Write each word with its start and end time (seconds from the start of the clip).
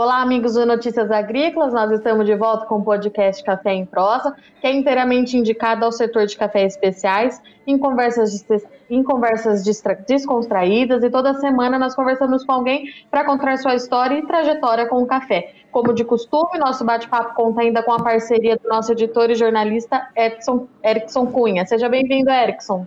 Olá, 0.00 0.22
amigos 0.22 0.54
do 0.54 0.64
Notícias 0.64 1.10
Agrícolas. 1.10 1.72
Nós 1.72 1.90
estamos 1.90 2.24
de 2.24 2.36
volta 2.36 2.66
com 2.66 2.76
o 2.76 2.84
podcast 2.84 3.42
Café 3.42 3.72
em 3.72 3.84
Prosa, 3.84 4.32
que 4.60 4.66
é 4.68 4.72
inteiramente 4.72 5.36
indicado 5.36 5.84
ao 5.84 5.90
setor 5.90 6.24
de 6.24 6.36
cafés 6.36 6.74
especiais, 6.74 7.42
em 7.66 7.76
conversas, 7.76 8.46
em 8.88 9.02
conversas 9.02 9.64
descontraídas. 10.06 11.02
E 11.02 11.10
toda 11.10 11.34
semana 11.34 11.80
nós 11.80 11.96
conversamos 11.96 12.44
com 12.44 12.52
alguém 12.52 12.84
para 13.10 13.24
contar 13.24 13.58
sua 13.58 13.74
história 13.74 14.16
e 14.16 14.24
trajetória 14.24 14.86
com 14.86 15.02
o 15.02 15.06
café. 15.06 15.52
Como 15.72 15.92
de 15.92 16.04
costume, 16.04 16.60
nosso 16.60 16.84
bate-papo 16.84 17.34
conta 17.34 17.62
ainda 17.62 17.82
com 17.82 17.90
a 17.90 18.00
parceria 18.00 18.56
do 18.56 18.68
nosso 18.68 18.92
editor 18.92 19.32
e 19.32 19.34
jornalista 19.34 20.10
Erickson, 20.16 20.68
Erickson 20.84 21.26
Cunha. 21.26 21.66
Seja 21.66 21.88
bem-vindo, 21.88 22.30
Erickson. 22.30 22.86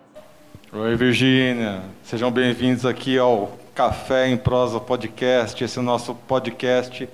Oi, 0.71 0.95
Virgínia. 0.95 1.81
Sejam 2.03 2.31
bem-vindos 2.31 2.85
aqui 2.85 3.17
ao 3.17 3.49
Café 3.73 4.27
em 4.27 4.37
Prosa 4.37 4.79
Podcast. 4.79 5.63
Esse 5.63 5.79
é 5.79 5.81
nosso 5.81 6.13
podcast 6.13 7.07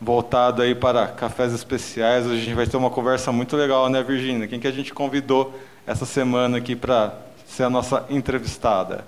voltado 0.00 0.62
aí 0.62 0.74
para 0.74 1.06
cafés 1.08 1.52
especiais. 1.52 2.26
Hoje 2.26 2.36
a 2.36 2.44
gente 2.44 2.54
vai 2.54 2.66
ter 2.66 2.76
uma 2.76 2.90
conversa 2.90 3.30
muito 3.30 3.56
legal, 3.56 3.88
né, 3.88 4.02
Virgínia? 4.02 4.48
Quem 4.48 4.58
que 4.58 4.66
a 4.66 4.72
gente 4.72 4.94
convidou 4.94 5.52
essa 5.86 6.06
semana 6.06 6.58
aqui 6.58 6.74
para 6.74 7.14
ser 7.44 7.64
a 7.64 7.70
nossa 7.70 8.06
entrevistada? 8.08 9.04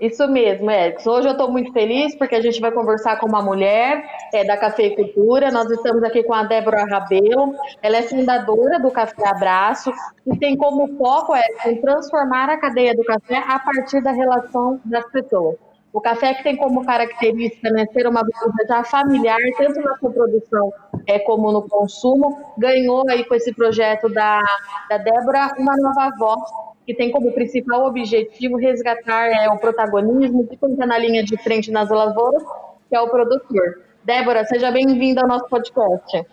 Isso 0.00 0.28
mesmo, 0.28 0.70
Edson. 0.70 1.10
Hoje 1.10 1.28
eu 1.28 1.32
estou 1.32 1.50
muito 1.50 1.72
feliz 1.72 2.14
porque 2.16 2.34
a 2.34 2.40
gente 2.40 2.60
vai 2.60 2.70
conversar 2.70 3.18
com 3.18 3.26
uma 3.26 3.40
mulher 3.40 4.04
é, 4.34 4.44
da 4.44 4.56
cafeicultura. 4.56 5.50
Nós 5.50 5.70
estamos 5.70 6.02
aqui 6.02 6.22
com 6.22 6.34
a 6.34 6.42
Débora 6.42 6.84
Rabelo. 6.84 7.54
Ela 7.80 7.98
é 7.98 8.02
fundadora 8.02 8.78
do 8.78 8.90
Café 8.90 9.26
Abraço 9.26 9.90
e 10.26 10.36
tem 10.36 10.54
como 10.56 10.98
foco 10.98 11.34
é, 11.34 11.42
transformar 11.80 12.50
a 12.50 12.58
cadeia 12.58 12.94
do 12.94 13.04
café 13.04 13.38
a 13.38 13.58
partir 13.58 14.02
da 14.02 14.12
relação 14.12 14.78
das 14.84 15.10
pessoas. 15.10 15.65
O 15.96 16.00
café 16.02 16.34
que 16.34 16.42
tem 16.42 16.54
como 16.54 16.84
característica 16.84 17.70
né, 17.70 17.86
ser 17.86 18.06
uma 18.06 18.20
bebida 18.22 18.66
já 18.68 18.84
familiar, 18.84 19.38
tanto 19.56 19.80
na 19.80 19.96
sua 19.96 20.10
produção 20.10 20.70
é, 21.06 21.18
como 21.20 21.50
no 21.50 21.66
consumo, 21.66 22.38
ganhou 22.58 23.08
aí 23.08 23.24
com 23.24 23.34
esse 23.34 23.50
projeto 23.54 24.06
da, 24.10 24.42
da 24.90 24.98
Débora 24.98 25.54
uma 25.56 25.74
nova 25.74 26.10
voz 26.18 26.42
que 26.84 26.94
tem 26.94 27.10
como 27.10 27.32
principal 27.32 27.86
objetivo 27.86 28.58
resgatar 28.58 29.28
é, 29.28 29.48
o 29.48 29.56
protagonismo 29.56 30.46
de 30.46 30.58
quem 30.58 30.72
está 30.72 30.84
na 30.84 30.98
linha 30.98 31.24
de 31.24 31.34
frente 31.38 31.70
nas 31.70 31.88
lavouras, 31.88 32.42
que 32.90 32.94
é 32.94 33.00
o 33.00 33.08
produtor. 33.08 33.82
Débora, 34.04 34.44
seja 34.44 34.70
bem-vinda 34.70 35.22
ao 35.22 35.26
nosso 35.26 35.48
podcast. 35.48 36.26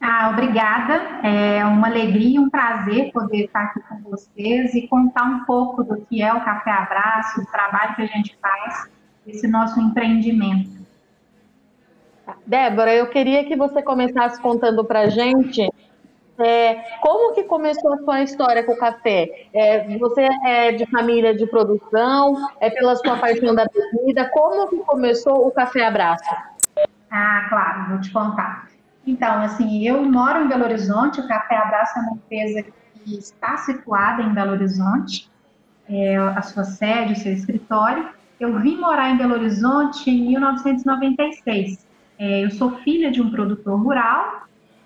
Ah, 0.00 0.30
obrigada. 0.32 0.94
É 1.22 1.64
uma 1.64 1.88
alegria 1.88 2.36
e 2.36 2.38
um 2.38 2.48
prazer 2.48 3.12
poder 3.12 3.44
estar 3.44 3.64
aqui 3.64 3.80
com 3.80 4.10
vocês 4.10 4.74
e 4.74 4.88
contar 4.88 5.24
um 5.24 5.44
pouco 5.44 5.84
do 5.84 6.00
que 6.06 6.22
é 6.22 6.32
o 6.32 6.42
Café 6.42 6.70
Abraço, 6.70 7.42
o 7.42 7.46
trabalho 7.46 7.94
que 7.96 8.02
a 8.02 8.06
gente 8.06 8.36
faz, 8.40 8.90
esse 9.26 9.46
nosso 9.46 9.78
empreendimento. 9.78 10.80
Débora, 12.46 12.94
eu 12.94 13.08
queria 13.08 13.44
que 13.44 13.56
você 13.56 13.82
começasse 13.82 14.40
contando 14.40 14.84
para 14.84 15.00
a 15.00 15.08
gente 15.08 15.68
é, 16.38 16.74
como 17.02 17.34
que 17.34 17.44
começou 17.44 17.92
a 17.92 17.98
sua 17.98 18.22
história 18.22 18.64
com 18.64 18.72
o 18.72 18.78
café? 18.78 19.48
É, 19.52 19.98
você 19.98 20.26
é 20.46 20.72
de 20.72 20.86
família 20.86 21.34
de 21.34 21.46
produção? 21.46 22.34
É 22.60 22.70
pela 22.70 22.96
sua 22.96 23.18
paixão 23.18 23.54
da 23.54 23.66
bebida? 23.66 24.30
Como 24.30 24.68
que 24.68 24.78
começou 24.78 25.46
o 25.46 25.50
Café 25.50 25.84
Abraço? 25.84 26.24
Ah, 27.10 27.46
claro, 27.50 27.90
vou 27.90 28.00
te 28.00 28.10
contar. 28.10 28.69
Então, 29.10 29.42
assim, 29.42 29.86
eu 29.86 30.02
moro 30.04 30.44
em 30.44 30.48
Belo 30.48 30.64
Horizonte, 30.64 31.20
o 31.20 31.28
Café 31.28 31.56
Abraço 31.56 31.98
é 31.98 32.02
uma 32.02 32.12
empresa 32.12 32.62
que 32.62 33.18
está 33.18 33.56
situada 33.56 34.22
em 34.22 34.32
Belo 34.32 34.52
Horizonte, 34.52 35.30
é, 35.88 36.16
a 36.16 36.42
sua 36.42 36.64
sede, 36.64 37.14
o 37.14 37.16
seu 37.16 37.32
escritório. 37.32 38.08
Eu 38.38 38.58
vim 38.60 38.76
morar 38.76 39.10
em 39.10 39.16
Belo 39.16 39.34
Horizonte 39.34 40.10
em 40.10 40.28
1996. 40.28 41.86
É, 42.18 42.44
eu 42.44 42.50
sou 42.50 42.76
filha 42.78 43.10
de 43.10 43.20
um 43.20 43.30
produtor 43.30 43.80
rural 43.80 44.40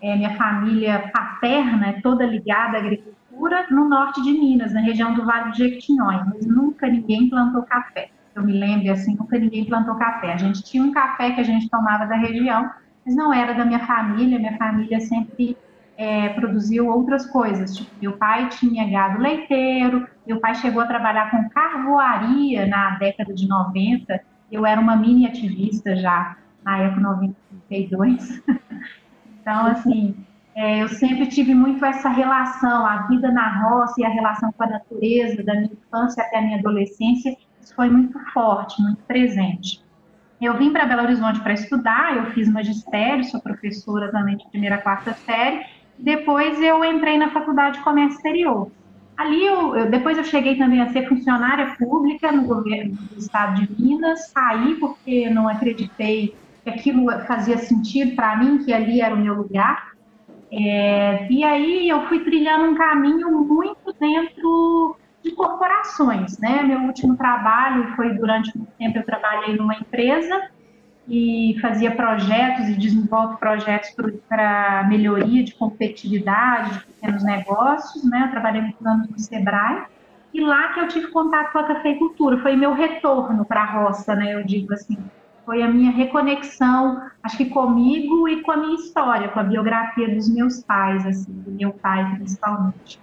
é, 0.04 0.14
minha 0.16 0.36
família 0.36 1.10
paterna 1.14 1.88
é 1.88 1.92
toda 2.02 2.26
ligada 2.26 2.76
à 2.76 2.80
agricultura 2.80 3.66
no 3.70 3.88
norte 3.88 4.22
de 4.22 4.32
Minas, 4.32 4.74
na 4.74 4.82
região 4.82 5.14
do 5.14 5.24
Vale 5.24 5.50
do 5.50 5.56
Jequitinhonha, 5.56 6.26
mas 6.30 6.46
nunca 6.46 6.86
ninguém 6.86 7.30
plantou 7.30 7.62
café. 7.62 8.10
Eu 8.34 8.42
me 8.42 8.52
lembro 8.52 8.92
assim, 8.92 9.16
nunca 9.16 9.38
ninguém 9.38 9.64
plantou 9.64 9.94
café. 9.94 10.34
A 10.34 10.36
gente 10.36 10.62
tinha 10.62 10.82
um 10.82 10.92
café 10.92 11.30
que 11.30 11.40
a 11.40 11.44
gente 11.44 11.70
tomava 11.70 12.04
da 12.04 12.16
região, 12.16 12.70
mas 13.04 13.14
não 13.14 13.32
era 13.32 13.52
da 13.52 13.64
minha 13.64 13.86
família. 13.86 14.38
Minha 14.38 14.56
família 14.56 15.00
sempre 15.00 15.56
é, 15.96 16.28
produziu 16.30 16.88
outras 16.88 17.26
coisas. 17.26 17.76
Tipo, 17.76 17.90
meu 18.00 18.12
pai 18.16 18.48
tinha 18.48 18.88
gado 18.90 19.20
leiteiro, 19.20 20.06
meu 20.26 20.40
pai 20.40 20.54
chegou 20.54 20.82
a 20.82 20.86
trabalhar 20.86 21.30
com 21.30 21.48
carvoaria 21.50 22.66
na 22.66 22.96
década 22.96 23.32
de 23.34 23.48
90. 23.48 24.20
Eu 24.50 24.64
era 24.64 24.80
uma 24.80 24.96
mini 24.96 25.26
ativista 25.26 25.94
já 25.96 26.36
na 26.64 26.78
época 26.78 27.00
92. 27.00 28.42
Então, 29.44 29.66
assim, 29.66 30.16
é, 30.54 30.82
eu 30.82 30.88
sempre 30.88 31.26
tive 31.26 31.54
muito 31.54 31.84
essa 31.84 32.08
relação, 32.08 32.86
a 32.86 33.06
vida 33.08 33.30
na 33.30 33.62
roça 33.62 34.00
e 34.00 34.04
a 34.06 34.08
relação 34.08 34.50
com 34.52 34.64
a 34.64 34.68
natureza, 34.68 35.42
da 35.42 35.52
minha 35.52 35.70
infância 35.70 36.22
até 36.22 36.38
a 36.38 36.40
minha 36.40 36.58
adolescência, 36.58 37.36
isso 37.60 37.74
foi 37.74 37.90
muito 37.90 38.18
forte, 38.32 38.80
muito 38.80 39.02
presente. 39.02 39.83
Eu 40.44 40.56
vim 40.58 40.70
para 40.70 40.84
Belo 40.84 41.02
Horizonte 41.02 41.40
para 41.40 41.54
estudar, 41.54 42.16
eu 42.16 42.26
fiz 42.32 42.48
magistério, 42.48 43.24
sou 43.24 43.40
professora 43.40 44.10
também 44.12 44.36
de 44.36 44.46
primeira 44.50 44.76
a 44.76 44.82
quarta 44.82 45.14
série, 45.14 45.64
depois 45.98 46.60
eu 46.60 46.84
entrei 46.84 47.16
na 47.16 47.30
Faculdade 47.30 47.78
de 47.78 47.84
Comércio 47.84 48.16
Exterior. 48.16 48.70
Ali, 49.16 49.44
eu, 49.44 49.76
eu, 49.76 49.90
depois 49.90 50.18
eu 50.18 50.24
cheguei 50.24 50.56
também 50.56 50.80
a 50.80 50.92
ser 50.92 51.08
funcionária 51.08 51.74
pública 51.78 52.32
no 52.32 52.44
governo 52.44 52.94
do 52.94 53.18
estado 53.18 53.64
de 53.64 53.80
Minas, 53.80 54.28
saí 54.28 54.74
porque 54.74 55.30
não 55.30 55.48
acreditei 55.48 56.34
que 56.62 56.70
aquilo 56.70 57.10
fazia 57.26 57.56
sentido 57.56 58.14
para 58.16 58.36
mim, 58.36 58.58
que 58.58 58.72
ali 58.72 59.00
era 59.00 59.14
o 59.14 59.18
meu 59.18 59.34
lugar. 59.34 59.92
É, 60.50 61.26
e 61.30 61.42
aí 61.42 61.88
eu 61.88 62.06
fui 62.06 62.20
trilhando 62.20 62.64
um 62.70 62.74
caminho 62.74 63.30
muito 63.30 63.94
dentro 63.98 64.96
de 65.24 65.32
corporações, 65.32 66.38
né? 66.38 66.62
Meu 66.62 66.80
último 66.80 67.16
trabalho 67.16 67.96
foi 67.96 68.12
durante 68.12 68.56
muito 68.56 68.70
tempo 68.72 68.98
eu 68.98 69.04
trabalhei 69.06 69.56
numa 69.56 69.74
empresa 69.74 70.50
e 71.08 71.56
fazia 71.62 71.90
projetos 71.90 72.68
e 72.68 72.74
desenvolve 72.74 73.38
projetos 73.38 73.90
para 74.28 74.84
melhoria 74.88 75.42
de 75.42 75.54
competitividade 75.54 76.78
de 76.78 76.86
pequenos 76.86 77.24
negócios, 77.24 78.04
né? 78.04 78.24
Eu 78.26 78.30
trabalhei 78.30 78.60
muitos 78.60 78.86
anos 78.86 79.08
no 79.08 79.18
Sebrae 79.18 79.84
e 80.34 80.40
lá 80.40 80.74
que 80.74 80.80
eu 80.80 80.88
tive 80.88 81.08
contato 81.08 81.52
com 81.52 81.58
a 81.58 81.64
cafeicultura, 81.64 82.38
foi 82.38 82.54
meu 82.54 82.74
retorno 82.74 83.44
para 83.46 83.62
a 83.62 83.66
roça, 83.66 84.14
né? 84.14 84.34
Eu 84.34 84.44
digo 84.44 84.74
assim, 84.74 84.98
foi 85.46 85.62
a 85.62 85.68
minha 85.68 85.90
reconexão, 85.90 87.00
acho 87.22 87.36
que 87.36 87.46
comigo 87.46 88.28
e 88.28 88.42
com 88.42 88.50
a 88.50 88.56
minha 88.58 88.74
história, 88.74 89.28
com 89.28 89.40
a 89.40 89.44
biografia 89.44 90.14
dos 90.14 90.28
meus 90.28 90.62
pais, 90.62 91.06
assim, 91.06 91.32
do 91.32 91.50
meu 91.50 91.72
pai 91.72 92.16
principalmente. 92.16 93.00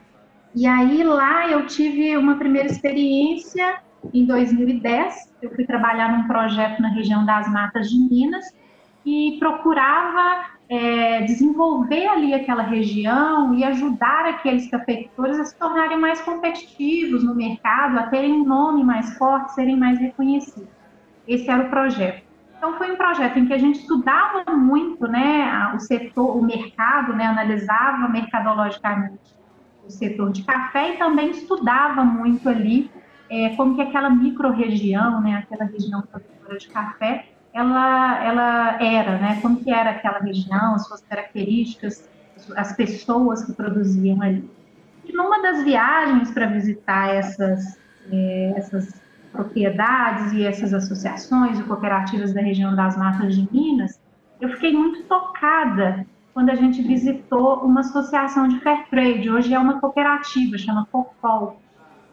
E 0.54 0.68
aí 0.68 1.02
lá 1.02 1.50
eu 1.50 1.66
tive 1.66 2.18
uma 2.18 2.36
primeira 2.36 2.68
experiência 2.68 3.78
em 4.14 4.26
2010. 4.26 5.34
Eu 5.42 5.50
fui 5.56 5.66
trabalhar 5.66 6.12
num 6.12 6.28
projeto 6.28 6.82
na 6.82 6.90
região 6.90 7.26
das 7.26 7.50
Matas 7.50 7.90
de 7.90 7.98
Minas 7.98 8.54
e 9.06 9.38
procurava 9.40 10.46
é, 10.68 11.22
desenvolver 11.22 12.06
ali 12.06 12.34
aquela 12.34 12.64
região 12.64 13.54
e 13.54 13.64
ajudar 13.64 14.26
aqueles 14.26 14.70
cafeicultores 14.70 15.40
a 15.40 15.46
se 15.46 15.58
tornarem 15.58 15.98
mais 15.98 16.20
competitivos 16.22 17.24
no 17.24 17.34
mercado, 17.34 17.98
a 17.98 18.04
terem 18.04 18.34
um 18.34 18.44
nome 18.44 18.84
mais 18.84 19.18
forte, 19.18 19.54
serem 19.54 19.78
mais 19.78 20.00
reconhecidos. 20.00 20.70
Esse 21.26 21.50
era 21.50 21.64
o 21.64 21.70
projeto. 21.70 22.24
Então 22.58 22.78
foi 22.78 22.92
um 22.92 22.98
projeto 22.98 23.40
em 23.40 23.46
que 23.48 23.54
a 23.54 23.58
gente 23.58 23.80
estudava 23.80 24.44
muito, 24.56 25.08
né, 25.08 25.72
o 25.74 25.80
setor, 25.80 26.38
o 26.38 26.44
mercado, 26.44 27.14
né, 27.14 27.26
analisava 27.26 28.08
mercadologicamente 28.08 29.41
setor 29.92 30.32
de 30.32 30.44
café 30.44 30.94
e 30.94 30.98
também 30.98 31.32
estudava 31.32 32.04
muito 32.04 32.48
ali 32.50 32.90
é, 33.30 33.56
como 33.56 33.76
que 33.76 33.82
aquela 33.82 34.10
micro-região, 34.10 35.22
né, 35.22 35.36
aquela 35.36 35.64
região 35.64 36.02
produtora 36.02 36.58
de 36.58 36.68
café, 36.68 37.26
ela, 37.54 38.24
ela 38.24 38.84
era, 38.84 39.18
né, 39.18 39.40
como 39.42 39.64
que 39.64 39.72
era 39.72 39.92
aquela 39.92 40.20
região, 40.20 40.76
as 40.76 40.86
suas 40.86 41.02
características, 41.02 42.10
as 42.56 42.74
pessoas 42.76 43.46
que 43.46 43.54
produziam 43.54 44.22
ali. 44.22 44.50
E 45.06 45.14
numa 45.14 45.42
das 45.42 45.64
viagens 45.64 46.32
para 46.32 46.48
visitar 46.48 47.16
essas, 47.16 47.80
é, 48.12 48.54
essas 48.58 49.02
propriedades 49.32 50.34
e 50.34 50.46
essas 50.46 50.74
associações 50.74 51.58
e 51.58 51.64
cooperativas 51.64 52.34
da 52.34 52.42
região 52.42 52.76
das 52.76 52.98
Matas 52.98 53.36
de 53.36 53.48
Minas, 53.52 54.00
eu 54.42 54.50
fiquei 54.50 54.74
muito 54.74 55.04
tocada 55.04 56.06
quando 56.34 56.50
a 56.50 56.56
gente 56.56 56.82
visitou 56.82 57.60
uma 57.60 57.82
associação 57.82 58.48
de 58.48 58.60
fair 58.60 58.88
trade. 58.90 59.30
Hoje 59.30 59.54
é 59.54 59.60
uma 59.60 59.80
cooperativa, 59.80 60.58
chama 60.58 60.88
Copol. 60.92 61.60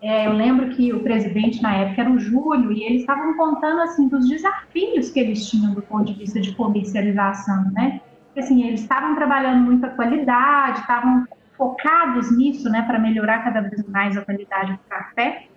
É, 0.01 0.27
eu 0.27 0.33
lembro 0.33 0.71
que 0.71 0.93
o 0.93 1.01
presidente 1.01 1.61
na 1.63 1.75
época 1.75 2.03
era 2.03 2.11
o 2.11 2.19
Júlio 2.19 2.73
e 2.73 2.85
eles 2.85 3.01
estavam 3.01 3.37
contando 3.37 3.81
assim 3.81 4.09
dos 4.09 4.29
desafios 4.29 5.11
que 5.11 5.19
eles 5.19 5.49
tinham 5.49 5.75
do 5.75 5.83
ponto 5.83 6.05
de 6.05 6.15
vista 6.15 6.41
de 6.41 6.55
comercialização, 6.55 7.71
né? 7.73 8.01
Assim, 8.37 8.65
eles 8.65 8.83
estavam 8.83 9.17
trabalhando 9.17 9.65
muito 9.65 9.85
a 9.85 9.91
qualidade, 9.91 10.81
estavam 10.81 11.27
focados 11.57 12.31
nisso, 12.37 12.71
né, 12.71 12.83
para 12.83 13.01
melhorar 13.01 13.43
cada 13.43 13.63
vez 13.63 13.85
mais 13.89 14.17
a 14.17 14.25
qualidade 14.25 14.75
do 14.75 14.79
café 14.89 15.49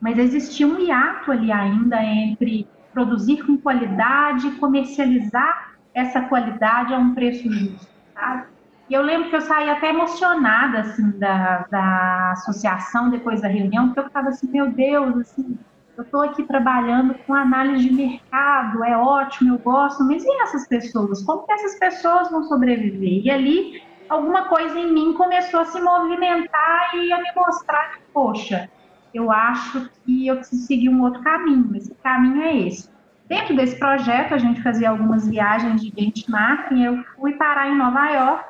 mas 0.00 0.18
existia 0.18 0.66
um 0.66 0.80
hiato 0.80 1.30
ali 1.30 1.52
ainda 1.52 2.02
entre 2.02 2.66
produzir 2.92 3.44
com 3.44 3.56
qualidade 3.58 4.48
e 4.48 4.52
comercializar 4.52 5.74
essa 5.92 6.22
qualidade 6.22 6.94
a 6.94 6.98
um 6.98 7.14
preço 7.14 7.52
justo, 7.52 7.86
sabe? 8.20 8.46
E 8.88 8.94
eu 8.94 9.02
lembro 9.02 9.30
que 9.30 9.36
eu 9.36 9.40
saí 9.40 9.70
até 9.70 9.90
emocionada, 9.90 10.80
assim, 10.80 11.18
da, 11.18 11.64
da 11.70 12.32
associação 12.32 13.10
depois 13.10 13.40
da 13.40 13.48
reunião, 13.48 13.86
porque 13.86 14.00
eu 14.00 14.04
ficava 14.04 14.28
assim, 14.28 14.50
meu 14.50 14.72
Deus, 14.72 15.16
assim, 15.18 15.58
eu 15.96 16.04
estou 16.04 16.22
aqui 16.22 16.44
trabalhando 16.46 17.14
com 17.26 17.34
análise 17.34 17.88
de 17.88 17.94
mercado, 17.94 18.84
é 18.84 18.96
ótimo, 18.96 19.54
eu 19.54 19.58
gosto, 19.60 20.04
mas 20.04 20.24
e 20.24 20.42
essas 20.42 20.66
pessoas? 20.68 21.22
Como 21.24 21.46
que 21.46 21.52
essas 21.52 21.78
pessoas 21.78 22.30
vão 22.30 22.42
sobreviver? 22.44 23.22
E 23.24 23.30
ali, 23.30 23.72
alguma 24.08 24.48
coisa 24.48 24.78
em 24.78 24.92
mim 24.92 25.14
começou 25.14 25.60
a 25.60 25.64
se 25.66 25.80
movimentar 25.80 26.94
e 26.96 27.12
a 27.12 27.18
me 27.18 27.28
mostrar 27.36 27.90
que, 27.90 28.02
poxa, 28.12 28.68
eu 29.14 29.30
acho 29.30 29.88
que 30.04 30.26
eu 30.26 30.36
preciso 30.36 30.66
seguir 30.66 30.88
um 30.88 31.02
outro 31.02 31.22
caminho, 31.22 31.76
esse 31.76 31.94
caminho 32.02 32.42
é 32.42 32.56
esse. 32.66 32.88
Dentro 33.30 33.54
desse 33.54 33.78
projeto, 33.78 34.34
a 34.34 34.38
gente 34.38 34.60
fazia 34.60 34.90
algumas 34.90 35.28
viagens 35.28 35.80
de 35.80 35.92
benchmarking, 35.94 36.82
eu 36.82 37.04
fui 37.14 37.34
parar 37.34 37.68
em 37.68 37.78
Nova 37.78 38.10
York 38.10 38.44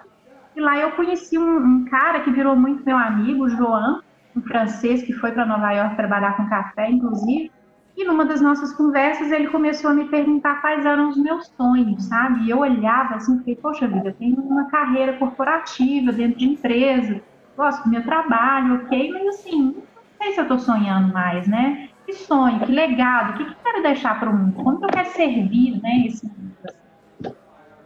e 0.56 0.60
lá 0.60 0.78
eu 0.78 0.92
conheci 0.92 1.36
um, 1.36 1.58
um 1.58 1.84
cara 1.84 2.20
que 2.20 2.30
virou 2.30 2.56
muito 2.56 2.82
meu 2.82 2.96
amigo, 2.96 3.46
João, 3.50 4.00
um 4.34 4.40
francês 4.40 5.02
que 5.02 5.12
foi 5.12 5.32
para 5.32 5.44
Nova 5.44 5.70
York 5.70 5.96
trabalhar 5.96 6.34
com 6.34 6.48
café, 6.48 6.90
inclusive. 6.90 7.52
E 7.94 8.04
numa 8.06 8.24
das 8.24 8.40
nossas 8.40 8.72
conversas 8.72 9.30
ele 9.30 9.48
começou 9.48 9.90
a 9.90 9.94
me 9.94 10.08
perguntar 10.08 10.62
quais 10.62 10.86
eram 10.86 11.10
os 11.10 11.18
meus 11.18 11.52
sonhos, 11.58 12.02
sabe? 12.04 12.44
E 12.44 12.50
eu 12.50 12.60
olhava 12.60 13.16
assim, 13.16 13.36
fiquei, 13.40 13.56
poxa 13.56 13.86
vida, 13.86 14.08
eu 14.08 14.14
tenho 14.14 14.36
uma 14.36 14.70
carreira 14.70 15.12
corporativa 15.18 16.10
dentro 16.10 16.38
de 16.38 16.46
empresa, 16.46 17.20
gosto 17.54 17.84
do 17.84 17.90
meu 17.90 18.02
trabalho, 18.02 18.76
ok, 18.76 19.12
mas 19.12 19.26
assim, 19.26 19.74
não 19.74 19.82
sei 20.22 20.32
se 20.32 20.40
eu 20.40 20.44
estou 20.44 20.58
sonhando 20.58 21.12
mais, 21.12 21.46
né? 21.46 21.90
Que 22.10 22.16
sonho, 22.16 22.58
que 22.66 22.72
legado, 22.72 23.30
o 23.30 23.36
que, 23.36 23.44
que 23.44 23.50
eu 23.52 23.56
quero 23.62 23.82
deixar 23.84 24.18
para 24.18 24.28
o 24.28 24.36
mundo? 24.36 24.64
Como 24.64 24.80
que 24.80 24.84
eu 24.84 24.88
quero 24.88 25.08
servir, 25.10 25.80
né, 25.80 26.06
esse 26.08 26.26
mundo? 26.26 26.56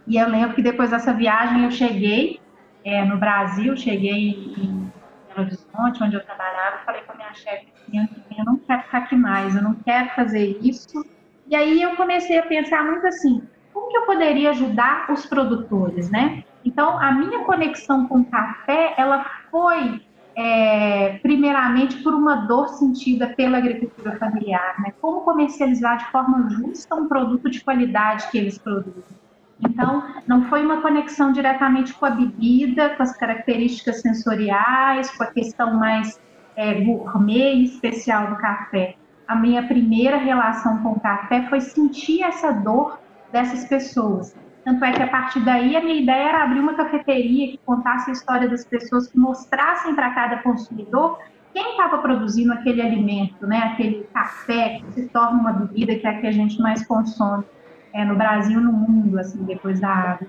E 0.07 0.17
eu 0.17 0.27
lembro 0.27 0.55
que 0.55 0.63
depois 0.63 0.91
dessa 0.91 1.13
viagem 1.13 1.63
eu 1.63 1.71
cheguei 1.71 2.41
é, 2.83 3.05
no 3.05 3.19
Brasil, 3.19 3.77
cheguei 3.77 4.31
em 4.57 4.91
Belo 5.29 5.47
Horizonte, 5.47 6.03
onde 6.03 6.17
eu 6.17 6.25
trabalhava, 6.25 6.79
falei 6.87 7.03
com 7.03 7.13
a 7.13 7.17
minha 7.17 7.35
chefe 7.35 7.67
eu 7.93 8.45
não 8.47 8.57
quero 8.57 8.83
ficar 8.85 8.99
aqui 8.99 9.15
mais, 9.15 9.55
eu 9.55 9.63
não 9.63 9.75
quero 9.75 10.09
fazer 10.15 10.59
isso. 10.63 11.05
E 11.47 11.55
aí 11.55 11.83
eu 11.83 11.95
comecei 11.95 12.39
a 12.39 12.47
pensar 12.47 12.83
muito 12.83 13.07
assim, 13.07 13.47
como 13.75 13.91
que 13.91 13.97
eu 13.99 14.07
poderia 14.07 14.51
ajudar 14.51 15.13
os 15.13 15.27
produtores, 15.27 16.11
né? 16.11 16.45
Então, 16.65 16.99
a 16.99 17.13
minha 17.13 17.45
conexão 17.45 18.09
com 18.09 18.21
o 18.21 18.25
café, 18.25 18.95
ela 18.97 19.27
foi 19.51 20.01
é, 20.37 21.19
primeiramente 21.23 22.03
por 22.03 22.13
uma 22.13 22.47
dor 22.47 22.69
sentida 22.69 23.29
pela 23.29 23.59
agricultura 23.59 24.17
familiar, 24.19 24.75
né? 24.81 24.93
Como 25.01 25.21
comercializar 25.21 25.99
de 25.99 26.07
forma 26.11 26.49
justa 26.51 26.95
um 26.95 27.07
produto 27.07 27.49
de 27.51 27.63
qualidade 27.63 28.29
que 28.31 28.39
eles 28.39 28.59
produzem. 28.59 29.17
Então, 29.61 30.03
não 30.27 30.45
foi 30.49 30.65
uma 30.65 30.83
conexão 30.83 31.33
diretamente 31.33 31.95
com 31.95 32.07
a 32.07 32.11
bebida, 32.11 32.91
com 32.91 33.03
as 33.03 33.17
características 33.17 34.01
sensoriais, 34.01 35.11
com 35.17 35.23
a 35.23 35.27
questão 35.27 35.75
mais 35.75 36.21
é, 36.57 36.75
gourmet 36.75 37.63
especial 37.63 38.29
do 38.29 38.37
café. 38.37 38.97
A 39.27 39.37
minha 39.37 39.63
primeira 39.67 40.17
relação 40.17 40.83
com 40.83 40.93
o 40.93 41.01
café 41.01 41.47
foi 41.49 41.61
sentir 41.61 42.23
essa 42.23 42.51
dor 42.51 42.99
dessas 43.33 43.65
pessoas. 43.65 44.35
Tanto 44.65 44.83
é 44.85 44.93
que 44.93 45.03
a 45.03 45.09
partir 45.09 45.41
daí 45.41 45.77
a 45.77 45.81
minha 45.81 46.01
ideia 46.01 46.31
era 46.31 46.45
abrir 46.45 46.61
uma 46.61 46.75
cafeteria 46.75 47.49
que 47.49 47.61
contasse 47.67 48.11
a 48.11 48.13
história 48.15 48.49
das 48.49 48.65
pessoas, 48.65 49.07
que 49.09 49.19
mostrassem 49.19 49.95
para 49.95 50.11
cada 50.15 50.39
consumidor 50.39 51.19
quem 51.53 51.71
estava 51.73 51.99
produzindo 51.99 52.53
aquele 52.53 52.83
alimento, 52.83 53.47
né? 53.47 53.59
aquele 53.59 54.09
café 54.13 54.81
que 54.81 54.93
se 54.93 55.09
torna 55.09 55.39
uma 55.39 55.53
bebida 55.53 55.95
que 55.95 56.07
é 56.07 56.11
a 56.11 56.21
que 56.21 56.27
a 56.27 56.33
gente 56.33 56.61
mais 56.61 56.85
consome 56.87 57.45
é, 57.93 58.05
no 58.05 58.17
Brasil 58.17 58.61
no 58.61 58.73
mundo, 58.73 59.19
assim, 59.21 59.45
depois 59.45 59.79
da 59.79 59.89
água. 59.89 60.27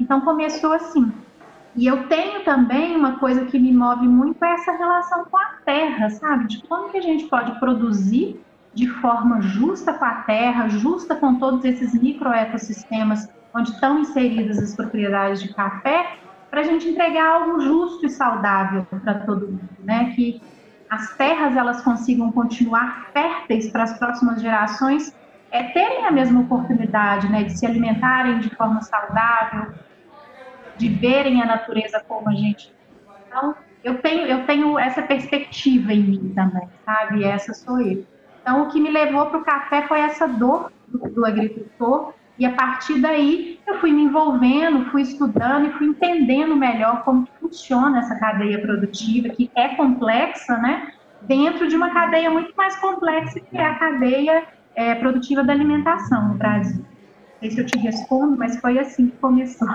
Então 0.00 0.22
começou 0.22 0.72
assim. 0.72 1.12
E 1.76 1.86
eu 1.86 2.08
tenho 2.08 2.42
também 2.42 2.96
uma 2.96 3.18
coisa 3.18 3.44
que 3.44 3.58
me 3.58 3.72
move 3.72 4.08
muito 4.08 4.44
é 4.44 4.54
essa 4.54 4.72
relação 4.72 5.24
com 5.26 5.36
a 5.36 5.58
terra, 5.64 6.10
sabe? 6.10 6.48
De 6.48 6.62
como 6.66 6.90
que 6.90 6.98
a 6.98 7.02
gente 7.02 7.24
pode 7.26 7.58
produzir 7.60 8.40
de 8.72 8.88
forma 8.88 9.40
justa 9.40 9.92
com 9.92 10.04
a 10.04 10.22
terra, 10.22 10.68
justa 10.68 11.14
com 11.14 11.36
todos 11.36 11.64
esses 11.64 11.94
microecossistemas 11.94 13.28
onde 13.54 13.70
estão 13.70 14.00
inseridas 14.00 14.58
as 14.58 14.74
propriedades 14.74 15.42
de 15.42 15.54
café, 15.54 16.16
para 16.50 16.60
a 16.60 16.64
gente 16.64 16.88
entregar 16.88 17.26
algo 17.26 17.60
justo 17.60 18.06
e 18.06 18.10
saudável 18.10 18.84
para 18.84 19.20
todo 19.20 19.46
mundo, 19.46 19.68
né? 19.82 20.12
Que 20.14 20.40
as 20.88 21.16
terras 21.16 21.56
elas 21.56 21.82
consigam 21.82 22.30
continuar 22.30 23.08
férteis 23.12 23.70
para 23.70 23.84
as 23.84 23.98
próximas 23.98 24.40
gerações 24.40 25.14
é, 25.50 25.62
terem 25.64 26.04
a 26.04 26.10
mesma 26.10 26.40
oportunidade 26.40 27.28
né, 27.30 27.44
de 27.44 27.56
se 27.56 27.64
alimentarem 27.64 28.40
de 28.40 28.50
forma 28.50 28.82
saudável, 28.82 29.72
de 30.76 30.88
verem 30.88 31.40
a 31.40 31.46
natureza 31.46 32.02
como 32.06 32.28
a 32.28 32.34
gente. 32.34 32.74
Então, 33.26 33.54
eu 33.82 34.00
tenho, 34.00 34.26
eu 34.26 34.46
tenho 34.46 34.78
essa 34.78 35.02
perspectiva 35.02 35.92
em 35.92 36.02
mim 36.02 36.32
também, 36.34 36.68
sabe? 36.84 37.22
Essa 37.22 37.54
sou 37.54 37.80
eu. 37.80 38.04
Então, 38.42 38.62
o 38.62 38.68
que 38.68 38.80
me 38.80 38.90
levou 38.90 39.26
para 39.26 39.38
o 39.38 39.44
café 39.44 39.82
foi 39.86 40.00
essa 40.00 40.26
dor 40.26 40.72
do, 40.88 40.98
do 41.08 41.24
agricultor, 41.24 42.14
e 42.38 42.44
a 42.44 42.52
partir 42.52 43.00
daí 43.00 43.60
eu 43.66 43.78
fui 43.78 43.92
me 43.92 44.02
envolvendo, 44.02 44.90
fui 44.90 45.02
estudando 45.02 45.68
e 45.68 45.72
fui 45.74 45.86
entendendo 45.86 46.56
melhor 46.56 47.04
como 47.04 47.28
funciona 47.40 48.00
essa 48.00 48.16
cadeia 48.16 48.60
produtiva, 48.60 49.28
que 49.28 49.50
é 49.54 49.68
complexa, 49.76 50.56
né? 50.58 50.92
Dentro 51.22 51.68
de 51.68 51.76
uma 51.76 51.90
cadeia 51.90 52.30
muito 52.30 52.52
mais 52.56 52.76
complexa 52.76 53.38
que 53.40 53.56
é 53.56 53.64
a 53.64 53.74
cadeia 53.76 54.44
é, 54.74 54.94
produtiva 54.96 55.44
da 55.44 55.52
alimentação 55.52 56.28
no 56.28 56.34
Brasil. 56.34 56.84
Não 56.84 57.40
sei 57.40 57.50
se 57.50 57.60
eu 57.60 57.66
te 57.66 57.78
respondo, 57.78 58.36
mas 58.36 58.58
foi 58.60 58.78
assim 58.78 59.08
que 59.08 59.16
começou. 59.18 59.68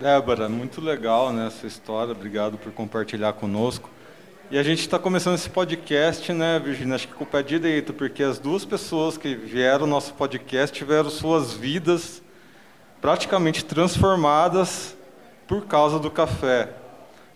Débora, 0.00 0.48
muito 0.48 0.80
legal 0.80 1.32
né, 1.32 1.46
essa 1.46 1.66
história, 1.66 2.12
obrigado 2.12 2.56
por 2.56 2.72
compartilhar 2.72 3.34
conosco. 3.34 3.90
E 4.50 4.58
a 4.58 4.62
gente 4.62 4.80
está 4.80 4.98
começando 4.98 5.36
esse 5.36 5.48
podcast, 5.48 6.30
né, 6.30 6.60
Virginia? 6.62 6.96
Acho 6.96 7.08
que 7.08 7.14
com 7.14 7.24
o 7.24 7.26
pé 7.26 7.42
direito, 7.42 7.94
porque 7.94 8.22
as 8.22 8.38
duas 8.38 8.62
pessoas 8.62 9.16
que 9.16 9.34
vieram 9.34 9.84
ao 9.84 9.86
nosso 9.86 10.12
podcast 10.12 10.76
tiveram 10.76 11.08
suas 11.08 11.54
vidas 11.54 12.22
praticamente 13.00 13.64
transformadas 13.64 14.94
por 15.48 15.64
causa 15.64 15.98
do 15.98 16.10
café. 16.10 16.68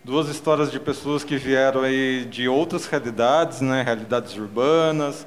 Duas 0.04 0.28
histórias 0.28 0.70
de 0.70 0.78
pessoas 0.78 1.24
que 1.24 1.38
vieram 1.38 1.80
aí 1.80 2.26
de 2.26 2.46
outras 2.46 2.84
realidades, 2.84 3.62
né, 3.62 3.82
realidades 3.82 4.36
urbanas, 4.36 5.26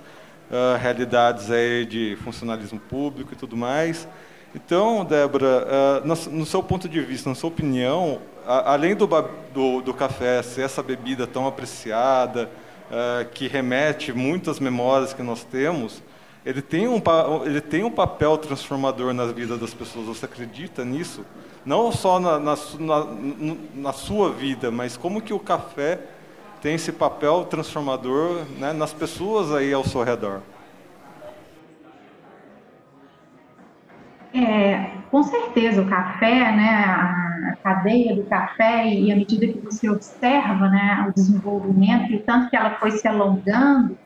uh, 0.51 0.77
realidades 0.79 1.49
aí 1.49 1.83
de 1.83 2.15
funcionalismo 2.23 2.79
público 2.79 3.33
e 3.33 3.35
tudo 3.35 3.57
mais. 3.57 4.07
Então, 4.53 5.05
Débora, 5.05 6.01
uh, 6.03 6.29
no, 6.29 6.45
seu 6.45 6.61
ponto 6.61 6.89
de 6.89 6.99
vista, 6.99 7.29
na 7.29 7.35
sua 7.35 7.49
opinião, 7.49 8.19
além 8.45 8.95
do, 8.95 9.07
do, 9.53 9.81
do, 9.81 9.93
café 9.93 10.43
ser 10.43 10.63
essa 10.63 10.83
bebida 10.83 11.25
tão 11.25 11.47
apreciada, 11.47 12.49
uh, 12.89 13.29
que 13.29 13.47
remete 13.47 14.11
muitas 14.11 14.59
memórias 14.59 15.13
que 15.13 15.23
nós 15.23 15.45
temos, 15.45 16.03
ele 16.45 16.61
tem, 16.61 16.87
um, 16.87 17.01
ele 17.45 17.61
tem 17.61 17.83
um 17.83 17.91
papel 17.91 18.37
transformador 18.37 19.13
na 19.13 19.27
vida 19.27 19.57
das 19.57 19.73
pessoas. 19.73 20.07
Você 20.07 20.25
acredita 20.25 20.83
nisso? 20.83 21.25
Não 21.65 21.91
só 21.91 22.19
na, 22.19 22.39
na, 22.39 22.57
na, 22.79 23.07
na 23.75 23.93
sua 23.93 24.31
vida, 24.31 24.69
mas 24.69 24.97
como 24.97 25.21
que 25.21 25.33
o 25.33 25.39
café 25.39 25.99
tem 26.61 26.75
esse 26.75 26.91
papel 26.91 27.45
transformador 27.49 28.43
né, 28.57 28.73
nas 28.73 28.93
pessoas 28.93 29.51
aí 29.51 29.71
ao 29.71 29.83
seu 29.83 30.03
redor. 30.03 30.41
É, 34.33 34.91
com 35.09 35.23
certeza, 35.23 35.81
o 35.81 35.87
café, 35.87 36.55
né, 36.55 36.69
a 36.69 37.57
cadeia 37.61 38.15
do 38.15 38.23
café, 38.23 38.87
e 38.87 39.11
à 39.11 39.15
medida 39.15 39.47
que 39.47 39.59
você 39.59 39.89
observa 39.89 40.69
né, 40.69 41.05
o 41.09 41.13
desenvolvimento, 41.13 42.13
e 42.13 42.19
tanto 42.19 42.49
que 42.49 42.55
ela 42.55 42.71
foi 42.75 42.91
se 42.91 43.07
alongando 43.07 43.97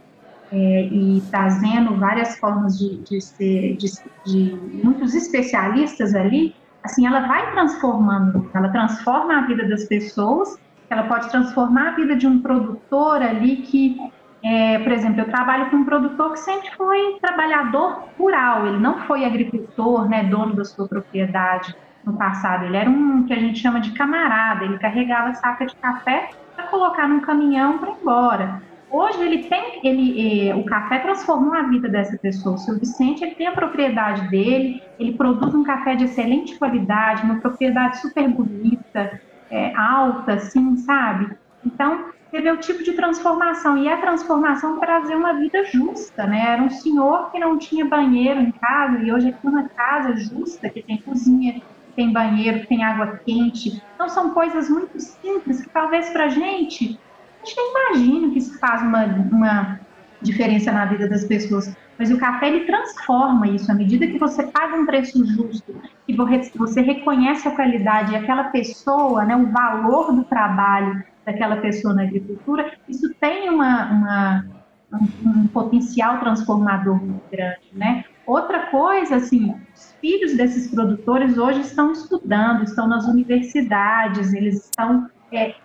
é, 0.51 0.81
e 0.85 1.21
trazendo 1.29 1.95
várias 1.95 2.37
formas 2.39 2.77
de, 2.77 2.97
de 3.03 3.21
ser, 3.21 3.77
de, 3.77 3.91
de 4.25 4.55
muitos 4.83 5.13
especialistas 5.13 6.15
ali, 6.15 6.55
assim, 6.83 7.05
ela 7.05 7.27
vai 7.27 7.51
transformando, 7.51 8.49
ela 8.53 8.69
transforma 8.69 9.39
a 9.39 9.41
vida 9.45 9.67
das 9.67 9.85
pessoas 9.85 10.57
ela 10.89 11.03
pode 11.03 11.29
transformar 11.29 11.89
a 11.89 11.95
vida 11.95 12.15
de 12.15 12.27
um 12.27 12.41
produtor 12.41 13.21
ali 13.21 13.57
que, 13.57 13.97
é, 14.45 14.77
por 14.77 14.91
exemplo, 14.91 15.21
eu 15.21 15.25
trabalho 15.25 15.71
com 15.71 15.77
um 15.77 15.85
produtor 15.85 16.33
que 16.33 16.39
sempre 16.39 16.69
foi 16.77 17.17
trabalhador 17.19 18.03
rural, 18.15 18.67
ele 18.67 18.77
não 18.77 18.99
foi 19.07 19.25
agricultor, 19.25 20.07
né, 20.07 20.23
dono 20.23 20.53
da 20.55 20.63
sua 20.63 20.87
propriedade 20.87 21.75
no 22.05 22.13
passado, 22.15 22.65
ele 22.65 22.77
era 22.77 22.87
um 22.87 23.25
que 23.25 23.33
a 23.33 23.39
gente 23.39 23.57
chama 23.57 23.81
de 23.81 23.91
camarada, 23.93 24.63
ele 24.63 24.77
carregava 24.77 25.33
saca 25.33 25.65
de 25.65 25.75
café 25.77 26.29
para 26.55 26.67
colocar 26.67 27.07
num 27.07 27.21
caminhão 27.21 27.79
para 27.79 27.89
ir 27.89 27.95
embora. 27.99 28.61
Hoje 28.91 29.19
ele 29.23 29.43
tem, 29.45 29.79
ele, 29.83 30.49
é, 30.49 30.55
o 30.55 30.63
café 30.63 30.99
transformou 30.99 31.55
a 31.55 31.63
vida 31.63 31.89
dessa 31.89 32.15
pessoa. 32.15 32.53
O 32.53 32.59
seu 32.59 32.77
Vicente 32.77 33.23
ele 33.23 33.33
tem 33.33 33.47
a 33.47 33.51
propriedade 33.51 34.29
dele, 34.29 34.81
ele 34.99 35.13
produz 35.13 35.55
um 35.55 35.63
café 35.63 35.95
de 35.95 36.03
excelente 36.03 36.55
qualidade, 36.59 37.23
uma 37.23 37.39
propriedade 37.39 37.97
super 37.99 38.29
bonita, 38.29 39.19
é, 39.49 39.75
alta, 39.75 40.33
assim, 40.33 40.77
sabe? 40.77 41.35
Então, 41.65 42.05
vê 42.41 42.51
o 42.51 42.57
tipo 42.57 42.83
de 42.83 42.93
transformação, 42.93 43.77
e 43.77 43.87
a 43.87 43.97
transformação 43.97 44.79
trazer 44.79 45.15
uma 45.15 45.33
vida 45.33 45.63
justa, 45.65 46.25
né? 46.25 46.53
Era 46.53 46.61
um 46.61 46.69
senhor 46.69 47.31
que 47.31 47.39
não 47.39 47.57
tinha 47.57 47.85
banheiro 47.85 48.39
em 48.39 48.51
casa, 48.51 48.99
e 48.99 49.11
hoje 49.11 49.29
é 49.29 49.47
uma 49.47 49.69
casa 49.69 50.15
justa, 50.17 50.69
que 50.69 50.81
tem 50.81 50.97
cozinha, 50.97 51.61
tem 51.95 52.11
banheiro, 52.11 52.65
tem 52.67 52.83
água 52.83 53.19
quente. 53.25 53.81
Então, 53.95 54.09
são 54.09 54.33
coisas 54.33 54.69
muito 54.69 54.99
simples 54.99 55.61
que 55.61 55.69
talvez 55.69 56.09
para 56.09 56.25
a 56.25 56.29
gente, 56.29 56.99
a 57.41 57.45
gente 57.45 57.57
nem 57.57 57.71
imagina 57.71 58.31
que 58.31 58.39
isso 58.39 58.59
faz 58.59 58.81
uma, 58.81 59.05
uma 59.05 59.79
diferença 60.21 60.71
na 60.71 60.85
vida 60.85 61.07
das 61.07 61.23
pessoas. 61.23 61.73
Mas 61.97 62.11
o 62.11 62.17
café 62.17 62.49
ele 62.49 62.65
transforma 62.65 63.47
isso. 63.47 63.71
À 63.71 63.75
medida 63.75 64.05
que 64.05 64.17
você 64.17 64.43
paga 64.47 64.75
um 64.75 64.85
preço 64.85 65.25
justo, 65.25 65.73
que 66.05 66.57
você 66.57 66.81
reconhece 66.81 67.47
a 67.47 67.55
qualidade 67.55 68.11
e 68.11 68.15
aquela 68.17 68.45
pessoa, 68.45 69.23
né, 69.23 69.35
o 69.37 69.49
valor 69.51 70.11
do 70.11 70.25
trabalho 70.25 71.01
daquela 71.25 71.57
pessoa 71.57 71.93
na 71.93 72.03
agricultura, 72.03 72.73
isso 72.87 73.13
tem 73.15 73.49
uma, 73.49 73.85
uma 73.91 74.45
um, 74.93 75.29
um, 75.29 75.47
potencial 75.47 76.19
transformador 76.19 76.95
muito 76.95 77.23
grande, 77.31 77.67
né? 77.73 78.05
Outra 78.25 78.67
coisa, 78.67 79.17
assim, 79.17 79.55
os 79.75 79.95
filhos 80.01 80.35
desses 80.35 80.69
produtores 80.69 81.37
hoje 81.37 81.61
estão 81.61 81.91
estudando, 81.91 82.63
estão 82.63 82.87
nas 82.87 83.05
universidades, 83.05 84.33
eles 84.33 84.65
estão 84.65 85.09
é, 85.31 85.55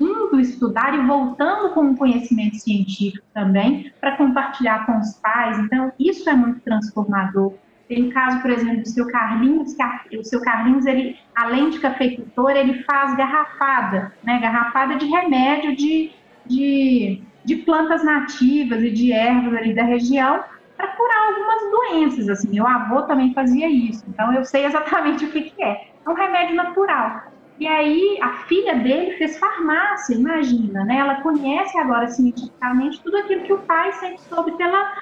indo 0.00 0.38
estudar 0.40 0.94
e 0.94 1.06
voltando 1.06 1.70
com 1.70 1.80
um 1.80 1.96
conhecimento 1.96 2.56
científico 2.56 3.24
também 3.32 3.92
para 4.00 4.16
compartilhar 4.16 4.86
com 4.86 4.98
os 4.98 5.14
pais. 5.14 5.58
Então, 5.58 5.92
isso 5.98 6.28
é 6.28 6.34
muito 6.34 6.60
transformador. 6.60 7.54
Tem 7.88 8.08
o 8.08 8.12
caso, 8.12 8.42
por 8.42 8.50
exemplo, 8.50 8.82
do 8.82 8.88
seu 8.88 9.06
Carlinhos, 9.06 9.74
que 10.08 10.18
o 10.18 10.24
seu 10.24 10.40
Carlinhos, 10.40 10.86
ele, 10.86 11.16
além 11.34 11.70
de 11.70 11.78
cafeicultor, 11.78 12.50
ele 12.50 12.82
faz 12.82 13.16
garrafada, 13.16 14.12
né? 14.24 14.40
Garrafada 14.40 14.96
de 14.96 15.06
remédio 15.06 15.76
de, 15.76 16.10
de, 16.44 17.22
de 17.44 17.56
plantas 17.56 18.04
nativas 18.04 18.82
e 18.82 18.90
de 18.90 19.12
ervas 19.12 19.54
ali 19.54 19.72
da 19.72 19.84
região 19.84 20.42
para 20.76 20.88
curar 20.88 21.28
algumas 21.28 21.70
doenças, 21.70 22.28
assim. 22.28 22.50
Meu 22.50 22.66
avô 22.66 23.02
também 23.02 23.32
fazia 23.32 23.68
isso, 23.68 24.04
então 24.08 24.32
eu 24.32 24.44
sei 24.44 24.64
exatamente 24.64 25.24
o 25.24 25.30
que, 25.30 25.42
que 25.42 25.62
é. 25.62 25.88
É 26.04 26.10
um 26.10 26.14
remédio 26.14 26.56
natural. 26.56 27.22
E 27.58 27.66
aí 27.66 28.18
a 28.20 28.32
filha 28.44 28.74
dele 28.74 29.16
fez 29.16 29.38
farmácia, 29.38 30.14
imagina, 30.14 30.84
né? 30.84 30.98
Ela 30.98 31.22
conhece 31.22 31.78
agora 31.78 32.06
cientificamente 32.08 33.02
tudo 33.02 33.16
aquilo 33.16 33.44
que 33.44 33.52
o 33.52 33.58
pai 33.58 33.92
sempre 33.92 34.20
soube 34.20 34.52
pela 34.58 34.92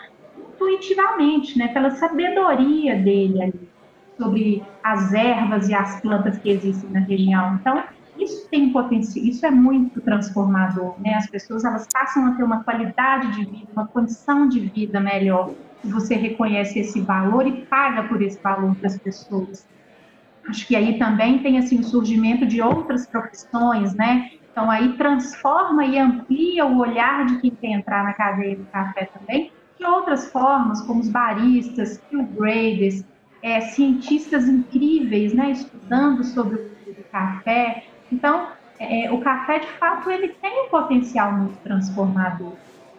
intuitivamente, 0.54 1.58
né? 1.58 1.68
Pela 1.68 1.90
sabedoria 1.90 2.96
dele 2.96 3.42
ali 3.42 3.68
sobre 4.16 4.62
as 4.82 5.12
ervas 5.12 5.68
e 5.68 5.75
as 5.75 6.00
plantas 6.00 6.38
que 6.38 6.50
existem 6.50 6.90
na 6.90 7.00
região. 7.00 7.56
Então 7.61 7.82
isso 8.18 8.49
tem 8.49 8.70
potencial, 8.70 9.26
isso 9.26 9.44
é 9.44 9.50
muito 9.50 10.00
transformador, 10.00 10.94
né? 11.00 11.14
As 11.14 11.28
pessoas 11.28 11.64
elas 11.64 11.87
passam 11.92 12.26
a 12.26 12.32
ter 12.32 12.44
uma 12.44 12.62
qualidade 12.62 13.32
de 13.32 13.44
vida, 13.44 13.68
uma 13.73 13.87
condição 13.87 14.49
de 14.49 14.61
vida 14.61 15.00
melhor. 15.00 15.50
Se 15.82 15.92
você 15.92 16.14
reconhece 16.14 16.78
esse 16.78 17.00
valor 17.00 17.46
e 17.46 17.62
paga 17.66 18.04
por 18.04 18.23
esse 18.23 18.40
valor 18.40 18.75
para 18.76 18.87
as 18.87 18.99
pessoas. 18.99 19.66
Acho 20.49 20.66
que 20.66 20.76
aí 20.76 20.99
também 20.99 21.38
tem 21.38 21.58
assim 21.58 21.80
o 21.80 21.84
surgimento 21.84 22.46
de 22.46 22.61
outras 22.61 23.06
profissões, 23.06 23.94
né? 23.94 24.30
Então 24.52 24.70
aí 24.70 24.92
transforma 24.92 25.84
e 25.84 25.99
amplia 25.99 26.64
o 26.64 26.78
olhar 26.78 27.26
de 27.26 27.40
quem 27.40 27.50
quer 27.50 27.70
entrar 27.70 28.04
na 28.04 28.12
cadeia 28.12 28.54
do 28.54 28.64
café 28.66 29.06
também, 29.06 29.50
de 29.78 29.85
outras 29.85 30.31
formas, 30.31 30.81
como 30.83 31.00
os 31.00 31.09
baristas, 31.09 32.00
graders, 32.11 33.04
é, 33.43 33.61
cientistas 33.61 34.49
incríveis, 34.49 35.35
né? 35.35 35.50
Estudando 35.50 36.25
sobre 36.25 36.57
o 36.87 37.04
café. 37.11 37.85
Então 38.11 38.49
é, 38.78 39.11
o 39.12 39.19
café 39.21 39.61
de 39.61 39.66
fato 39.78 40.11
ele 40.11 40.28
tem 40.28 40.66
um 40.66 40.69
potencial 40.69 41.33
muito 41.33 41.57
transformador. 41.62 42.52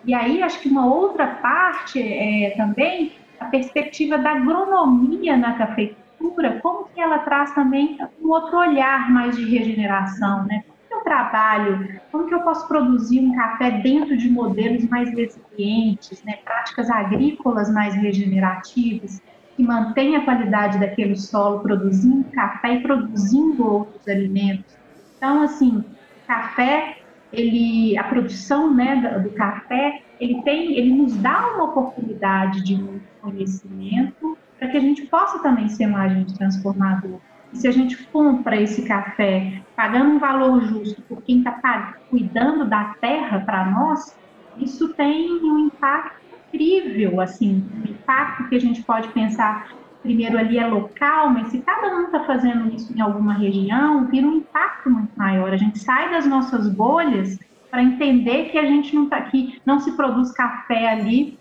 E 0.05 0.13
aí 0.13 0.43
acho 0.43 0.59
que 0.59 0.69
uma 0.69 0.85
outra 0.85 1.27
parte 1.27 2.01
é 2.01 2.53
também 2.55 3.13
a 3.39 3.45
perspectiva 3.45 4.17
da 4.17 4.31
agronomia 4.31 5.35
na 5.35 5.53
cafeicultura 5.53 6.05
cultura, 6.17 6.59
como 6.61 6.85
que 6.85 6.99
ela 6.99 7.19
traz 7.19 7.53
também 7.53 7.97
um 8.21 8.29
outro 8.29 8.57
olhar 8.57 9.09
mais 9.11 9.35
de 9.35 9.45
regeneração, 9.45 10.43
né? 10.45 10.63
Trabalho, 11.05 12.01
como 12.11 12.27
que 12.27 12.33
eu 12.33 12.41
posso 12.41 12.67
produzir 12.67 13.19
um 13.19 13.35
café 13.35 13.79
dentro 13.79 14.17
de 14.17 14.27
modelos 14.27 14.89
mais 14.89 15.07
resilientes, 15.11 16.21
né? 16.23 16.37
Práticas 16.43 16.89
agrícolas 16.89 17.71
mais 17.71 17.93
regenerativas, 17.93 19.21
que 19.55 19.63
mantém 19.63 20.15
a 20.15 20.25
qualidade 20.25 20.79
daquele 20.79 21.15
solo, 21.15 21.59
produzindo 21.59 22.25
café 22.31 22.73
e 22.73 22.81
produzindo 22.81 23.65
outros 23.65 24.07
alimentos. 24.07 24.75
Então, 25.15 25.43
assim, 25.43 25.85
café, 26.27 26.97
ele, 27.31 27.97
a 27.97 28.03
produção, 28.03 28.73
né, 28.73 28.95
do 29.23 29.29
café, 29.29 30.01
ele 30.19 30.41
tem, 30.41 30.75
ele 30.75 30.91
nos 30.91 31.15
dá 31.17 31.53
uma 31.53 31.65
oportunidade 31.65 32.63
de 32.63 32.83
conhecimento 33.21 34.37
para 34.57 34.69
que 34.69 34.77
a 34.77 34.81
gente 34.81 35.03
possa 35.03 35.39
também 35.39 35.69
ser 35.69 35.87
um 35.87 35.95
agente 35.95 36.33
transformador. 36.33 37.19
Se 37.55 37.67
a 37.67 37.71
gente 37.71 37.97
compra 38.07 38.61
esse 38.61 38.83
café 38.83 39.61
pagando 39.75 40.11
um 40.11 40.19
valor 40.19 40.61
justo 40.61 41.01
por 41.03 41.21
quem 41.23 41.39
está 41.39 41.95
cuidando 42.09 42.65
da 42.65 42.95
terra 43.01 43.39
para 43.39 43.65
nós, 43.71 44.15
isso 44.57 44.93
tem 44.93 45.31
um 45.43 45.59
impacto 45.59 46.21
incrível, 46.53 47.19
assim, 47.19 47.63
um 47.75 47.89
impacto 47.89 48.47
que 48.49 48.55
a 48.55 48.59
gente 48.59 48.83
pode 48.83 49.07
pensar 49.09 49.69
primeiro 50.01 50.37
ali 50.37 50.59
é 50.59 50.67
local, 50.67 51.31
mas 51.31 51.47
se 51.47 51.61
cada 51.61 51.95
um 51.95 52.05
está 52.05 52.23
fazendo 52.25 52.73
isso 52.73 52.95
em 52.95 53.01
alguma 53.01 53.33
região, 53.33 54.05
vira 54.05 54.27
um 54.27 54.35
impacto 54.35 54.89
muito 54.89 55.11
maior. 55.17 55.51
A 55.51 55.57
gente 55.57 55.79
sai 55.79 56.11
das 56.11 56.27
nossas 56.27 56.69
bolhas 56.69 57.39
para 57.71 57.81
entender 57.81 58.51
que 58.51 58.57
a 58.57 58.65
gente 58.65 58.95
não 58.95 59.05
está 59.05 59.17
aqui, 59.17 59.59
não 59.65 59.79
se 59.79 59.91
produz 59.93 60.31
café 60.31 60.89
ali 60.89 61.39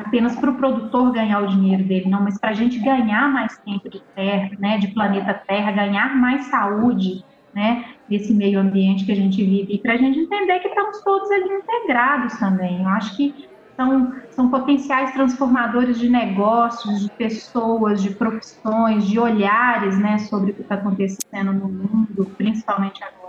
apenas 0.00 0.36
para 0.36 0.50
o 0.50 0.54
produtor 0.54 1.12
ganhar 1.12 1.40
o 1.40 1.46
dinheiro 1.46 1.84
dele, 1.84 2.08
não, 2.08 2.22
mas 2.22 2.38
para 2.38 2.50
a 2.50 2.54
gente 2.54 2.78
ganhar 2.78 3.30
mais 3.32 3.56
tempo 3.58 3.88
de 3.88 4.00
terra, 4.14 4.50
né, 4.58 4.78
de 4.78 4.88
planeta 4.88 5.34
Terra, 5.46 5.72
ganhar 5.72 6.16
mais 6.16 6.46
saúde, 6.46 7.24
né, 7.54 7.84
desse 8.08 8.32
meio 8.32 8.60
ambiente 8.60 9.04
que 9.04 9.12
a 9.12 9.16
gente 9.16 9.42
vive, 9.44 9.74
e 9.74 9.78
para 9.78 9.94
a 9.94 9.96
gente 9.96 10.18
entender 10.18 10.60
que 10.60 10.68
estamos 10.68 11.02
todos 11.02 11.30
ali 11.30 11.52
integrados 11.52 12.38
também. 12.38 12.82
Eu 12.82 12.88
acho 12.88 13.16
que 13.16 13.48
são, 13.76 14.14
são 14.30 14.50
potenciais 14.50 15.12
transformadores 15.12 15.98
de 15.98 16.08
negócios, 16.08 17.00
de 17.00 17.10
pessoas, 17.12 18.02
de 18.02 18.10
profissões, 18.10 19.06
de 19.06 19.18
olhares, 19.18 19.98
né, 19.98 20.18
sobre 20.18 20.50
o 20.50 20.54
que 20.54 20.62
está 20.62 20.74
acontecendo 20.74 21.52
no 21.52 21.68
mundo, 21.68 22.30
principalmente 22.36 23.02
agora. 23.02 23.19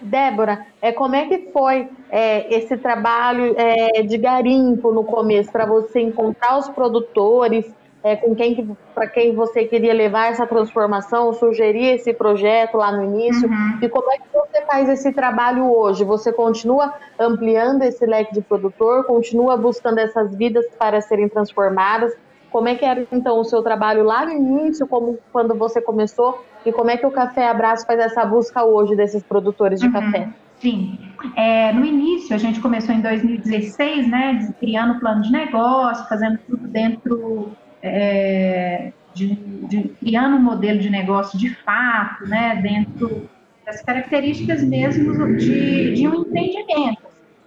Débora, 0.00 0.66
é, 0.82 0.92
como 0.92 1.14
é 1.14 1.26
que 1.26 1.50
foi 1.52 1.88
é, 2.10 2.54
esse 2.54 2.76
trabalho 2.76 3.54
é, 3.56 4.02
de 4.02 4.18
garimpo 4.18 4.92
no 4.92 5.04
começo, 5.04 5.50
para 5.50 5.66
você 5.66 6.00
encontrar 6.00 6.58
os 6.58 6.68
produtores, 6.68 7.72
é, 8.02 8.16
com 8.16 8.34
quem 8.34 8.76
para 8.94 9.06
quem 9.08 9.34
você 9.34 9.64
queria 9.64 9.94
levar 9.94 10.30
essa 10.30 10.46
transformação, 10.46 11.32
sugerir 11.32 11.94
esse 11.94 12.12
projeto 12.12 12.76
lá 12.76 12.92
no 12.92 13.02
início, 13.02 13.48
uhum. 13.48 13.78
e 13.80 13.88
como 13.88 14.12
é 14.12 14.18
que 14.18 14.24
você 14.32 14.60
faz 14.66 14.88
esse 14.90 15.10
trabalho 15.10 15.72
hoje? 15.74 16.04
Você 16.04 16.32
continua 16.32 16.92
ampliando 17.18 17.82
esse 17.82 18.04
leque 18.04 18.34
de 18.34 18.42
produtor, 18.42 19.04
continua 19.04 19.56
buscando 19.56 19.98
essas 19.98 20.34
vidas 20.34 20.66
para 20.78 21.00
serem 21.00 21.28
transformadas? 21.28 22.14
Como 22.54 22.68
é 22.68 22.76
que 22.76 22.84
era 22.84 23.04
então 23.10 23.40
o 23.40 23.44
seu 23.44 23.64
trabalho 23.64 24.04
lá 24.04 24.24
no 24.24 24.30
início, 24.30 24.86
como 24.86 25.18
quando 25.32 25.56
você 25.56 25.82
começou 25.82 26.40
e 26.64 26.70
como 26.70 26.88
é 26.88 26.96
que 26.96 27.04
o 27.04 27.10
Café 27.10 27.48
Abraço 27.48 27.84
faz 27.84 27.98
essa 27.98 28.24
busca 28.24 28.62
hoje 28.64 28.94
desses 28.94 29.24
produtores 29.24 29.80
de 29.80 29.86
uhum. 29.86 29.92
café? 29.92 30.28
Sim, 30.60 30.96
é, 31.34 31.72
no 31.72 31.84
início 31.84 32.32
a 32.32 32.38
gente 32.38 32.60
começou 32.60 32.94
em 32.94 33.00
2016, 33.00 34.08
né, 34.08 34.54
criando 34.60 35.00
plano 35.00 35.22
de 35.22 35.32
negócio, 35.32 36.08
fazendo 36.08 36.38
tudo 36.46 36.68
dentro 36.68 37.50
é, 37.82 38.92
de, 39.12 39.34
de, 39.34 39.88
criando 39.98 40.36
um 40.36 40.40
modelo 40.40 40.78
de 40.78 40.90
negócio 40.90 41.36
de 41.36 41.52
fato, 41.56 42.24
né, 42.24 42.60
dentro 42.62 43.28
das 43.66 43.82
características 43.82 44.62
mesmo 44.62 45.36
de, 45.38 45.94
de 45.94 46.06
um 46.06 46.20
empreendimento. 46.20 47.02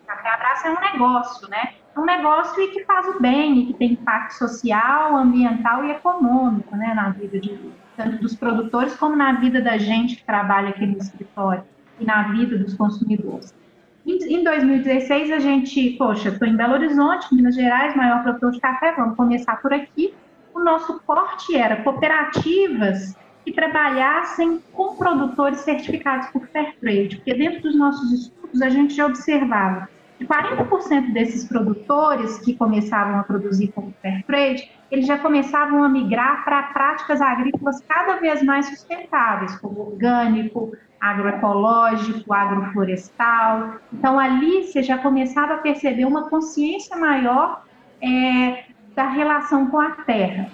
Café 0.06 0.30
Abraço 0.32 0.68
é 0.68 0.72
um 0.72 0.82
negócio, 0.82 1.50
né? 1.50 1.76
Um 1.98 2.06
negócio 2.06 2.62
e 2.62 2.68
que 2.70 2.84
faz 2.86 3.08
o 3.08 3.20
bem, 3.20 3.60
e 3.60 3.66
que 3.68 3.74
tem 3.74 3.94
impacto 3.94 4.34
social, 4.34 5.16
ambiental 5.16 5.84
e 5.84 5.92
econômico, 5.92 6.76
né, 6.76 6.94
na 6.94 7.10
vida 7.10 7.40
de 7.40 7.60
tanto 7.96 8.18
dos 8.22 8.36
produtores 8.36 8.96
como 8.96 9.16
na 9.16 9.34
vida 9.34 9.60
da 9.60 9.78
gente 9.78 10.18
que 10.18 10.24
trabalha 10.24 10.70
aqui 10.70 10.86
no 10.86 10.98
escritório 10.98 11.64
e 12.00 12.06
na 12.06 12.32
vida 12.32 12.58
dos 12.58 12.76
consumidores. 12.76 13.54
Em 14.06 14.44
2016, 14.44 15.32
a 15.32 15.40
gente, 15.40 15.96
poxa, 15.98 16.30
estou 16.30 16.48
em 16.48 16.56
Belo 16.56 16.76
Horizonte, 16.76 17.34
Minas 17.34 17.56
Gerais, 17.56 17.96
maior 17.96 18.24
produtor 18.24 18.52
de 18.52 18.60
café, 18.62 18.94
vamos 18.96 19.18
começar 19.18 19.62
por 19.62 19.74
aqui. 19.74 20.14
O 20.54 20.60
nosso 20.60 21.02
corte 21.02 21.58
era 21.58 21.84
cooperativas 21.84 23.18
que 23.44 23.52
trabalhassem 23.52 24.62
com 24.72 24.96
produtores 24.96 25.60
certificados 25.60 26.28
por 26.30 26.48
Fair 26.48 26.76
Trade, 26.80 27.18
porque 27.18 27.34
dentro 27.34 27.64
dos 27.64 27.76
nossos 27.76 28.14
estudos 28.14 28.62
a 28.62 28.70
gente 28.70 28.94
já 28.94 29.06
observava 29.06 29.90
de 30.20 30.26
40% 30.26 31.14
desses 31.14 31.46
produtores 31.46 32.40
que 32.40 32.56
começavam 32.56 33.20
a 33.20 33.24
produzir 33.24 33.68
como 33.70 33.94
fair 34.02 34.24
trade, 34.26 34.72
eles 34.90 35.06
já 35.06 35.18
começavam 35.20 35.84
a 35.84 35.90
migrar 35.90 36.44
para 36.44 36.64
práticas 36.64 37.22
agrícolas 37.22 37.82
cada 37.88 38.16
vez 38.16 38.42
mais 38.42 38.68
sustentáveis, 38.68 39.56
como 39.60 39.80
orgânico, 39.82 40.72
agroecológico, 41.00 42.34
agroflorestal. 42.34 43.76
Então, 43.94 44.20
ali 44.20 44.64
você 44.64 44.82
já 44.82 44.98
começava 44.98 45.56
a 45.56 45.58
perceber 45.58 46.06
uma 46.06 46.30
consciência 46.30 46.98
maior 46.98 47.64
é, 48.02 48.64
da 48.96 49.08
relação 49.08 49.68
com 49.68 49.80
a 49.80 49.92
terra. 49.92 50.50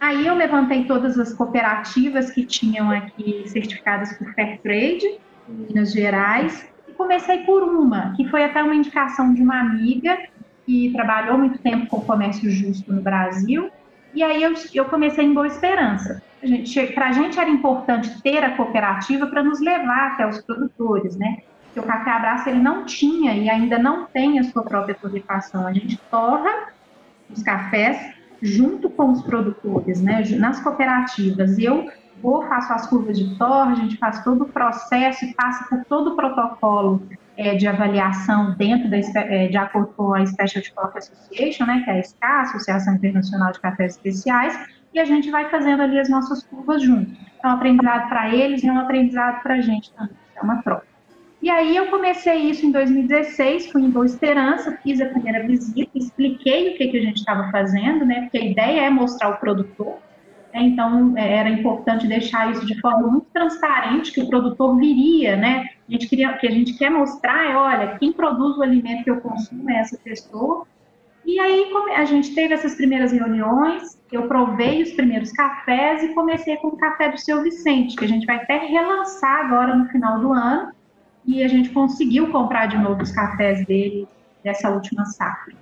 Aí 0.00 0.26
eu 0.26 0.34
levantei 0.34 0.84
todas 0.84 1.18
as 1.18 1.32
cooperativas 1.32 2.30
que 2.30 2.44
tinham 2.44 2.90
aqui 2.90 3.44
certificadas 3.48 4.16
por 4.16 4.32
Fair 4.34 4.60
Trade, 4.60 5.18
em 5.48 5.52
Minas 5.52 5.92
Gerais, 5.92 6.68
comecei 6.98 7.44
por 7.44 7.62
uma, 7.62 8.12
que 8.14 8.28
foi 8.28 8.44
até 8.44 8.62
uma 8.62 8.74
indicação 8.74 9.32
de 9.32 9.40
uma 9.40 9.60
amiga 9.60 10.18
que 10.66 10.92
trabalhou 10.92 11.38
muito 11.38 11.58
tempo 11.60 11.86
com 11.86 11.98
o 11.98 12.04
comércio 12.04 12.50
justo 12.50 12.92
no 12.92 13.00
Brasil, 13.00 13.70
e 14.12 14.22
aí 14.22 14.42
eu, 14.42 14.52
eu 14.74 14.84
comecei 14.86 15.24
em 15.24 15.32
Boa 15.32 15.46
Esperança. 15.46 16.22
Para 16.94 17.06
a 17.06 17.12
gente 17.12 17.38
era 17.38 17.48
importante 17.48 18.20
ter 18.22 18.44
a 18.44 18.56
cooperativa 18.56 19.26
para 19.28 19.42
nos 19.42 19.60
levar 19.60 20.12
até 20.12 20.26
os 20.26 20.40
produtores, 20.42 21.16
né? 21.16 21.38
Porque 21.66 21.80
o 21.80 21.82
Café 21.82 22.10
Abraço 22.10 22.48
ele 22.48 22.60
não 22.60 22.84
tinha 22.84 23.34
e 23.34 23.48
ainda 23.48 23.78
não 23.78 24.06
tem 24.06 24.38
a 24.38 24.44
sua 24.44 24.62
própria 24.62 24.94
torrefação. 24.94 25.66
A 25.66 25.72
gente 25.72 25.96
torra 26.10 26.72
os 27.30 27.42
cafés 27.42 28.14
junto 28.40 28.88
com 28.90 29.12
os 29.12 29.22
produtores, 29.22 30.00
né, 30.00 30.22
nas 30.38 30.60
cooperativas. 30.60 31.58
Eu 31.58 31.90
vou, 32.22 32.42
faço 32.46 32.72
as 32.72 32.86
curvas 32.86 33.18
de 33.18 33.36
torre, 33.36 33.72
a 33.72 33.76
gente 33.76 33.96
faz 33.96 34.22
todo 34.22 34.44
o 34.44 34.48
processo 34.48 35.24
e 35.24 35.34
passa 35.34 35.64
por 35.68 35.84
todo 35.84 36.12
o 36.12 36.16
protocolo 36.16 37.02
é, 37.36 37.54
de 37.54 37.66
avaliação 37.66 38.54
dentro 38.56 38.90
da, 38.90 38.96
é, 38.96 39.48
de 39.48 39.56
acordo 39.56 39.92
com 39.96 40.14
a 40.14 40.26
Specialty 40.26 40.72
Coffee 40.72 40.98
Association, 40.98 41.66
né, 41.66 41.82
que 41.84 41.90
é 41.90 41.98
a 41.98 42.02
SCA, 42.02 42.40
Associação 42.42 42.94
Internacional 42.94 43.52
de 43.52 43.60
Cafés 43.60 43.96
Especiais, 43.96 44.58
e 44.92 44.98
a 44.98 45.04
gente 45.04 45.30
vai 45.30 45.48
fazendo 45.48 45.82
ali 45.82 45.98
as 45.98 46.08
nossas 46.08 46.42
curvas 46.42 46.82
juntos. 46.82 47.16
Um 47.44 47.48
aprendizado 47.48 48.08
para 48.08 48.34
eles 48.34 48.62
e 48.64 48.70
um 48.70 48.78
aprendizado 48.78 49.42
para 49.42 49.54
a 49.54 49.60
gente 49.60 49.92
também, 49.92 50.16
é 50.36 50.40
uma 50.42 50.62
troca. 50.62 50.86
E 51.40 51.48
aí 51.48 51.76
eu 51.76 51.86
comecei 51.86 52.34
isso 52.34 52.66
em 52.66 52.72
2016, 52.72 53.70
fui 53.70 53.82
em 53.82 53.90
Boa 53.90 54.04
Esperança, 54.04 54.76
fiz 54.82 55.00
a 55.00 55.06
primeira 55.06 55.46
visita, 55.46 55.90
expliquei 55.94 56.70
o 56.70 56.76
que, 56.76 56.88
que 56.88 56.96
a 56.96 57.00
gente 57.00 57.18
estava 57.18 57.48
fazendo, 57.52 58.04
né? 58.04 58.22
Porque 58.22 58.38
a 58.38 58.44
ideia 58.44 58.80
é 58.80 58.90
mostrar 58.90 59.28
o 59.28 59.36
produtor. 59.36 59.98
Né, 60.52 60.62
então 60.62 61.16
é, 61.16 61.36
era 61.36 61.50
importante 61.50 62.06
deixar 62.06 62.50
isso 62.50 62.66
de 62.66 62.80
forma 62.80 63.06
muito 63.08 63.26
transparente, 63.32 64.12
que 64.12 64.20
o 64.20 64.28
produtor 64.28 64.76
viria, 64.76 65.36
né? 65.36 65.66
A 65.88 65.92
gente 65.92 66.08
queria, 66.08 66.32
que 66.34 66.46
a 66.46 66.50
gente 66.50 66.74
quer 66.74 66.90
mostrar 66.90 67.50
é, 67.50 67.56
olha, 67.56 67.98
quem 67.98 68.12
produz 68.12 68.56
o 68.56 68.62
alimento 68.62 69.04
que 69.04 69.10
eu 69.10 69.20
consumo 69.20 69.70
é 69.70 69.78
essa 69.78 69.98
pessoa. 69.98 70.66
E 71.24 71.38
aí 71.38 71.70
a 71.94 72.04
gente 72.06 72.34
teve 72.34 72.54
essas 72.54 72.74
primeiras 72.74 73.12
reuniões, 73.12 74.00
eu 74.10 74.26
provei 74.26 74.82
os 74.82 74.92
primeiros 74.92 75.30
cafés 75.32 76.02
e 76.02 76.14
comecei 76.14 76.56
com 76.56 76.68
o 76.68 76.76
café 76.76 77.10
do 77.10 77.18
seu 77.18 77.42
Vicente, 77.42 77.96
que 77.96 78.04
a 78.04 78.08
gente 78.08 78.24
vai 78.24 78.36
até 78.36 78.56
relançar 78.58 79.44
agora 79.44 79.76
no 79.76 79.86
final 79.88 80.20
do 80.20 80.32
ano 80.32 80.72
e 81.26 81.44
a 81.44 81.48
gente 81.48 81.68
conseguiu 81.68 82.30
comprar 82.30 82.66
de 82.66 82.78
novo 82.78 83.02
os 83.02 83.12
cafés 83.12 83.66
dele 83.66 84.08
dessa 84.42 84.70
última 84.70 85.04
safra. 85.04 85.54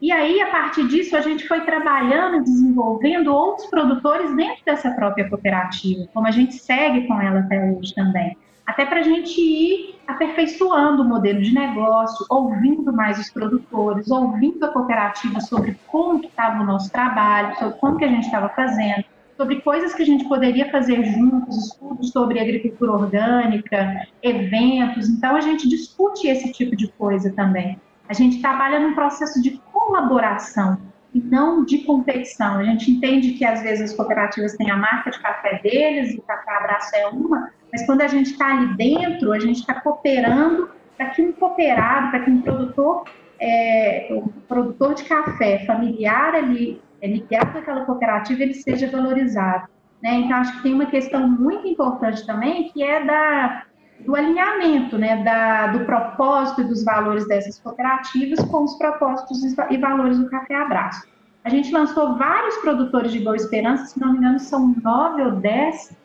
E 0.00 0.10
aí, 0.10 0.40
a 0.40 0.46
partir 0.46 0.88
disso, 0.88 1.14
a 1.14 1.20
gente 1.20 1.46
foi 1.46 1.60
trabalhando, 1.60 2.42
desenvolvendo 2.42 3.34
outros 3.34 3.68
produtores 3.68 4.34
dentro 4.34 4.64
dessa 4.64 4.90
própria 4.92 5.28
cooperativa, 5.28 6.08
como 6.14 6.26
a 6.26 6.30
gente 6.30 6.54
segue 6.54 7.06
com 7.06 7.20
ela 7.20 7.40
até 7.40 7.70
hoje 7.70 7.94
também. 7.94 8.34
Até 8.66 8.86
para 8.86 9.00
a 9.00 9.02
gente 9.02 9.38
ir 9.38 9.96
aperfeiçoando 10.06 11.02
o 11.02 11.04
modelo 11.04 11.42
de 11.42 11.52
negócio, 11.52 12.24
ouvindo 12.30 12.92
mais 12.92 13.18
os 13.18 13.28
produtores, 13.30 14.10
ouvindo 14.10 14.64
a 14.64 14.68
cooperativa 14.68 15.40
sobre 15.40 15.76
como 15.86 16.24
estava 16.24 16.62
o 16.62 16.66
nosso 16.66 16.90
trabalho, 16.90 17.56
sobre 17.58 17.78
como 17.78 17.98
que 17.98 18.04
a 18.04 18.08
gente 18.08 18.24
estava 18.24 18.48
fazendo, 18.50 19.04
sobre 19.36 19.60
coisas 19.60 19.94
que 19.94 20.02
a 20.02 20.06
gente 20.06 20.24
poderia 20.26 20.70
fazer 20.70 21.02
juntos, 21.04 21.56
estudos 21.66 22.10
sobre 22.10 22.38
agricultura 22.40 22.92
orgânica, 22.92 24.06
eventos. 24.22 25.08
Então, 25.08 25.36
a 25.36 25.40
gente 25.40 25.68
discute 25.68 26.26
esse 26.28 26.52
tipo 26.52 26.74
de 26.74 26.88
coisa 26.92 27.32
também. 27.32 27.78
A 28.10 28.12
gente 28.12 28.40
trabalha 28.40 28.80
num 28.80 28.92
processo 28.92 29.40
de 29.40 29.60
colaboração 29.90 30.78
e 31.12 31.20
não 31.20 31.64
de 31.64 31.78
competição. 31.78 32.58
A 32.58 32.64
gente 32.64 32.90
entende 32.90 33.32
que, 33.32 33.44
às 33.44 33.60
vezes, 33.62 33.90
as 33.90 33.96
cooperativas 33.96 34.56
têm 34.56 34.70
a 34.70 34.76
marca 34.76 35.10
de 35.10 35.18
café 35.18 35.60
deles, 35.62 36.16
o 36.16 36.22
Café 36.22 36.52
Abraço 36.52 36.94
é 36.94 37.06
uma, 37.08 37.50
mas 37.72 37.84
quando 37.84 38.02
a 38.02 38.06
gente 38.06 38.30
está 38.30 38.46
ali 38.46 38.76
dentro, 38.76 39.32
a 39.32 39.38
gente 39.40 39.60
está 39.60 39.80
cooperando 39.80 40.70
para 40.96 41.10
que 41.10 41.22
um 41.22 41.32
cooperado, 41.32 42.10
para 42.10 42.20
que 42.20 42.30
um 42.30 42.40
produtor, 42.40 43.04
é, 43.40 44.08
um 44.12 44.28
produtor 44.46 44.94
de 44.94 45.04
café 45.04 45.64
familiar 45.66 46.34
ali 46.34 46.80
é 47.02 47.08
ligado 47.08 47.58
àquela 47.58 47.84
cooperativa, 47.84 48.42
ele 48.42 48.54
seja 48.54 48.88
valorizado. 48.88 49.68
Né? 50.02 50.14
Então, 50.14 50.36
acho 50.36 50.56
que 50.56 50.62
tem 50.62 50.74
uma 50.74 50.86
questão 50.86 51.28
muito 51.28 51.66
importante 51.66 52.24
também, 52.26 52.70
que 52.70 52.82
é 52.82 53.04
da, 53.04 53.64
do 54.04 54.14
alinhamento, 54.14 54.98
né? 54.98 55.22
da, 55.22 55.68
do 55.68 55.84
propósito 55.84 56.62
e 56.62 56.64
dos 56.64 56.84
valores 56.84 57.26
dessas 57.26 57.58
cooperativas 57.58 58.40
com 58.40 58.64
os 58.64 58.74
propósitos 58.76 59.42
e 59.70 59.76
valores 59.76 60.18
do 60.18 60.28
Café 60.28 60.54
Abraço. 60.54 61.08
A 61.42 61.48
gente 61.48 61.72
lançou 61.72 62.16
vários 62.16 62.56
produtores 62.58 63.12
de 63.12 63.20
Boa 63.20 63.36
Esperança, 63.36 63.86
se 63.86 64.00
não 64.00 64.12
me 64.12 64.18
engano, 64.18 64.38
são 64.38 64.74
nove 64.82 65.22
ou 65.22 65.32
dez 65.32 65.96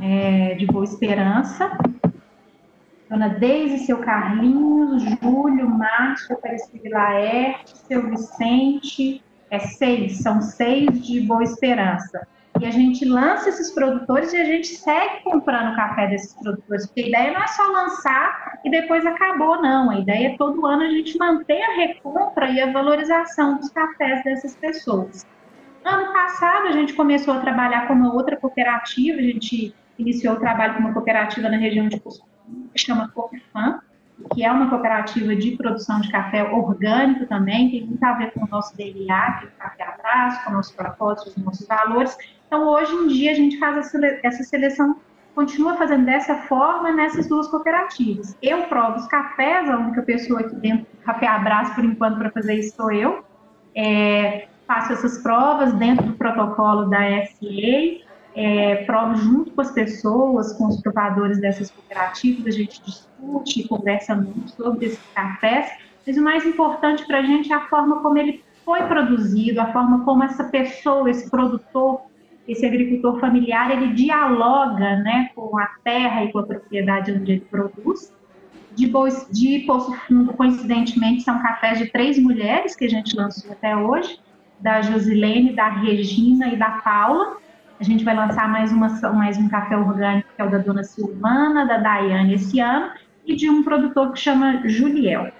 é, 0.00 0.54
de 0.54 0.66
Boa 0.66 0.84
Esperança. 0.84 1.76
Dona 3.10 3.28
Deise, 3.28 3.84
seu 3.84 3.98
Carlinhos, 3.98 5.02
Júlio, 5.20 5.68
Márcio, 5.68 6.34
Aparecido 6.34 6.88
Laerte, 6.88 7.76
seu 7.76 8.08
Vicente, 8.08 9.22
é 9.50 9.58
seis, 9.58 10.18
são 10.22 10.40
seis 10.40 11.04
de 11.04 11.20
Boa 11.20 11.42
Esperança. 11.42 12.26
E 12.62 12.66
a 12.66 12.70
gente 12.70 13.04
lança 13.04 13.48
esses 13.48 13.72
produtores 13.72 14.32
e 14.32 14.36
a 14.36 14.44
gente 14.44 14.68
segue 14.68 15.24
comprando 15.24 15.74
café 15.74 16.06
desses 16.06 16.32
produtores, 16.40 16.86
porque 16.86 17.00
a 17.00 17.08
ideia 17.08 17.32
não 17.32 17.42
é 17.42 17.46
só 17.48 17.64
lançar 17.72 18.60
e 18.64 18.70
depois 18.70 19.04
acabou, 19.04 19.60
não. 19.60 19.90
A 19.90 19.98
ideia 19.98 20.28
é 20.28 20.36
todo 20.36 20.64
ano 20.64 20.84
a 20.84 20.88
gente 20.88 21.18
manter 21.18 21.60
a 21.60 21.74
recompra 21.74 22.48
e 22.50 22.60
a 22.60 22.70
valorização 22.70 23.56
dos 23.56 23.68
cafés 23.70 24.22
dessas 24.22 24.54
pessoas. 24.54 25.26
Ano 25.84 26.12
passado 26.12 26.68
a 26.68 26.70
gente 26.70 26.94
começou 26.94 27.34
a 27.34 27.40
trabalhar 27.40 27.88
com 27.88 27.94
uma 27.94 28.14
outra 28.14 28.36
cooperativa, 28.36 29.18
a 29.18 29.24
gente 29.24 29.74
iniciou 29.98 30.36
o 30.36 30.38
trabalho 30.38 30.74
com 30.74 30.80
uma 30.82 30.92
cooperativa 30.92 31.48
na 31.48 31.56
região 31.56 31.88
de 31.88 31.98
Cusco, 31.98 32.28
que 32.72 32.80
chama 32.80 33.08
Cofifan, 33.08 33.80
que 34.34 34.44
é 34.44 34.50
uma 34.50 34.68
cooperativa 34.68 35.34
de 35.34 35.52
produção 35.52 36.00
de 36.00 36.10
café 36.10 36.44
orgânico 36.44 37.26
também, 37.26 37.70
tem 37.70 37.86
muito 37.86 38.02
a 38.04 38.12
ver 38.14 38.32
com 38.32 38.44
o 38.44 38.48
nosso 38.48 38.76
DNA, 38.76 39.32
que 39.32 39.46
é 39.46 39.48
o 39.48 39.52
café 39.58 39.84
atrás, 39.84 40.44
com 40.44 40.50
o 40.50 40.54
nosso 40.54 40.74
propósito, 40.74 41.28
os 41.30 41.36
nossos 41.44 41.66
valores. 41.66 42.16
Então, 42.46 42.68
hoje 42.68 42.92
em 42.94 43.08
dia, 43.08 43.32
a 43.32 43.34
gente 43.34 43.58
faz 43.58 43.92
essa 44.22 44.42
seleção, 44.44 44.96
continua 45.34 45.76
fazendo 45.76 46.04
dessa 46.04 46.34
forma 46.42 46.92
nessas 46.92 47.28
duas 47.28 47.48
cooperativas. 47.48 48.36
Eu 48.42 48.64
provo 48.64 48.96
os 48.96 49.06
cafés, 49.06 49.68
a 49.68 49.78
única 49.78 50.02
pessoa 50.02 50.40
aqui 50.40 50.54
dentro 50.56 50.86
do 50.92 51.04
Café 51.04 51.26
Abraço, 51.26 51.74
por 51.74 51.84
enquanto, 51.84 52.18
para 52.18 52.30
fazer 52.30 52.54
isso 52.54 52.76
sou 52.76 52.92
eu. 52.92 53.24
É, 53.74 54.48
faço 54.66 54.92
essas 54.92 55.18
provas 55.22 55.72
dentro 55.74 56.06
do 56.06 56.12
protocolo 56.14 56.86
da 56.86 56.98
FA, 56.98 58.11
é, 58.34 58.86
junto 59.16 59.50
com 59.50 59.60
as 59.60 59.72
pessoas, 59.72 60.52
com 60.54 60.66
os 60.66 60.80
provadores 60.80 61.40
dessas 61.40 61.70
cooperativas, 61.70 62.46
a 62.46 62.50
gente 62.50 62.82
discute 62.82 63.60
e 63.60 63.68
conversa 63.68 64.14
muito 64.14 64.50
sobre 64.52 64.86
esses 64.86 65.00
cafés, 65.14 65.70
mas 66.06 66.16
o 66.16 66.22
mais 66.22 66.46
importante 66.46 67.06
para 67.06 67.18
a 67.18 67.22
gente 67.22 67.52
é 67.52 67.56
a 67.56 67.68
forma 67.68 68.00
como 68.00 68.18
ele 68.18 68.42
foi 68.64 68.82
produzido, 68.84 69.60
a 69.60 69.72
forma 69.72 70.04
como 70.04 70.24
essa 70.24 70.44
pessoa, 70.44 71.10
esse 71.10 71.30
produtor, 71.30 72.00
esse 72.46 72.64
agricultor 72.66 73.20
familiar, 73.20 73.70
ele 73.70 73.92
dialoga 73.92 74.96
né, 74.96 75.30
com 75.34 75.56
a 75.58 75.66
terra 75.84 76.24
e 76.24 76.32
com 76.32 76.38
a 76.38 76.42
propriedade 76.42 77.12
onde 77.12 77.32
ele 77.32 77.46
produz. 77.50 78.12
De, 78.74 78.90
de 79.30 79.58
Poço 79.66 79.92
Fundo, 80.06 80.32
coincidentemente, 80.32 81.22
são 81.22 81.42
cafés 81.42 81.78
de 81.78 81.86
três 81.90 82.18
mulheres 82.18 82.74
que 82.74 82.86
a 82.86 82.88
gente 82.88 83.14
lançou 83.14 83.52
até 83.52 83.76
hoje, 83.76 84.18
da 84.58 84.80
Josilene, 84.80 85.52
da 85.52 85.68
Regina 85.68 86.48
e 86.48 86.56
da 86.56 86.70
Paula, 86.70 87.36
a 87.82 87.84
gente 87.84 88.04
vai 88.04 88.14
lançar 88.14 88.48
mais, 88.48 88.70
uma, 88.70 88.88
mais 89.12 89.36
um 89.36 89.48
café 89.48 89.76
orgânico, 89.76 90.28
que 90.36 90.40
é 90.40 90.44
o 90.44 90.50
da 90.50 90.58
dona 90.58 90.84
Silvana, 90.84 91.66
da 91.66 91.78
Daiane 91.78 92.34
esse 92.34 92.60
ano, 92.60 92.92
e 93.26 93.34
de 93.34 93.50
um 93.50 93.64
produtor 93.64 94.12
que 94.12 94.20
chama 94.20 94.62
Juliel. 94.64 95.32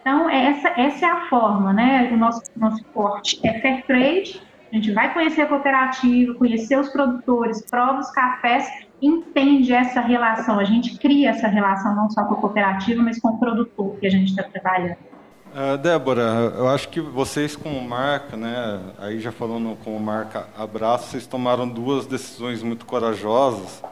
Então, 0.00 0.30
essa, 0.30 0.68
essa 0.80 1.04
é 1.04 1.10
a 1.10 1.28
forma, 1.28 1.74
né? 1.74 2.10
O 2.10 2.16
nosso, 2.16 2.40
nosso 2.56 2.82
corte 2.84 3.38
é 3.46 3.60
fair 3.60 3.84
trade, 3.84 4.40
a 4.72 4.76
gente 4.76 4.92
vai 4.92 5.12
conhecer 5.12 5.42
a 5.42 5.46
cooperativa, 5.46 6.32
conhecer 6.34 6.78
os 6.78 6.88
produtores, 6.88 7.62
prova 7.70 8.00
os 8.00 8.10
cafés, 8.12 8.66
entende 9.02 9.74
essa 9.74 10.00
relação, 10.00 10.58
a 10.58 10.64
gente 10.64 10.98
cria 10.98 11.30
essa 11.30 11.48
relação 11.48 11.94
não 11.94 12.08
só 12.08 12.24
com 12.24 12.32
a 12.32 12.38
cooperativa, 12.38 13.02
mas 13.02 13.20
com 13.20 13.28
o 13.28 13.38
produtor 13.38 13.96
que 14.00 14.06
a 14.06 14.10
gente 14.10 14.30
está 14.30 14.42
trabalhando. 14.44 15.09
Uh, 15.52 15.76
Débora, 15.78 16.54
eu 16.56 16.68
acho 16.68 16.88
que 16.88 17.00
vocês 17.00 17.56
como 17.56 17.80
marca, 17.82 18.36
né, 18.36 18.80
aí 18.98 19.18
já 19.18 19.32
falando 19.32 19.76
como 19.82 19.98
marca 19.98 20.46
Abraço, 20.56 21.08
vocês 21.08 21.26
tomaram 21.26 21.68
duas 21.68 22.06
decisões 22.06 22.62
muito 22.62 22.86
corajosas. 22.86 23.82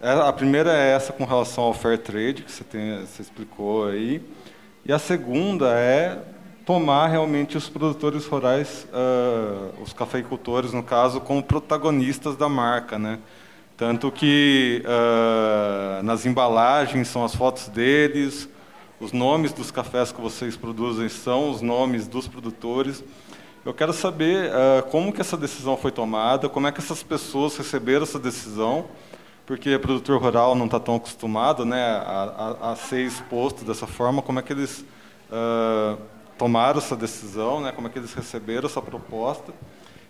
É, 0.00 0.12
a 0.12 0.32
primeira 0.32 0.72
é 0.72 0.92
essa 0.92 1.12
com 1.12 1.24
relação 1.24 1.64
ao 1.64 1.74
fair 1.74 1.98
trade, 1.98 2.44
que 2.44 2.52
você, 2.52 2.62
tem, 2.62 3.00
você 3.00 3.22
explicou 3.22 3.88
aí. 3.88 4.22
E 4.86 4.92
a 4.92 5.00
segunda 5.00 5.68
é 5.70 6.16
tomar 6.64 7.08
realmente 7.08 7.56
os 7.56 7.68
produtores 7.68 8.24
rurais, 8.26 8.86
uh, 8.92 9.82
os 9.82 9.92
cafeicultores, 9.92 10.72
no 10.72 10.84
caso, 10.84 11.20
como 11.20 11.42
protagonistas 11.42 12.36
da 12.36 12.48
marca, 12.48 13.00
né? 13.00 13.18
Tanto 13.76 14.12
que 14.12 14.84
uh, 14.84 16.04
nas 16.04 16.24
embalagens 16.24 17.08
são 17.08 17.24
as 17.24 17.34
fotos 17.34 17.66
deles, 17.66 18.48
os 19.00 19.12
nomes 19.12 19.52
dos 19.52 19.70
cafés 19.70 20.10
que 20.10 20.20
vocês 20.20 20.56
produzem 20.56 21.08
são 21.08 21.50
os 21.50 21.62
nomes 21.62 22.06
dos 22.06 22.26
produtores. 22.26 23.02
Eu 23.64 23.72
quero 23.72 23.92
saber 23.92 24.50
uh, 24.50 24.82
como 24.90 25.12
que 25.12 25.20
essa 25.20 25.36
decisão 25.36 25.76
foi 25.76 25.90
tomada, 25.90 26.48
como 26.48 26.66
é 26.66 26.72
que 26.72 26.80
essas 26.80 27.02
pessoas 27.02 27.56
receberam 27.56 28.02
essa 28.02 28.18
decisão, 28.18 28.86
porque 29.46 29.74
o 29.74 29.80
produtor 29.80 30.20
rural 30.20 30.54
não 30.54 30.66
está 30.66 30.80
tão 30.80 30.96
acostumado 30.96 31.64
né, 31.64 31.80
a, 31.80 32.56
a, 32.60 32.72
a, 32.72 32.76
ser 32.76 33.00
exposto 33.06 33.64
dessa 33.64 33.86
forma, 33.86 34.20
como 34.20 34.38
é 34.38 34.42
que 34.42 34.52
eles 34.52 34.84
uh, 35.30 36.00
tomaram 36.38 36.78
essa 36.78 36.96
decisão, 36.96 37.60
né? 37.60 37.72
Como 37.72 37.88
é 37.88 37.90
que 37.90 37.98
eles 37.98 38.14
receberam 38.14 38.66
essa 38.68 38.80
proposta 38.80 39.52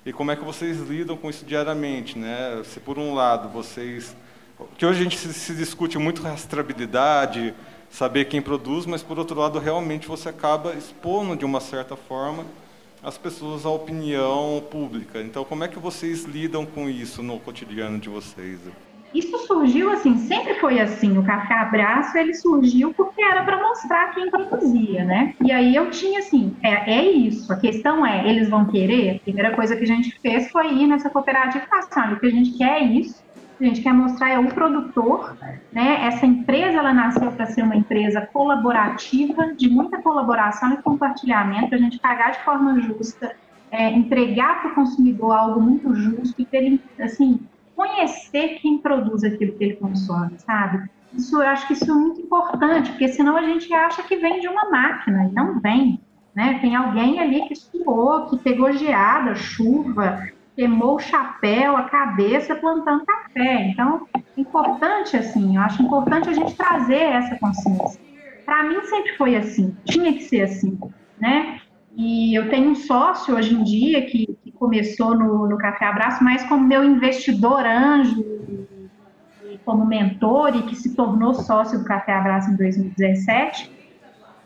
e 0.05 0.13
como 0.13 0.31
é 0.31 0.37
que 0.37 0.45
vocês 0.45 0.79
lidam 0.79 1.17
com 1.17 1.29
isso 1.31 1.45
diariamente, 1.45 2.19
né? 2.19 2.63
Se 2.65 2.79
por 2.79 2.99
um 2.99 3.15
lado 3.15 3.49
vocês, 3.49 4.15
que 4.77 4.85
hoje 4.85 5.01
a 5.01 5.03
gente 5.03 5.19
se, 5.19 5.33
se 5.33 5.55
discute 5.55 5.99
muito 5.99 6.23
rastreabilidade, 6.23 7.55
saber 7.91 8.27
quem 8.27 8.41
produz, 8.41 8.87
mas 8.87 9.03
por 9.03 9.19
outro 9.19 9.39
lado 9.39 9.59
realmente 9.59 10.07
você 10.07 10.29
acaba 10.29 10.75
expondo 10.75 11.37
de 11.37 11.45
uma 11.45 11.61
certa 11.61 11.97
forma 11.97 12.45
as 13.03 13.17
pessoas 13.17 13.65
à 13.65 13.71
opinião 13.71 14.63
pública. 14.71 15.21
Então, 15.21 15.45
como 15.45 15.65
é 15.65 15.69
que 15.69 15.79
vocês 15.79 16.25
lidam 16.25 16.67
com 16.67 16.89
isso 16.89 17.23
no 17.23 17.39
cotidiano 17.39 17.99
de 17.99 18.09
vocês? 18.09 18.61
Isso 19.15 19.39
surgiu 19.47 19.91
assim, 19.91 20.19
sempre 20.19 20.55
foi 20.57 20.79
assim. 20.81 21.17
O 21.17 21.25
Café 21.25 21.55
Abraço 21.55 22.17
ele 22.19 22.35
surgiu 22.35 22.93
porque 22.93 23.23
era 23.23 23.43
para 23.43 23.63
mostrar 23.63 24.15
quem 24.15 24.31
produzia, 24.31 25.05
né? 25.05 25.35
E 25.43 25.51
aí 25.51 25.75
eu 25.75 25.91
tinha 25.91 26.19
assim, 26.19 26.55
é, 26.63 26.99
é, 26.99 27.11
isso. 27.11 27.51
A 27.51 27.57
questão 27.57 28.05
é, 28.05 28.29
eles 28.29 28.51
vão 28.51 28.67
querer? 28.67 29.17
A 29.17 29.19
primeira 29.21 29.55
coisa 29.55 29.77
que 29.77 29.85
a 29.85 29.87
gente 29.87 30.19
fez 30.21 30.51
foi 30.51 30.75
ir 30.75 30.87
nessa 30.87 31.09
cooperativa 31.09 31.65
e 31.65 31.69
falar, 31.69 32.13
o 32.13 32.21
que 32.21 32.27
a 32.27 32.31
gente 32.31 32.59
quer 32.59 32.83
é 32.83 32.85
isso. 32.85 33.23
A 33.61 33.65
gente 33.65 33.83
quer 33.83 33.93
mostrar 33.93 34.31
é 34.31 34.39
o 34.39 34.47
produtor, 34.47 35.37
né? 35.73 36.07
Essa 36.07 36.25
empresa 36.25 36.79
ela 36.79 36.93
nasceu 36.93 37.33
para 37.33 37.47
ser 37.47 37.63
uma 37.63 37.75
empresa 37.75 38.21
colaborativa, 38.33 39.53
de 39.55 39.69
muita 39.69 40.01
colaboração 40.01 40.75
e 40.75 40.83
compartilhamento, 40.83 41.69
para 41.69 41.79
a 41.79 41.81
gente 41.81 41.99
pagar 41.99 42.31
de 42.33 42.45
forma 42.45 42.81
justa, 42.81 43.35
é, 43.71 43.91
entregar 43.91 44.63
para 44.63 44.71
o 44.71 44.75
consumidor 44.75 45.33
algo 45.33 45.61
muito 45.61 45.93
justo 45.95 46.41
e 46.41 46.45
ter 46.45 46.59
ele, 46.59 46.81
assim, 47.01 47.41
conhecer 47.75 48.59
quem 48.61 48.79
produz 48.79 49.25
aquilo 49.25 49.53
que 49.53 49.65
ele 49.65 49.77
consome, 49.77 50.39
sabe? 50.39 50.89
Isso, 51.13 51.37
eu 51.37 51.49
acho 51.49 51.67
que 51.67 51.73
isso 51.73 51.91
é 51.91 51.95
muito 51.95 52.21
importante, 52.21 52.91
porque 52.91 53.09
senão 53.09 53.37
a 53.37 53.43
gente 53.43 53.73
acha 53.73 54.03
que 54.03 54.17
vem 54.17 54.41
de 54.41 54.49
uma 54.49 54.71
máquina, 54.71 55.25
e 55.25 55.33
não 55.33 55.59
vem. 55.59 56.01
Né? 56.35 56.59
Tem 56.61 56.77
alguém 56.77 57.19
ali 57.19 57.49
que 57.49 57.57
suou, 57.57 58.27
que 58.27 58.39
pegou 58.39 58.73
geada, 58.73 59.35
chuva, 59.35 60.29
queimou 60.59 60.97
o 60.97 60.99
chapéu, 60.99 61.77
a 61.77 61.85
cabeça 61.85 62.57
plantando 62.57 63.07
café. 63.07 63.69
Então, 63.69 64.09
importante 64.37 65.17
assim, 65.17 65.55
eu 65.55 65.63
acho 65.63 65.81
importante 65.81 66.29
a 66.29 66.33
gente 66.33 66.53
trazer 66.57 67.01
essa 67.01 67.39
consciência. 67.39 68.01
Para 68.45 68.65
mim 68.65 68.83
sempre 68.83 69.17
foi 69.17 69.37
assim, 69.37 69.77
tinha 69.85 70.13
que 70.13 70.25
ser 70.25 70.43
assim, 70.43 70.77
né? 71.17 71.61
E 71.97 72.35
eu 72.35 72.51
tenho 72.51 72.71
um 72.71 72.75
sócio 72.75 73.37
hoje 73.37 73.55
em 73.55 73.63
dia 73.63 74.05
que, 74.05 74.37
que 74.43 74.51
começou 74.51 75.17
no, 75.17 75.49
no 75.49 75.57
Café 75.59 75.85
Abraço, 75.85 76.25
mas 76.25 76.43
como 76.49 76.67
meu 76.67 76.83
investidor 76.83 77.65
anjo, 77.65 78.25
como 79.65 79.87
mentor, 79.87 80.57
e 80.57 80.63
que 80.63 80.75
se 80.75 80.97
tornou 80.97 81.35
sócio 81.35 81.79
do 81.79 81.85
Café 81.85 82.13
Abraço 82.13 82.51
em 82.51 82.57
2017. 82.57 83.78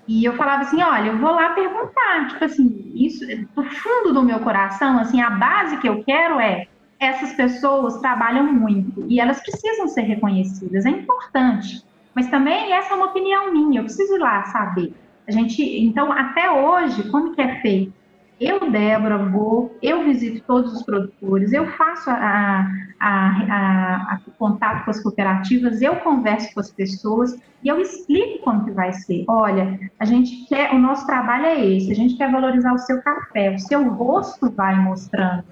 E 0.07 0.25
eu 0.25 0.35
falava 0.35 0.63
assim, 0.63 0.83
olha, 0.83 1.09
eu 1.09 1.19
vou 1.19 1.31
lá 1.31 1.51
perguntar, 1.51 2.29
tipo 2.29 2.45
assim, 2.45 2.93
isso 2.95 3.25
do 3.55 3.63
fundo 3.63 4.13
do 4.13 4.23
meu 4.23 4.41
coração, 4.41 4.99
assim, 4.99 5.21
a 5.21 5.31
base 5.31 5.77
que 5.79 5.89
eu 5.89 6.03
quero 6.03 6.41
é 6.41 6.67
essas 6.99 7.33
pessoas 7.33 7.99
trabalham 8.01 8.45
muito 8.53 9.05
e 9.09 9.21
elas 9.21 9.41
precisam 9.41 9.89
ser 9.89 10.03
reconhecidas, 10.03 10.87
é 10.87 10.91
importante. 10.91 11.83
Mas 12.15 12.29
também 12.29 12.73
essa 12.73 12.95
é 12.95 12.97
uma 12.97 13.07
opinião 13.07 13.53
minha, 13.53 13.81
eu 13.81 13.85
preciso 13.85 14.17
ir 14.17 14.19
lá 14.19 14.45
saber. 14.45 14.93
A 15.27 15.31
gente, 15.31 15.63
então, 15.63 16.13
até 16.13 16.51
hoje, 16.51 17.09
como 17.11 17.35
que 17.35 17.41
é 17.41 17.61
feito? 17.61 17.93
Eu, 18.41 18.71
Débora, 18.71 19.19
vou, 19.19 19.77
eu 19.81 20.05
visito 20.05 20.43
todos 20.47 20.73
os 20.73 20.83
produtores, 20.83 21.53
eu 21.53 21.67
faço 21.73 22.11
a, 22.11 22.67
a, 22.99 24.15
a, 24.15 24.21
contato 24.37 24.85
com 24.85 24.91
as 24.91 25.01
cooperativas, 25.01 25.81
eu 25.81 25.97
converso 25.97 26.53
com 26.53 26.61
as 26.61 26.71
pessoas 26.71 27.39
e 27.63 27.69
eu 27.69 27.81
explico 27.81 28.43
como 28.43 28.65
que 28.65 28.73
vai 28.73 28.93
ser. 28.93 29.25
Olha, 29.29 29.79
a 29.99 30.05
gente 30.05 30.45
quer, 30.49 30.75
o 30.75 30.79
nosso 30.79 31.07
trabalho 31.07 31.47
é 31.47 31.65
esse, 31.65 31.93
a 31.93 31.95
gente 31.95 32.17
quer 32.17 32.33
valorizar 32.33 32.73
o 32.73 32.79
seu 32.79 33.01
café, 33.03 33.55
o 33.55 33.59
seu 33.61 33.89
rosto 33.89 34.51
vai 34.51 34.75
mostrando, 34.75 35.45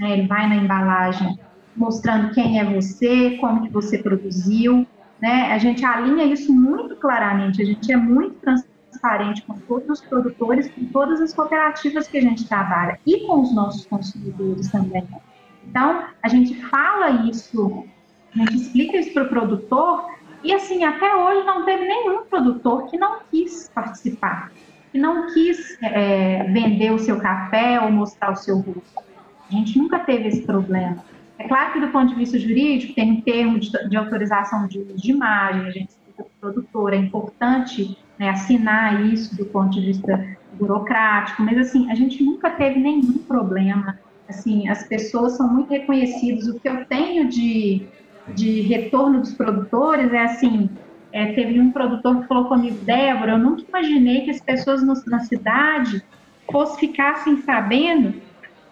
né, 0.00 0.12
ele 0.12 0.26
vai 0.26 0.48
na 0.48 0.56
embalagem 0.56 1.38
mostrando 1.76 2.34
quem 2.34 2.58
é 2.58 2.64
você, 2.64 3.36
como 3.40 3.62
que 3.62 3.72
você 3.72 3.98
produziu, 3.98 4.86
né? 5.20 5.52
A 5.52 5.58
gente 5.58 5.84
alinha 5.84 6.24
isso 6.24 6.52
muito 6.52 6.96
claramente, 6.96 7.62
a 7.62 7.64
gente 7.64 7.92
é 7.92 7.96
muito 7.96 8.34
transparente 8.40 8.77
transparente 8.90 9.42
com 9.42 9.54
todos 9.54 9.88
os 9.88 10.00
produtores, 10.00 10.70
com 10.70 10.84
todas 10.86 11.20
as 11.20 11.34
cooperativas 11.34 12.08
que 12.08 12.18
a 12.18 12.22
gente 12.22 12.48
trabalha 12.48 12.98
e 13.06 13.26
com 13.26 13.40
os 13.40 13.54
nossos 13.54 13.86
consumidores 13.86 14.70
também. 14.70 15.06
Então, 15.66 16.04
a 16.22 16.28
gente 16.28 16.54
fala 16.66 17.10
isso, 17.28 17.84
a 18.34 18.38
gente 18.38 18.56
explica 18.56 18.96
isso 18.96 19.12
para 19.12 19.24
o 19.24 19.28
produtor 19.28 20.06
e, 20.42 20.52
assim, 20.52 20.84
até 20.84 21.14
hoje 21.14 21.44
não 21.46 21.64
teve 21.64 21.84
nenhum 21.84 22.24
produtor 22.24 22.86
que 22.86 22.96
não 22.96 23.20
quis 23.30 23.70
participar, 23.74 24.52
que 24.90 24.98
não 24.98 25.32
quis 25.32 25.76
é, 25.82 26.44
vender 26.44 26.92
o 26.92 26.98
seu 26.98 27.18
café 27.18 27.80
ou 27.80 27.90
mostrar 27.90 28.32
o 28.32 28.36
seu 28.36 28.58
rosto. 28.58 29.02
A 29.48 29.52
gente 29.52 29.78
nunca 29.78 29.98
teve 29.98 30.28
esse 30.28 30.42
problema. 30.42 31.04
É 31.38 31.46
claro 31.46 31.72
que, 31.72 31.80
do 31.80 31.88
ponto 31.88 32.08
de 32.08 32.14
vista 32.14 32.38
jurídico, 32.38 32.94
tem 32.94 33.12
um 33.12 33.20
termo 33.20 33.58
de, 33.58 33.70
de 33.88 33.96
autorização 33.96 34.66
de 34.66 34.84
de 34.84 35.10
imagem, 35.10 35.66
a 35.66 35.70
gente 35.70 35.90
explica 35.90 36.24
para 36.24 36.24
o 36.24 36.52
produtor, 36.52 36.92
é 36.92 36.96
importante 36.96 37.96
né, 38.18 38.30
assinar 38.30 39.04
isso 39.06 39.36
do 39.36 39.46
ponto 39.46 39.70
de 39.70 39.86
vista 39.86 40.36
burocrático, 40.52 41.42
mas 41.42 41.58
assim, 41.58 41.90
a 41.90 41.94
gente 41.94 42.22
nunca 42.22 42.50
teve 42.50 42.80
nenhum 42.80 43.18
problema. 43.18 43.98
Assim, 44.28 44.68
as 44.68 44.86
pessoas 44.86 45.36
são 45.36 45.48
muito 45.48 45.70
reconhecidas. 45.70 46.48
O 46.48 46.60
que 46.60 46.68
eu 46.68 46.84
tenho 46.86 47.28
de, 47.28 47.86
de 48.34 48.62
retorno 48.62 49.20
dos 49.20 49.32
produtores 49.32 50.12
é 50.12 50.24
assim, 50.24 50.68
é, 51.12 51.32
teve 51.32 51.58
um 51.60 51.70
produtor 51.70 52.20
que 52.20 52.28
falou 52.28 52.46
comigo, 52.46 52.84
Débora, 52.84 53.32
eu 53.32 53.38
nunca 53.38 53.62
imaginei 53.66 54.22
que 54.22 54.30
as 54.30 54.40
pessoas 54.40 54.82
no, 54.82 54.94
na 55.06 55.20
cidade 55.20 56.02
fossem 56.50 56.88
ficassem 56.88 57.38
sabendo 57.42 58.20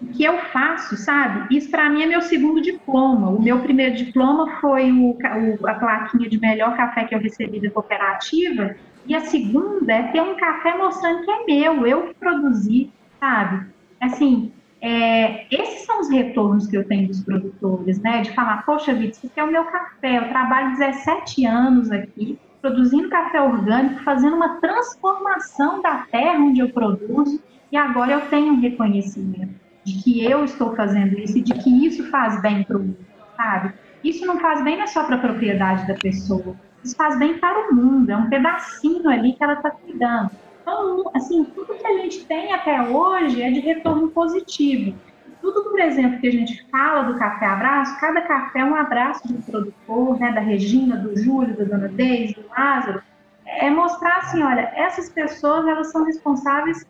o 0.01 0.07
que 0.09 0.25
eu 0.25 0.39
faço, 0.53 0.97
sabe? 0.97 1.57
Isso 1.57 1.71
para 1.71 1.89
mim 1.89 2.03
é 2.03 2.07
meu 2.07 2.21
segundo 2.21 2.61
diploma. 2.61 3.31
O 3.31 3.41
meu 3.41 3.61
primeiro 3.61 3.97
diploma 3.97 4.61
foi 4.61 4.93
o, 4.93 5.13
o, 5.13 5.67
a 5.67 5.75
plaquinha 5.75 6.29
de 6.29 6.39
melhor 6.39 6.77
café 6.77 7.05
que 7.05 7.15
eu 7.15 7.19
recebi 7.19 7.61
da 7.61 7.71
cooperativa, 7.71 8.77
e 9.07 9.15
a 9.15 9.21
segunda 9.21 9.93
é 9.93 10.03
ter 10.05 10.21
um 10.21 10.37
café 10.37 10.77
mostrando 10.77 11.25
que 11.25 11.31
é 11.31 11.45
meu, 11.45 11.87
eu 11.87 12.09
que 12.09 12.15
produzi, 12.15 12.91
sabe? 13.21 13.67
Assim, 14.01 14.53
é, 14.81 15.47
esses 15.51 15.85
são 15.87 16.01
os 16.01 16.11
retornos 16.11 16.67
que 16.67 16.77
eu 16.77 16.87
tenho 16.87 17.09
dos 17.09 17.23
produtores, 17.23 18.01
né? 18.01 18.23
De 18.23 18.33
falar, 18.33 18.65
poxa 18.65 18.93
vida, 18.93 19.13
isso 19.13 19.27
aqui 19.27 19.41
é 19.41 19.45
o 19.45 19.51
meu 19.51 19.65
café, 19.65 20.19
eu 20.19 20.29
trabalho 20.29 20.77
17 20.77 21.47
anos 21.47 21.91
aqui, 21.91 22.39
produzindo 22.61 23.09
café 23.09 23.41
orgânico, 23.41 24.03
fazendo 24.03 24.37
uma 24.37 24.61
transformação 24.61 25.81
da 25.81 26.07
terra 26.11 26.39
onde 26.39 26.61
eu 26.61 26.71
produzo, 26.71 27.41
e 27.71 27.77
agora 27.77 28.13
eu 28.13 28.21
tenho 28.23 28.55
um 28.55 28.61
reconhecimento 28.61 29.55
de 29.85 30.03
que 30.03 30.25
eu 30.25 30.45
estou 30.45 30.75
fazendo 30.75 31.19
isso 31.19 31.39
e 31.39 31.43
de 31.43 31.55
que 31.55 31.87
isso 31.87 32.11
faz 32.11 32.41
bem 32.43 32.65
para 32.65 32.77
o 32.77 32.81
mundo, 32.81 33.07
sabe? 33.37 33.73
Isso 34.03 34.27
não 34.27 34.39
faz 34.39 34.63
bem 34.63 34.77
não 34.77 34.85
é 34.85 34.87
só 34.87 35.05
para 35.05 35.17
a 35.17 35.21
propriedade 35.21 35.87
da 35.87 35.95
pessoa, 35.95 36.57
isso 36.87 36.97
faz 36.97 37.19
bem 37.19 37.39
para 37.39 37.69
o 37.69 37.75
mundo, 37.75 38.11
é 38.11 38.17
um 38.17 38.29
pedacinho 38.29 39.09
ali 39.09 39.33
que 39.33 39.43
ela 39.43 39.55
está 39.55 39.71
cuidando. 39.71 40.31
Então, 40.63 41.11
assim, 41.15 41.45
tudo 41.45 41.75
que 41.75 41.87
a 41.87 41.99
gente 41.99 42.25
tem 42.25 42.53
até 42.53 42.81
hoje 42.83 43.43
é 43.43 43.51
de 43.51 43.61
retorno 43.61 44.09
positivo. 44.09 44.97
Tudo, 45.41 45.65
por 45.65 45.79
exemplo, 45.79 46.19
que 46.21 46.27
a 46.27 46.33
gente 46.33 46.67
fala 46.71 47.03
do 47.03 47.19
café 47.19 47.47
abraço, 47.47 48.01
cada 48.01 48.21
café 48.23 48.61
é 48.61 48.65
um 48.65 48.75
abraço 48.75 49.29
do 49.29 49.43
produtor, 49.43 50.19
né, 50.19 50.33
da 50.33 50.41
Regina, 50.41 50.97
do 50.97 51.17
Júlio, 51.17 51.57
da 51.57 51.65
Dona 51.65 51.89
Deise, 51.89 52.35
do 52.35 52.49
Lázaro, 52.49 53.03
é 53.45 53.71
mostrar 53.71 54.19
assim, 54.19 54.43
olha, 54.43 54.73
essas 54.75 55.09
pessoas, 55.09 55.67
elas 55.67 55.93
são 55.93 56.05
responsáveis 56.05 56.85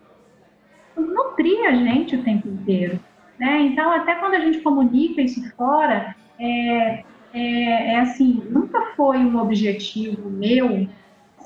por 0.95 1.05
nutrir 1.05 1.67
a 1.67 1.73
gente 1.73 2.17
o 2.17 2.25
tempo 2.25 2.49
inteiro, 2.49 2.99
né? 3.39 3.61
Então, 3.61 3.93
até 3.93 4.15
quando 4.15 4.35
a 4.35 4.41
gente 4.41 4.61
comunica 4.61 5.21
isso 5.21 5.43
fora, 5.55 6.17
é, 6.39 7.05
é, 7.37 7.95
é 7.95 8.01
assim, 8.01 8.43
nunca 8.49 8.95
foi 8.97 9.19
um 9.19 9.39
objetivo 9.39 10.31
meu 10.31 10.89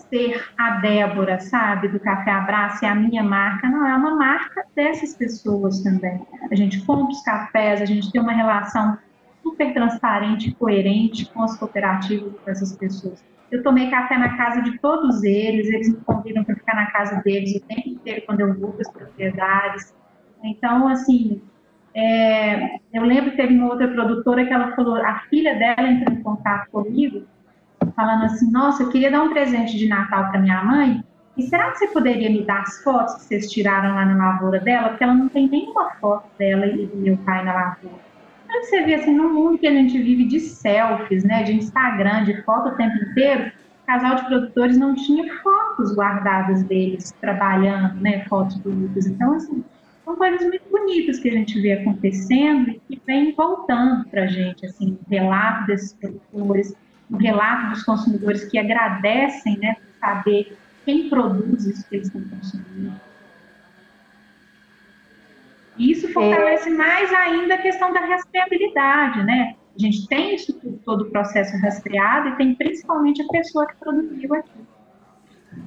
ser 0.08 0.48
a 0.56 0.78
Débora, 0.78 1.40
sabe, 1.40 1.88
do 1.88 2.00
Café 2.00 2.30
Abraço, 2.30 2.84
é 2.84 2.88
a 2.88 2.94
minha 2.94 3.22
marca, 3.22 3.68
não, 3.68 3.86
é 3.86 3.94
uma 3.94 4.16
marca 4.16 4.64
dessas 4.74 5.14
pessoas 5.14 5.82
também. 5.82 6.20
A 6.50 6.54
gente 6.54 6.84
compra 6.84 7.12
os 7.12 7.22
cafés, 7.22 7.82
a 7.82 7.84
gente 7.84 8.10
tem 8.10 8.20
uma 8.20 8.32
relação 8.32 8.98
super 9.42 9.72
transparente 9.72 10.50
e 10.50 10.54
coerente 10.54 11.26
com 11.26 11.42
as 11.42 11.56
cooperativas 11.58 12.32
e 12.32 12.38
com 12.38 12.50
essas 12.50 12.76
pessoas. 12.76 13.24
Eu 13.50 13.62
tomei 13.62 13.90
café 13.90 14.16
na 14.16 14.36
casa 14.36 14.62
de 14.62 14.78
todos 14.78 15.24
eles, 15.24 15.68
eles 15.68 15.88
me 15.88 16.00
convidam 16.02 16.44
para 16.44 16.54
ficar 16.54 16.76
na 16.76 16.86
casa 16.86 17.20
deles 17.22 17.56
o 17.56 17.60
tempo 17.60 17.88
inteiro 17.88 18.22
quando 18.26 18.40
eu 18.40 18.54
vou 18.58 18.72
para 18.72 18.82
as 18.82 18.92
propriedades. 18.92 19.94
Então, 20.42 20.86
assim, 20.88 21.42
é, 21.94 22.76
eu 22.92 23.02
lembro 23.02 23.32
que 23.32 23.36
teve 23.36 23.54
uma 23.54 23.68
outra 23.68 23.88
produtora 23.88 24.44
que 24.44 24.52
ela 24.52 24.74
falou, 24.74 24.96
a 24.96 25.20
filha 25.30 25.54
dela 25.54 25.88
entrou 25.88 26.16
em 26.16 26.22
contato 26.22 26.70
comigo, 26.70 27.22
falando 27.96 28.24
assim, 28.24 28.50
nossa, 28.50 28.82
eu 28.82 28.90
queria 28.90 29.10
dar 29.10 29.22
um 29.22 29.30
presente 29.30 29.76
de 29.76 29.88
Natal 29.88 30.30
para 30.30 30.40
minha 30.40 30.62
mãe, 30.62 31.02
e 31.36 31.42
será 31.44 31.70
que 31.70 31.78
você 31.78 31.88
poderia 31.88 32.28
me 32.28 32.44
dar 32.44 32.62
as 32.62 32.82
fotos 32.82 33.14
que 33.14 33.20
vocês 33.22 33.50
tiraram 33.50 33.94
lá 33.94 34.04
na 34.04 34.32
lavoura 34.32 34.60
dela? 34.60 34.90
Porque 34.90 35.04
ela 35.04 35.14
não 35.14 35.28
tem 35.28 35.48
nenhuma 35.48 35.90
foto 36.00 36.28
dela 36.38 36.66
e 36.66 36.86
do 36.86 36.96
meu 36.96 37.16
pai 37.18 37.44
na 37.44 37.52
lavoura. 37.54 38.10
Então, 38.44 38.62
você 38.62 38.82
vê 38.82 38.94
assim, 38.96 39.14
no 39.14 39.32
mundo 39.32 39.58
que 39.58 39.66
a 39.66 39.72
gente 39.72 39.96
vive 39.96 40.24
de 40.24 40.40
selfies, 40.40 41.24
né, 41.24 41.44
de 41.44 41.54
Instagram, 41.54 42.24
de 42.24 42.42
foto 42.42 42.70
o 42.70 42.76
tempo 42.76 42.96
inteiro, 42.96 43.52
o 43.82 43.86
casal 43.86 44.16
de 44.16 44.26
produtores 44.26 44.76
não 44.76 44.94
tinha 44.94 45.32
fotos 45.36 45.94
guardadas 45.94 46.62
deles 46.64 47.14
trabalhando, 47.20 48.00
né, 48.00 48.24
fotos 48.28 48.56
bonitas. 48.58 49.06
Então, 49.06 49.34
assim, 49.34 49.64
são 50.10 50.16
coisas 50.16 50.42
muito 50.42 50.68
bonitas 50.70 51.18
que 51.20 51.28
a 51.28 51.32
gente 51.32 51.60
vê 51.60 51.72
acontecendo 51.72 52.70
e 52.70 52.80
que 52.80 53.02
vem 53.06 53.32
voltando 53.32 54.08
para 54.08 54.24
a 54.24 54.26
gente, 54.26 54.66
assim, 54.66 54.98
o 55.06 55.10
relato 55.10 55.66
desses 55.66 55.92
produtores, 55.92 56.74
o 57.10 57.16
relato 57.16 57.70
dos 57.70 57.82
consumidores 57.84 58.44
que 58.44 58.58
agradecem, 58.58 59.58
né, 59.58 59.76
saber 60.00 60.56
quem 60.84 61.08
produz 61.08 61.66
isso 61.66 61.88
que 61.88 61.96
eles 61.96 62.08
estão 62.08 62.22
consumindo. 62.28 63.00
E 65.76 65.92
isso 65.92 66.12
fortalece 66.12 66.68
é. 66.68 66.72
mais 66.72 67.12
ainda 67.12 67.54
a 67.54 67.58
questão 67.58 67.92
da 67.92 68.00
rastreabilidade, 68.00 69.22
né? 69.24 69.54
A 69.74 69.78
gente 69.78 70.06
tem 70.08 70.34
isso 70.34 70.52
tudo, 70.60 70.78
todo 70.84 71.00
o 71.02 71.10
processo 71.10 71.56
rastreado 71.58 72.30
e 72.30 72.36
tem 72.36 72.54
principalmente 72.54 73.22
a 73.22 73.26
pessoa 73.28 73.66
que 73.66 73.76
produziu 73.76 74.34
aqui. 74.34 74.50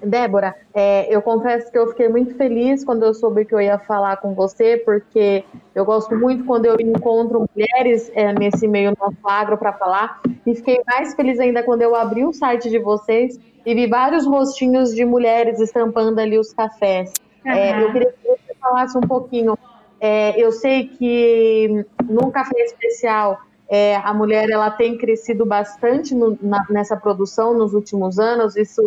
Débora, 0.03 0.55
é, 0.73 1.13
eu 1.13 1.21
confesso 1.21 1.71
que 1.71 1.77
eu 1.77 1.87
fiquei 1.87 2.07
muito 2.07 2.35
feliz 2.35 2.83
quando 2.83 3.03
eu 3.03 3.13
soube 3.13 3.45
que 3.45 3.53
eu 3.53 3.61
ia 3.61 3.77
falar 3.77 4.17
com 4.17 4.33
você, 4.33 4.77
porque 4.77 5.43
eu 5.75 5.83
gosto 5.83 6.15
muito 6.15 6.45
quando 6.45 6.65
eu 6.65 6.79
encontro 6.79 7.45
mulheres 7.53 8.11
é, 8.13 8.31
nesse 8.33 8.67
meio 8.67 8.93
nosso 8.99 9.17
agro 9.25 9.57
para 9.57 9.73
falar, 9.73 10.21
e 10.45 10.55
fiquei 10.55 10.81
mais 10.87 11.13
feliz 11.15 11.39
ainda 11.39 11.63
quando 11.63 11.81
eu 11.81 11.95
abri 11.95 12.25
o 12.25 12.33
site 12.33 12.69
de 12.69 12.79
vocês 12.79 13.39
e 13.65 13.73
vi 13.73 13.87
vários 13.87 14.25
rostinhos 14.25 14.93
de 14.93 15.03
mulheres 15.03 15.59
estampando 15.59 16.19
ali 16.19 16.37
os 16.37 16.53
cafés. 16.53 17.13
Uhum. 17.45 17.51
É, 17.51 17.83
eu 17.83 17.91
queria 17.91 18.11
que 18.11 18.27
você 18.27 18.55
falasse 18.59 18.97
um 18.97 19.01
pouquinho 19.01 19.57
é, 20.05 20.37
eu 20.37 20.51
sei 20.51 20.89
que 20.89 21.85
no 22.09 22.29
café 22.29 22.59
especial 22.65 23.39
é, 23.69 23.95
a 23.95 24.13
mulher 24.13 24.49
ela 24.49 24.69
tem 24.69 24.97
crescido 24.97 25.45
bastante 25.45 26.13
no, 26.13 26.37
na, 26.41 26.61
nessa 26.69 26.97
produção 26.97 27.57
nos 27.57 27.73
últimos 27.73 28.19
anos. 28.19 28.57
Isso 28.57 28.81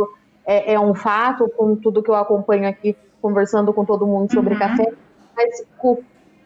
é, 0.47 0.75
é, 0.75 0.81
um 0.81 0.95
fato 0.95 1.49
com 1.57 1.75
tudo 1.77 2.03
que 2.03 2.11
eu 2.11 2.15
acompanho 2.15 2.69
aqui 2.69 2.97
conversando 3.21 3.73
com 3.73 3.85
todo 3.85 4.07
mundo 4.07 4.33
sobre 4.33 4.55
uhum. 4.55 4.61
café. 4.61 4.93
Mas 5.37 5.65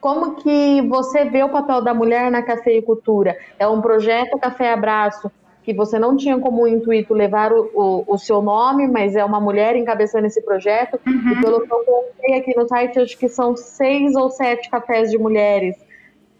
como 0.01 0.37
que 0.37 0.81
você 0.89 1.25
vê 1.27 1.43
o 1.43 1.51
papel 1.51 1.83
da 1.83 1.93
mulher 1.93 2.31
na 2.31 2.43
cafeicultura? 2.43 3.37
É 3.59 3.69
um 3.69 3.81
projeto 3.81 4.39
Café 4.39 4.73
Abraço 4.73 5.31
que 5.63 5.75
você 5.75 5.99
não 5.99 6.17
tinha 6.17 6.39
como 6.39 6.67
intuito 6.67 7.13
levar 7.13 7.53
o, 7.53 7.71
o, 7.75 8.15
o, 8.15 8.19
seu 8.19 8.41
nome, 8.41 8.89
mas 8.89 9.15
é 9.15 9.23
uma 9.23 9.39
mulher 9.39 9.77
encabeçando 9.77 10.27
esse 10.27 10.41
projeto. 10.41 10.99
Uhum. 11.07 11.33
E 11.33 11.41
pelo 11.41 11.61
que 11.61 11.73
eu 11.73 11.85
contei 11.85 12.39
aqui 12.39 12.57
no 12.57 12.67
site, 12.67 12.99
acho 12.99 13.19
que 13.19 13.29
são 13.29 13.55
seis 13.55 14.17
ou 14.17 14.31
sete 14.31 14.71
cafés 14.71 15.11
de 15.11 15.19
mulheres. 15.19 15.77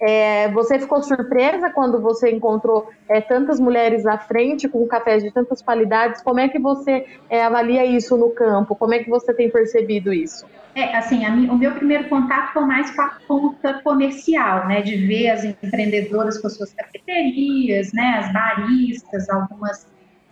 É, 0.01 0.49
você 0.53 0.79
ficou 0.79 1.03
surpresa 1.03 1.69
quando 1.71 2.01
você 2.01 2.31
encontrou 2.31 2.89
é, 3.07 3.21
tantas 3.21 3.61
mulheres 3.61 4.07
à 4.07 4.17
frente 4.17 4.67
com 4.67 4.87
cafés 4.87 5.23
de 5.23 5.31
tantas 5.31 5.61
qualidades? 5.61 6.23
Como 6.23 6.41
é 6.41 6.49
que 6.49 6.59
você 6.59 7.05
é, 7.29 7.45
avalia 7.45 7.85
isso 7.85 8.17
no 8.17 8.31
campo? 8.31 8.75
Como 8.75 8.95
é 8.95 9.01
que 9.01 9.11
você 9.11 9.35
tem 9.35 9.51
percebido 9.51 10.11
isso? 10.11 10.47
É, 10.75 10.97
assim, 10.97 11.27
o 11.27 11.59
meu 11.59 11.73
primeiro 11.73 12.09
contato 12.09 12.53
foi 12.53 12.65
mais 12.65 12.91
com 12.95 13.03
a 13.03 13.09
ponta 13.27 13.75
comercial, 13.83 14.69
né, 14.69 14.81
de 14.81 14.97
ver 15.05 15.31
as 15.31 15.45
empreendedoras 15.45 16.39
com 16.39 16.47
as 16.47 16.57
suas 16.57 16.73
cafeterias, 16.73 17.93
né, 17.93 18.21
as 18.21 18.33
baristas, 18.33 19.29
algumas 19.29 19.87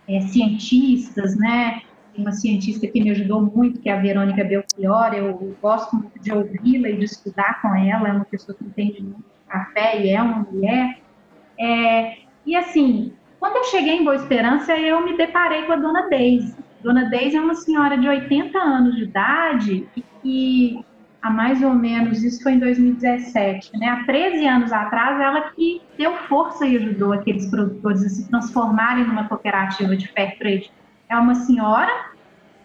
é, 0.07 0.21
cientistas, 0.21 1.35
né, 1.37 1.81
uma 2.17 2.31
cientista 2.31 2.87
que 2.87 3.03
me 3.03 3.11
ajudou 3.11 3.41
muito, 3.41 3.81
que 3.81 3.89
é 3.89 3.93
a 3.93 3.99
Verônica 3.99 4.43
Belchior, 4.43 5.13
eu 5.13 5.55
gosto 5.61 5.95
muito 5.97 6.17
de 6.19 6.31
ouvi-la 6.31 6.89
e 6.89 6.97
de 6.97 7.05
estudar 7.05 7.61
com 7.61 7.75
ela, 7.75 8.07
é 8.07 8.11
uma 8.13 8.25
pessoa 8.25 8.57
que 8.57 8.63
entende 8.63 9.03
muito 9.03 9.38
café 9.49 10.01
e 10.01 10.09
é 10.09 10.21
uma 10.21 10.47
mulher. 10.49 10.99
É, 11.59 12.17
e 12.45 12.55
assim, 12.55 13.13
quando 13.39 13.57
eu 13.57 13.63
cheguei 13.65 13.95
em 13.95 14.03
Boa 14.03 14.15
Esperança, 14.15 14.77
eu 14.77 15.03
me 15.03 15.17
deparei 15.17 15.63
com 15.63 15.73
a 15.73 15.77
dona 15.77 16.07
Deise. 16.09 16.55
Dona 16.81 17.05
Deise 17.09 17.35
é 17.35 17.41
uma 17.41 17.55
senhora 17.55 17.97
de 17.97 18.07
80 18.07 18.57
anos 18.57 18.95
de 18.95 19.03
idade 19.03 19.87
e 19.95 20.03
que 20.21 20.85
há 21.21 21.29
mais 21.29 21.61
ou 21.61 21.73
menos, 21.73 22.23
isso 22.23 22.41
foi 22.41 22.53
em 22.53 22.59
2017, 22.59 23.77
né? 23.77 23.87
Há 23.87 24.05
13 24.05 24.47
anos 24.47 24.71
atrás, 24.71 25.19
ela 25.19 25.51
que 25.51 25.81
deu 25.97 26.15
força 26.27 26.65
e 26.65 26.77
ajudou 26.77 27.13
aqueles 27.13 27.49
produtores 27.49 28.05
a 28.05 28.09
se 28.09 28.29
transformarem 28.29 29.05
numa 29.05 29.27
cooperativa 29.27 29.95
de 29.95 30.07
fair 30.07 30.37
trade. 30.37 30.71
É 31.09 31.17
uma 31.17 31.35
senhora 31.35 32.09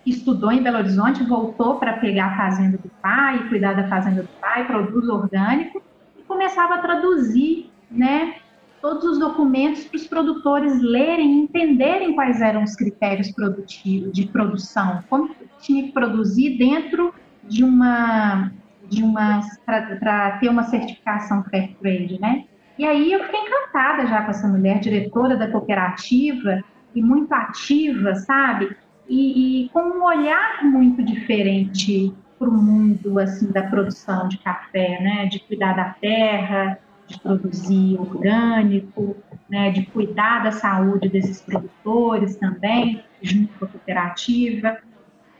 que 0.04 0.10
estudou 0.10 0.52
em 0.52 0.62
Belo 0.62 0.78
Horizonte, 0.78 1.24
voltou 1.24 1.76
para 1.78 1.94
pegar 1.94 2.26
a 2.26 2.36
fazenda 2.36 2.78
do 2.78 2.90
pai, 3.02 3.48
cuidar 3.48 3.72
da 3.72 3.88
fazenda 3.88 4.22
do 4.22 4.28
pai, 4.40 4.66
produz 4.66 5.08
orgânico, 5.08 5.82
começava 6.26 6.74
a 6.74 6.78
traduzir, 6.78 7.70
né? 7.90 8.36
Todos 8.80 9.04
os 9.04 9.18
documentos 9.18 9.84
para 9.84 9.96
os 9.96 10.06
produtores 10.06 10.80
lerem 10.80 11.32
e 11.32 11.40
entenderem 11.44 12.14
quais 12.14 12.40
eram 12.40 12.62
os 12.62 12.76
critérios 12.76 13.30
produtivos 13.30 14.12
de 14.12 14.26
produção, 14.26 15.02
como 15.08 15.34
tinha 15.58 15.84
que 15.84 15.92
produzir 15.92 16.58
dentro 16.58 17.14
de 17.42 17.64
uma 17.64 18.52
de 18.86 19.02
uma 19.02 19.40
para 19.64 20.32
ter 20.38 20.48
uma 20.48 20.64
certificação 20.64 21.42
fair 21.44 21.74
trade, 21.80 22.20
né? 22.20 22.44
E 22.78 22.84
aí 22.84 23.12
eu 23.12 23.24
fiquei 23.24 23.40
encantada 23.40 24.06
já 24.06 24.22
com 24.22 24.30
essa 24.30 24.48
mulher, 24.48 24.80
diretora 24.80 25.36
da 25.36 25.50
cooperativa 25.50 26.62
e 26.94 27.02
muito 27.02 27.32
ativa, 27.32 28.14
sabe? 28.16 28.76
E, 29.08 29.64
e 29.64 29.68
com 29.70 29.80
um 29.80 30.04
olhar 30.04 30.64
muito 30.64 31.02
diferente 31.02 32.12
para 32.44 32.50
o 32.50 32.62
mundo 32.62 33.18
assim 33.18 33.50
da 33.50 33.62
produção 33.62 34.28
de 34.28 34.38
café, 34.38 35.00
né? 35.00 35.26
De 35.26 35.40
cuidar 35.40 35.74
da 35.74 35.94
terra, 36.00 36.78
de 37.06 37.18
produzir 37.20 37.98
orgânico, 37.98 39.16
né? 39.48 39.70
De 39.70 39.86
cuidar 39.86 40.44
da 40.44 40.52
saúde 40.52 41.08
desses 41.08 41.40
produtores 41.40 42.36
também, 42.36 43.02
junto 43.22 43.52
com 43.58 43.64
a 43.64 43.68
cooperativa. 43.68 44.78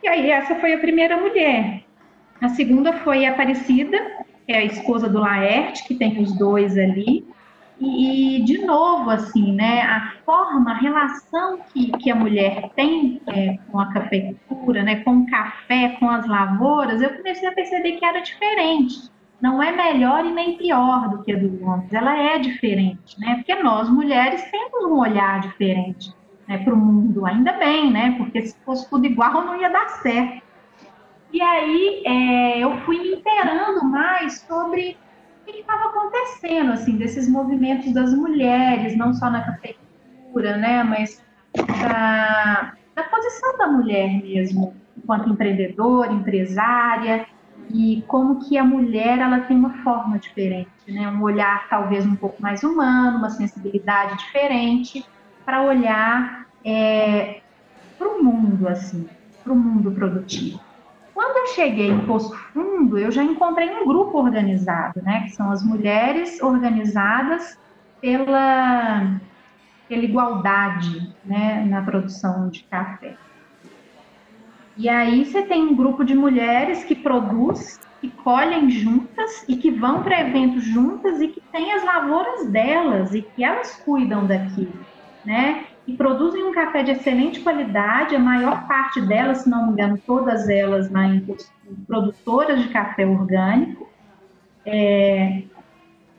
E 0.03 0.09
aí 0.09 0.31
essa 0.31 0.55
foi 0.57 0.75
a 0.75 0.79
primeira 0.79 1.17
mulher 1.17 1.85
a 2.45 2.51
segunda 2.51 2.93
foi 2.93 3.25
a 3.25 3.31
Aparecida, 3.31 3.99
que 4.47 4.53
é 4.53 4.59
a 4.59 4.65
esposa 4.65 5.09
do 5.09 5.19
Laerte, 5.19 5.85
que 5.85 5.95
tem 5.95 6.21
os 6.21 6.37
dois 6.37 6.77
ali. 6.77 7.27
E, 7.85 8.43
de 8.43 8.65
novo, 8.65 9.11
assim, 9.11 9.53
né, 9.53 9.83
a 9.83 10.15
forma, 10.25 10.73
a 10.73 10.79
relação 10.79 11.61
que, 11.73 11.93
que 11.93 12.11
a 12.11 12.15
mulher 12.15 12.71
tem 12.75 13.21
é, 13.27 13.59
com 13.71 13.79
a 13.79 13.93
cafeicultura, 13.93 14.83
né, 14.83 14.97
com 14.97 15.19
o 15.19 15.27
café, 15.27 15.97
com 16.01 16.09
as 16.09 16.27
lavouras, 16.27 17.03
eu 17.03 17.15
comecei 17.15 17.49
a 17.49 17.53
perceber 17.53 17.93
que 17.93 18.05
era 18.05 18.21
diferente. 18.21 19.11
Não 19.41 19.63
é 19.63 19.73
melhor 19.73 20.25
e 20.25 20.33
nem 20.33 20.57
pior 20.57 21.09
do 21.11 21.23
que 21.23 21.33
a 21.33 21.39
do 21.39 21.65
homem, 21.65 21.89
ela 21.93 22.17
é 22.17 22.39
diferente, 22.39 23.21
né, 23.21 23.37
porque 23.37 23.55
nós, 23.63 23.89
mulheres, 23.89 24.43
temos 24.51 24.85
um 24.85 24.99
olhar 24.99 25.41
diferente 25.41 26.15
né, 26.49 26.59
para 26.59 26.73
o 26.73 26.77
mundo, 26.77 27.27
ainda 27.27 27.53
bem, 27.53 27.91
né, 27.91 28.15
porque 28.17 28.43
se 28.43 28.57
fosse 28.65 28.89
tudo 28.89 29.07
igual 29.07 29.45
não 29.45 29.61
ia 29.61 29.69
dar 29.69 29.89
certo. 29.89 30.43
E 31.33 31.43
aí 31.43 32.03
é, 32.07 32.59
eu 32.61 32.77
fui 32.83 32.99
me 32.99 33.15
inteirando 33.15 33.85
mais 33.85 34.41
sobre 34.43 34.97
o 35.51 35.53
que 35.53 35.61
estava 35.61 35.91
acontecendo, 35.91 36.73
assim, 36.73 36.97
desses 36.97 37.29
movimentos 37.29 37.93
das 37.93 38.15
mulheres, 38.15 38.97
não 38.97 39.13
só 39.13 39.31
na 39.31 39.43
cafeicultura, 39.43 40.57
né, 40.57 40.83
mas 40.83 41.23
da, 41.81 42.75
da 42.95 43.03
posição 43.05 43.57
da 43.59 43.67
mulher 43.67 44.23
mesmo, 44.23 44.75
enquanto 44.97 45.29
empreendedora, 45.29 46.13
empresária, 46.13 47.27
e 47.71 48.03
como 48.07 48.47
que 48.47 48.59
a 48.59 48.65
mulher 48.65 49.19
ela 49.19 49.41
tem 49.41 49.57
uma 49.57 49.83
forma 49.83 50.19
diferente, 50.19 50.71
né, 50.89 51.09
um 51.09 51.23
olhar 51.23 51.69
talvez 51.69 52.07
um 52.07 52.17
pouco 52.17 52.43
mais 52.43 52.63
humano, 52.63 53.19
uma 53.19 53.31
sensibilidade 53.31 54.19
diferente 54.19 55.05
para 55.45 55.63
olhar 55.63 56.47
é, 56.65 57.41
para 57.99 58.09
o 58.09 58.23
mundo, 58.23 58.67
assim, 58.67 59.07
para 59.43 59.53
o 59.53 59.57
mundo 59.57 59.91
produtivo. 59.93 60.61
Quando 61.15 61.37
eu 61.37 61.55
cheguei 61.55 61.89
em 61.91 62.05
Poço 62.07 62.35
Fundo, 62.53 62.99
eu 62.99 63.13
já 63.13 63.23
encontrei 63.23 63.71
um 63.71 63.87
grupo 63.87 64.19
organizado, 64.19 65.01
né, 65.01 65.23
que 65.23 65.31
são 65.31 65.51
as 65.51 65.65
mulheres 65.65 66.43
organizadas 66.43 67.57
pela, 68.01 69.21
pela 69.89 70.03
igualdade 70.03 71.15
né, 71.25 71.65
na 71.65 71.83
produção 71.83 72.49
de 72.49 72.65
café. 72.65 73.17
E 74.77 74.89
aí 74.89 75.25
você 75.25 75.43
tem 75.43 75.63
um 75.63 75.77
grupo 75.77 76.05
de 76.05 76.17
mulheres 76.17 76.83
que 76.83 76.97
produz, 76.97 77.79
que 78.01 78.11
colhem 78.11 78.69
juntas 78.69 79.45
e 79.47 79.57
que 79.57 79.71
vão 79.71 80.03
para 80.03 80.21
eventos 80.21 80.65
juntas 80.65 81.21
e 81.21 81.29
que 81.29 81.41
têm 81.53 81.73
as 81.73 81.85
lavouras 81.85 82.49
delas 82.49 83.15
e 83.15 83.23
que 83.23 83.45
elas 83.45 83.77
cuidam 83.85 84.27
daquilo, 84.27 84.85
né? 85.25 85.65
E 85.87 85.93
produzem 85.93 86.43
um 86.45 86.53
café 86.53 86.83
de 86.83 86.93
excelente 86.93 87.41
qualidade, 87.41 88.17
a 88.17 88.19
maior 88.19 88.67
parte 88.67 89.01
delas, 89.03 89.39
se 89.39 89.51
não 89.51 89.67
me 89.67 89.73
engano, 89.73 89.99
todas 90.07 90.49
elas 90.49 90.91
na 90.91 91.21
produtoras 91.87 92.63
de 92.63 92.69
café 92.69 93.07
orgânico. 93.07 93.89
É, 94.65 95.43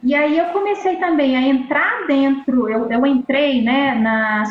e 0.04 0.14
aí 0.14 0.38
eu 0.38 0.46
comecei 0.48 0.98
também 0.98 1.36
a 1.36 1.42
entrar 1.42 2.06
dentro, 2.06 2.70
eu, 2.70 2.92
eu 2.92 3.06
entrei 3.08 3.64
né, 3.64 3.96
na, 3.96 4.44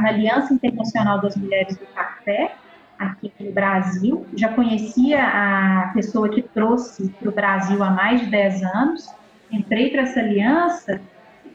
na 0.00 0.08
Aliança 0.08 0.54
Internacional 0.54 1.20
das 1.20 1.36
Mulheres 1.36 1.76
do 1.76 1.86
Café, 1.86 2.54
aqui 2.96 3.32
no 3.40 3.50
Brasil. 3.50 4.24
Já 4.36 4.50
conhecia 4.50 5.20
a 5.20 5.90
pessoa 5.94 6.28
que 6.28 6.42
trouxe 6.42 7.08
para 7.08 7.28
o 7.28 7.32
Brasil 7.32 7.82
há 7.82 7.90
mais 7.90 8.20
de 8.20 8.26
10 8.26 8.62
anos. 8.62 9.12
Entrei 9.50 9.90
para 9.90 10.02
essa 10.02 10.20
aliança 10.20 11.00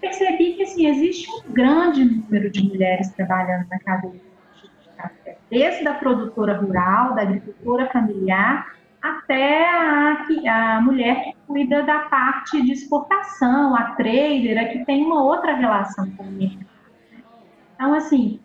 percebi 0.05 0.53
que 0.53 0.63
assim, 0.63 0.87
existe 0.87 1.29
um 1.31 1.51
grande 1.51 2.05
número 2.05 2.49
de 2.49 2.63
mulheres 2.63 3.09
trabalhando 3.11 3.67
na 3.69 3.79
cadeia 3.79 4.13
de 4.13 4.89
café, 4.95 5.37
desde 5.49 5.87
a 5.87 5.95
produtora 5.95 6.57
rural, 6.57 7.15
da 7.15 7.23
agricultora 7.23 7.89
familiar, 7.89 8.75
até 9.01 9.67
a, 9.67 10.25
a 10.77 10.81
mulher 10.81 11.23
que 11.23 11.35
cuida 11.47 11.83
da 11.83 11.99
parte 11.99 12.61
de 12.61 12.71
exportação, 12.71 13.75
a 13.75 13.91
trader, 13.91 14.59
a 14.59 14.65
que 14.65 14.85
tem 14.85 15.03
uma 15.03 15.23
outra 15.23 15.55
relação 15.55 16.09
com 16.11 16.23
o 16.23 16.31
mercado. 16.31 16.65
Então, 17.75 17.93
assim, 17.93 18.39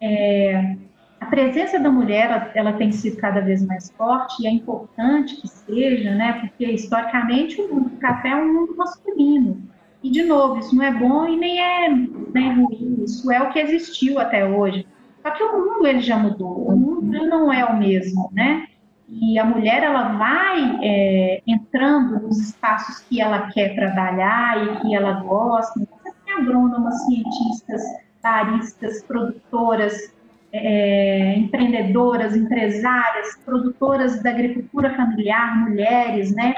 é, 0.00 0.76
a 1.20 1.26
presença 1.26 1.78
da 1.78 1.90
mulher 1.90 2.30
ela, 2.30 2.50
ela, 2.54 2.72
tem 2.74 2.92
sido 2.92 3.16
cada 3.16 3.40
vez 3.40 3.64
mais 3.64 3.90
forte 3.92 4.42
e 4.42 4.46
é 4.46 4.50
importante 4.50 5.40
que 5.40 5.48
seja, 5.48 6.14
né? 6.14 6.34
Porque 6.40 6.66
historicamente 6.66 7.60
o 7.60 7.74
mundo 7.74 7.88
do 7.90 7.96
café 7.96 8.28
é 8.28 8.36
um 8.36 8.52
mundo 8.52 8.76
masculino. 8.76 9.75
E 10.02 10.10
de 10.10 10.22
novo, 10.22 10.58
isso 10.58 10.74
não 10.74 10.84
é 10.84 10.92
bom 10.92 11.26
e 11.26 11.36
nem 11.36 11.60
é 11.60 11.88
nem 11.88 12.54
ruim. 12.54 13.02
Isso 13.04 13.30
é 13.30 13.42
o 13.42 13.50
que 13.50 13.58
existiu 13.58 14.18
até 14.18 14.46
hoje. 14.46 14.86
Só 15.22 15.30
que 15.32 15.42
o 15.42 15.52
mundo 15.52 15.86
ele 15.86 16.00
já 16.00 16.16
mudou. 16.16 16.68
O 16.68 16.76
mundo 16.76 17.26
não 17.26 17.52
é 17.52 17.64
o 17.64 17.76
mesmo, 17.76 18.30
né? 18.32 18.68
E 19.08 19.38
a 19.38 19.44
mulher 19.44 19.82
ela 19.82 20.16
vai 20.16 20.78
é, 20.82 21.42
entrando 21.46 22.20
nos 22.20 22.38
espaços 22.38 23.00
que 23.08 23.20
ela 23.20 23.50
quer 23.52 23.74
trabalhar 23.74 24.64
e 24.64 24.80
que 24.80 24.94
ela 24.94 25.12
gosta. 25.20 25.78
Você 25.78 26.12
tem 26.24 26.34
agrônomas, 26.34 27.04
cientistas, 27.06 27.82
baristas, 28.22 29.02
produtoras, 29.04 30.12
é, 30.52 31.36
empreendedoras, 31.36 32.34
empresárias, 32.34 33.36
produtoras 33.44 34.22
da 34.22 34.30
agricultura 34.30 34.94
familiar, 34.94 35.56
mulheres, 35.56 36.34
né? 36.34 36.54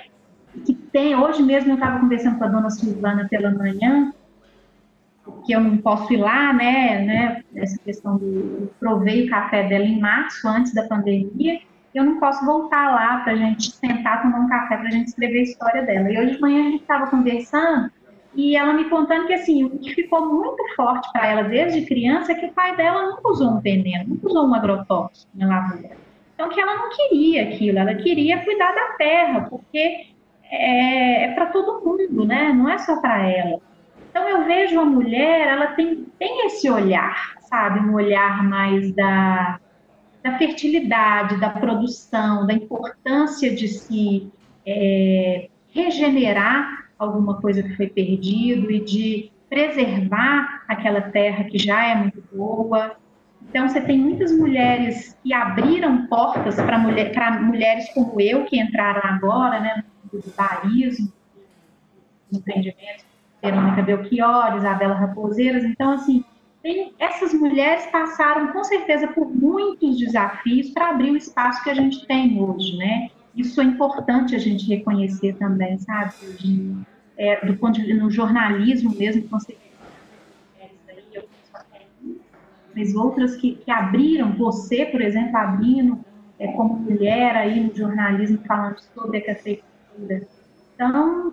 Que 0.65 0.75
tem, 0.75 1.15
hoje 1.17 1.43
mesmo 1.43 1.71
eu 1.71 1.75
estava 1.75 2.01
conversando 2.01 2.39
com 2.39 2.45
a 2.45 2.49
dona 2.49 2.71
Silvana 2.71 3.27
pela 3.29 3.51
manhã, 3.51 4.13
porque 5.25 5.55
eu 5.55 5.61
não 5.61 5.77
posso 5.77 6.13
ir 6.13 6.17
lá, 6.17 6.53
né, 6.53 7.05
né, 7.05 7.43
essa 7.55 7.79
questão 7.79 8.17
do, 8.17 8.71
provei 8.81 9.27
o 9.27 9.31
café 9.31 9.69
dela 9.69 9.85
em 9.85 10.01
março, 10.01 10.49
antes 10.49 10.75
da 10.75 10.85
pandemia, 10.85 11.61
eu 11.95 12.05
não 12.05 12.19
posso 12.19 12.45
voltar 12.45 12.91
lá 12.91 13.19
para 13.19 13.33
a 13.33 13.37
gente 13.37 13.73
sentar, 13.73 14.23
tomar 14.23 14.41
um 14.41 14.49
café, 14.49 14.77
para 14.77 14.89
a 14.89 14.91
gente 14.91 15.09
escrever 15.09 15.41
a 15.41 15.43
história 15.43 15.83
dela. 15.83 16.11
E 16.11 16.19
hoje 16.19 16.35
de 16.35 16.41
manhã 16.41 16.61
a 16.61 16.71
gente 16.71 16.83
estava 16.83 17.07
conversando 17.09 17.91
e 18.35 18.57
ela 18.57 18.73
me 18.73 18.85
contando 18.85 19.27
que 19.27 19.33
assim, 19.33 19.65
o 19.65 19.79
que 19.79 19.95
ficou 19.95 20.33
muito 20.33 20.63
forte 20.77 21.11
para 21.13 21.27
ela 21.27 21.43
desde 21.45 21.87
criança 21.87 22.33
é 22.33 22.35
que 22.35 22.47
o 22.47 22.53
pai 22.53 22.77
dela 22.77 23.11
nunca 23.11 23.29
usou 23.29 23.51
um 23.51 23.61
veneno, 23.61 24.11
nunca 24.11 24.29
usou 24.29 24.47
um 24.47 24.55
agrotóxico 24.55 25.31
na 25.35 25.49
lavoura. 25.49 25.97
Então 26.35 26.49
que 26.49 26.61
ela 26.61 26.77
não 26.77 26.91
queria 26.91 27.49
aquilo, 27.49 27.79
ela 27.79 27.95
queria 27.95 28.45
cuidar 28.45 28.73
da 28.73 28.93
terra, 28.97 29.41
porque 29.49 30.07
é, 30.51 31.25
é 31.25 31.33
para 31.35 31.47
todo 31.47 31.85
mundo, 31.85 32.25
né? 32.25 32.53
Não 32.53 32.69
é 32.69 32.79
só 32.79 33.01
para 33.01 33.27
ela. 33.27 33.61
Então 34.11 34.29
eu 34.29 34.45
vejo 34.45 34.81
a 34.81 34.85
mulher, 34.85 35.49
ela 35.49 35.69
tem, 35.69 36.07
tem 36.19 36.47
esse 36.47 36.71
olhar, 36.71 37.35
sabe? 37.43 37.81
Um 37.81 37.95
olhar 37.95 38.43
mais 38.43 38.93
da, 38.95 39.61
da 40.23 40.39
fertilidade, 40.39 41.39
da 41.39 41.51
produção, 41.51 42.47
da 42.47 42.55
importância 42.55 43.55
de 43.55 43.69
se 43.69 44.31
é, 44.67 45.49
regenerar 45.71 46.89
alguma 46.99 47.41
coisa 47.41 47.63
que 47.63 47.77
foi 47.77 47.87
perdido 47.87 48.71
e 48.71 48.81
de 48.81 49.31
preservar 49.49 50.65
aquela 50.69 51.01
terra 51.01 51.45
que 51.45 51.59
já 51.59 51.87
é 51.87 51.95
muito 51.95 52.23
boa. 52.33 52.97
Então, 53.49 53.69
você 53.69 53.81
tem 53.81 53.99
muitas 53.99 54.37
mulheres 54.37 55.17
que 55.23 55.33
abriram 55.33 56.07
portas 56.07 56.57
para 56.57 56.77
mulher, 56.77 57.13
mulheres 57.41 57.89
como 57.95 58.21
eu, 58.21 58.45
que 58.45 58.61
entraram 58.61 59.01
agora, 59.05 59.61
né, 59.61 59.85
no 60.16 60.33
barismo, 60.37 61.12
empreendimento, 62.33 63.05
Verônica 63.42 63.83
Belchior, 63.83 64.57
Isabela 64.57 64.94
Raposeiras. 64.94 65.64
Então, 65.64 65.92
assim, 65.92 66.25
tem, 66.62 66.92
essas 66.99 67.33
mulheres 67.33 67.87
passaram 67.87 68.53
com 68.53 68.64
certeza 68.64 69.09
por 69.09 69.33
muitos 69.33 69.99
desafios 69.99 70.71
para 70.71 70.90
abrir 70.90 71.12
o 71.12 71.16
espaço 71.16 71.62
que 71.62 71.71
a 71.71 71.75
gente 71.75 72.07
tem 72.07 72.40
hoje, 72.42 72.77
né? 72.77 73.11
Isso 73.35 73.61
é 73.61 73.64
importante 73.64 74.35
a 74.35 74.38
gente 74.38 74.66
reconhecer 74.66 75.35
também, 75.35 75.79
sabe? 75.79 76.14
De, 76.38 76.77
é, 77.16 77.47
do 77.47 77.57
ponto 77.57 77.81
de 77.81 77.94
no 77.94 78.11
jornalismo 78.11 78.94
mesmo, 78.97 79.29
com 79.29 79.38
certeza, 79.38 79.68
mas 82.75 82.94
outras 82.94 83.35
que, 83.35 83.57
que 83.57 83.71
abriram, 83.73 84.33
você, 84.37 84.87
por 84.87 85.01
exemplo, 85.01 85.37
abrindo 85.37 85.99
é, 86.38 86.47
como 86.53 86.77
mulher 86.77 87.35
aí 87.37 87.59
no 87.59 87.75
jornalismo 87.75 88.38
falando 88.47 88.79
sobre 88.94 89.18
a 89.18 89.25
cafeicultura. 89.99 90.29
Então, 90.75 91.33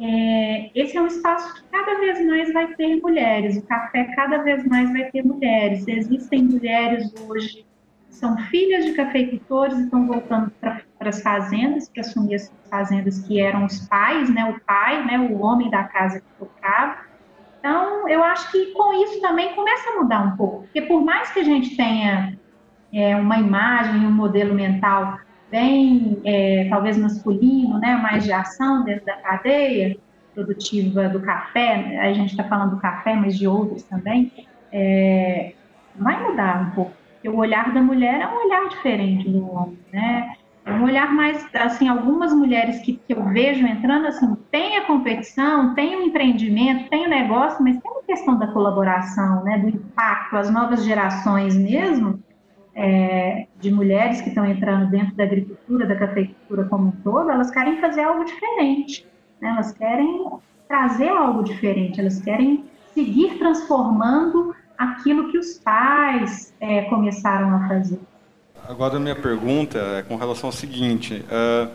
é, 0.00 0.70
esse 0.74 0.96
é 0.96 1.00
um 1.00 1.06
espaço 1.06 1.54
que 1.54 1.62
cada 1.70 1.98
vez 1.98 2.24
mais 2.26 2.52
vai 2.52 2.74
ter 2.74 3.00
mulheres, 3.00 3.56
o 3.56 3.62
café 3.62 4.04
cada 4.16 4.38
vez 4.38 4.64
mais 4.66 4.90
vai 4.92 5.04
ter 5.10 5.24
mulheres. 5.24 5.86
Existem 5.86 6.44
mulheres 6.44 7.12
hoje 7.28 7.66
que 8.08 8.14
são 8.14 8.36
filhas 8.38 8.84
de 8.84 8.92
cafeicultores 8.92 9.78
e 9.78 9.84
estão 9.84 10.06
voltando 10.06 10.50
para 10.60 10.82
as 11.00 11.22
fazendas, 11.22 11.88
para 11.88 12.00
assumir 12.00 12.36
as 12.36 12.52
fazendas 12.70 13.18
que 13.26 13.40
eram 13.40 13.66
os 13.66 13.86
pais, 13.88 14.32
né, 14.32 14.44
o 14.44 14.60
pai, 14.60 15.04
né, 15.04 15.18
o 15.18 15.40
homem 15.40 15.70
da 15.70 15.84
casa 15.84 16.20
que 16.20 16.26
tocava. 16.38 17.04
Então, 17.58 18.08
eu 18.08 18.22
acho 18.22 18.50
que 18.52 18.72
com 18.72 18.92
isso 19.02 19.20
também 19.20 19.54
começa 19.54 19.90
a 19.90 20.02
mudar 20.02 20.20
um 20.20 20.36
pouco, 20.36 20.62
porque 20.62 20.82
por 20.82 21.02
mais 21.04 21.32
que 21.32 21.40
a 21.40 21.44
gente 21.44 21.76
tenha 21.76 22.38
é, 22.92 23.16
uma 23.16 23.38
imagem, 23.38 24.06
um 24.06 24.12
modelo 24.12 24.54
mental 24.54 25.18
bem, 25.50 26.20
é, 26.24 26.66
talvez 26.68 26.96
masculino, 26.96 27.78
né, 27.78 27.96
mais 27.96 28.24
de 28.24 28.32
ação 28.32 28.84
dentro 28.84 29.04
da 29.06 29.16
cadeia 29.16 29.96
produtiva 30.34 31.08
do 31.08 31.20
café, 31.20 31.98
a 32.00 32.12
gente 32.12 32.30
está 32.30 32.44
falando 32.44 32.72
do 32.72 32.80
café, 32.80 33.14
mas 33.14 33.38
de 33.38 33.46
outros 33.46 33.82
também, 33.84 34.32
é, 34.72 35.52
vai 35.94 36.22
mudar 36.22 36.60
um 36.60 36.70
pouco, 36.72 36.92
porque 37.12 37.28
o 37.28 37.36
olhar 37.36 37.72
da 37.72 37.80
mulher 37.80 38.20
é 38.20 38.28
um 38.28 38.44
olhar 38.44 38.68
diferente 38.68 39.28
do 39.30 39.50
homem, 39.50 39.78
né, 39.92 40.34
é 40.66 40.72
um 40.72 40.82
olhar 40.82 41.14
mais, 41.14 41.48
assim, 41.54 41.88
algumas 41.88 42.34
mulheres 42.34 42.80
que, 42.80 42.94
que 43.06 43.14
eu 43.14 43.24
vejo 43.26 43.64
entrando, 43.64 44.08
assim, 44.08 44.36
tem 44.50 44.76
a 44.76 44.84
competição, 44.84 45.74
tem 45.74 45.94
o 45.94 46.02
empreendimento, 46.02 46.90
tem 46.90 47.06
o 47.06 47.08
negócio, 47.08 47.62
mas 47.62 47.80
tem 47.80 47.92
a 47.92 48.04
questão 48.04 48.36
da 48.36 48.48
colaboração, 48.48 49.44
né, 49.44 49.58
do 49.58 49.68
impacto, 49.68 50.36
as 50.36 50.50
novas 50.50 50.84
gerações 50.84 51.56
mesmo, 51.56 52.20
é, 52.76 53.46
de 53.58 53.70
mulheres 53.70 54.20
que 54.20 54.28
estão 54.28 54.44
entrando 54.44 54.90
dentro 54.90 55.16
da 55.16 55.24
agricultura, 55.24 55.86
da 55.86 55.96
cafeicultura 55.96 56.64
como 56.64 56.88
um 56.88 56.92
todo, 57.02 57.30
elas 57.30 57.50
querem 57.50 57.80
fazer 57.80 58.02
algo 58.02 58.24
diferente. 58.24 59.06
Né? 59.40 59.48
Elas 59.48 59.72
querem 59.72 60.30
trazer 60.68 61.08
algo 61.08 61.42
diferente, 61.42 61.98
elas 61.98 62.20
querem 62.20 62.64
seguir 62.92 63.38
transformando 63.38 64.54
aquilo 64.76 65.30
que 65.32 65.38
os 65.38 65.54
pais 65.58 66.52
é, 66.60 66.82
começaram 66.82 67.54
a 67.56 67.66
fazer. 67.66 67.98
Agora 68.68 68.98
minha 69.00 69.16
pergunta 69.16 69.78
é 69.78 70.02
com 70.02 70.16
relação 70.16 70.48
ao 70.48 70.52
seguinte, 70.52 71.24
é, 71.30 71.68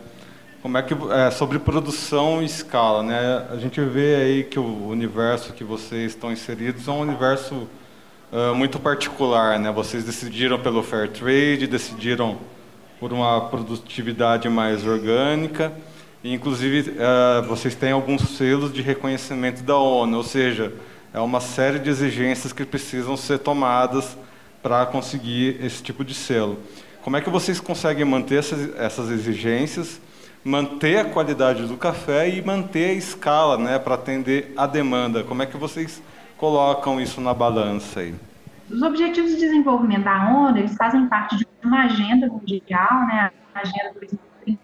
como 0.61 0.77
é 0.77 0.83
que 0.83 0.93
é, 0.93 1.31
sobre 1.31 1.57
produção 1.57 2.43
e 2.43 2.45
escala, 2.45 3.01
né? 3.01 3.47
A 3.49 3.55
gente 3.55 3.81
vê 3.81 4.15
aí 4.15 4.43
que 4.43 4.59
o 4.59 4.87
universo 4.87 5.53
que 5.53 5.63
vocês 5.63 6.11
estão 6.11 6.31
inseridos 6.31 6.87
é 6.87 6.91
um 6.91 6.99
universo 6.99 7.67
uh, 8.31 8.55
muito 8.55 8.79
particular, 8.79 9.59
né? 9.59 9.71
Vocês 9.71 10.03
decidiram 10.03 10.59
pelo 10.59 10.81
fair 10.81 11.09
trade, 11.09 11.67
decidiram 11.67 12.37
por 12.99 13.11
uma 13.11 13.41
produtividade 13.41 14.47
mais 14.47 14.85
orgânica, 14.85 15.73
e 16.23 16.33
inclusive 16.33 16.91
uh, 16.91 17.45
vocês 17.47 17.75
têm 17.75 17.91
alguns 17.91 18.37
selos 18.37 18.71
de 18.71 18.81
reconhecimento 18.81 19.63
da 19.63 19.75
ONU, 19.75 20.17
ou 20.17 20.23
seja, 20.23 20.71
é 21.13 21.19
uma 21.19 21.41
série 21.41 21.79
de 21.79 21.89
exigências 21.89 22.53
que 22.53 22.63
precisam 22.63 23.17
ser 23.17 23.39
tomadas 23.39 24.17
para 24.61 24.85
conseguir 24.85 25.57
esse 25.61 25.81
tipo 25.81 26.05
de 26.05 26.13
selo. 26.13 26.59
Como 27.03 27.17
é 27.17 27.21
que 27.21 27.29
vocês 27.29 27.59
conseguem 27.59 28.05
manter 28.05 28.35
essas, 28.35 28.75
essas 28.77 29.09
exigências, 29.09 29.99
manter 30.43 30.99
a 30.99 31.05
qualidade 31.05 31.65
do 31.65 31.75
café 31.75 32.29
e 32.29 32.41
manter 32.41 32.91
a 32.91 32.93
escala, 32.93 33.57
né, 33.57 33.79
para 33.79 33.95
atender 33.95 34.53
a 34.55 34.67
demanda? 34.67 35.23
Como 35.23 35.41
é 35.41 35.47
que 35.47 35.57
vocês 35.57 36.01
colocam 36.41 36.99
isso 36.99 37.21
na 37.21 37.35
balança 37.35 37.99
aí? 37.99 38.15
Os 38.67 38.81
Objetivos 38.81 39.31
de 39.31 39.37
Desenvolvimento 39.37 40.05
da 40.05 40.27
ONU, 40.27 40.57
eles 40.57 40.75
fazem 40.75 41.07
parte 41.07 41.37
de 41.37 41.45
uma 41.63 41.83
agenda 41.83 42.25
mundial, 42.25 43.05
né, 43.05 43.29
a 43.53 43.59
Agenda 43.59 43.93
2030, 43.93 44.59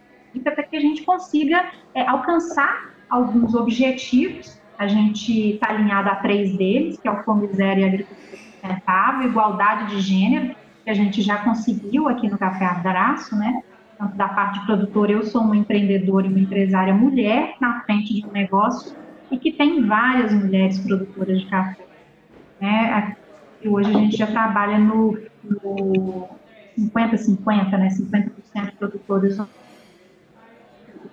para 0.51 0.63
que 0.63 0.75
a 0.75 0.79
gente 0.79 1.03
consiga 1.03 1.65
é, 1.93 2.01
alcançar 2.07 2.89
alguns 3.07 3.53
objetivos. 3.53 4.59
A 4.79 4.87
gente 4.87 5.51
está 5.51 5.69
alinhado 5.69 6.09
a 6.09 6.15
três 6.15 6.57
deles, 6.57 6.99
que 6.99 7.07
é 7.07 7.11
o 7.11 7.23
Fome 7.23 7.47
Zero 7.53 7.79
e 7.79 7.83
a 7.83 7.87
Agricultura 7.87 8.37
sustentável, 8.37 9.29
igualdade 9.29 9.95
de 9.95 10.01
gênero, 10.01 10.55
que 10.83 10.89
a 10.89 10.93
gente 10.93 11.21
já 11.21 11.37
conseguiu 11.37 12.07
aqui 12.09 12.27
no 12.27 12.39
Café 12.39 12.65
Abraço, 12.65 13.35
né? 13.35 13.61
Tanto 13.99 14.15
da 14.15 14.27
parte 14.27 14.65
produtora, 14.65 15.11
eu 15.11 15.23
sou 15.23 15.41
uma 15.41 15.55
empreendedora 15.55 16.25
e 16.25 16.29
uma 16.29 16.39
empresária 16.39 16.93
mulher 16.93 17.55
na 17.59 17.81
frente 17.81 18.13
de 18.13 18.25
um 18.25 18.31
negócio 18.31 18.95
e 19.31 19.37
que 19.37 19.51
tem 19.51 19.85
várias 19.85 20.33
mulheres 20.33 20.79
produtoras 20.79 21.41
de 21.41 21.45
café. 21.47 21.85
Né? 22.59 23.15
E 23.61 23.67
hoje 23.67 23.89
a 23.89 23.93
gente 23.93 24.17
já 24.17 24.27
trabalha 24.27 24.77
no, 24.77 25.17
no 25.43 26.29
50-50, 26.77 27.71
né? 27.71 27.89
50% 27.89 28.77
produtores 28.77 29.39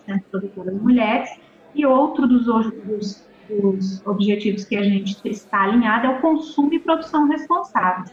50% 0.06 0.22
produtoras 0.30 0.74
mulheres, 0.74 1.30
e 1.74 1.84
outro 1.84 2.26
dos, 2.26 2.44
dos, 2.44 3.26
dos, 3.48 4.06
objetivos 4.06 4.64
que 4.64 4.76
a 4.76 4.82
gente 4.82 5.16
está 5.24 5.62
alinhado 5.62 6.06
é 6.06 6.10
o 6.10 6.20
consumo 6.20 6.72
e 6.72 6.78
produção 6.78 7.28
responsáveis. 7.28 8.12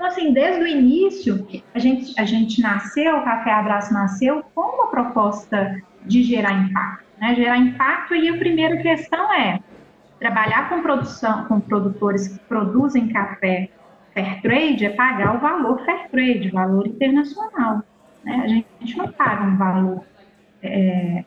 Então, 0.00 0.08
assim, 0.08 0.32
desde 0.32 0.62
o 0.62 0.66
início, 0.66 1.46
a 1.74 1.78
gente, 1.78 2.18
a 2.18 2.24
gente 2.24 2.62
nasceu, 2.62 3.18
o 3.18 3.22
Café 3.22 3.52
Abraço 3.52 3.92
nasceu 3.92 4.42
com 4.54 4.62
uma 4.62 4.86
proposta 4.86 5.78
de 6.06 6.22
gerar 6.22 6.54
impacto, 6.54 7.04
né? 7.20 7.34
Gerar 7.34 7.58
impacto, 7.58 8.14
e 8.14 8.30
a 8.30 8.38
primeira 8.38 8.78
questão 8.78 9.30
é 9.30 9.60
trabalhar 10.18 10.70
com 10.70 10.80
produção, 10.80 11.44
com 11.44 11.60
produtores 11.60 12.28
que 12.28 12.38
produzem 12.46 13.08
café 13.08 13.68
fair 14.14 14.40
trade 14.40 14.86
é 14.86 14.88
pagar 14.88 15.36
o 15.36 15.38
valor 15.38 15.84
fair 15.84 16.08
trade, 16.08 16.48
valor 16.48 16.86
internacional. 16.86 17.82
Né? 18.24 18.42
A 18.42 18.48
gente 18.48 18.96
não 18.96 19.12
paga 19.12 19.44
um 19.44 19.56
valor 19.58 20.02
é, 20.62 21.26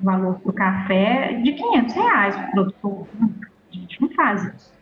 valor 0.00 0.40
para 0.40 0.50
o 0.50 0.54
café 0.54 1.34
de 1.34 1.52
500 1.52 1.94
reais 1.94 2.34
para 2.34 2.46
o 2.46 2.50
produtor. 2.52 3.08
A 3.70 3.74
gente 3.74 4.00
não 4.00 4.08
faz 4.08 4.42
isso. 4.42 4.72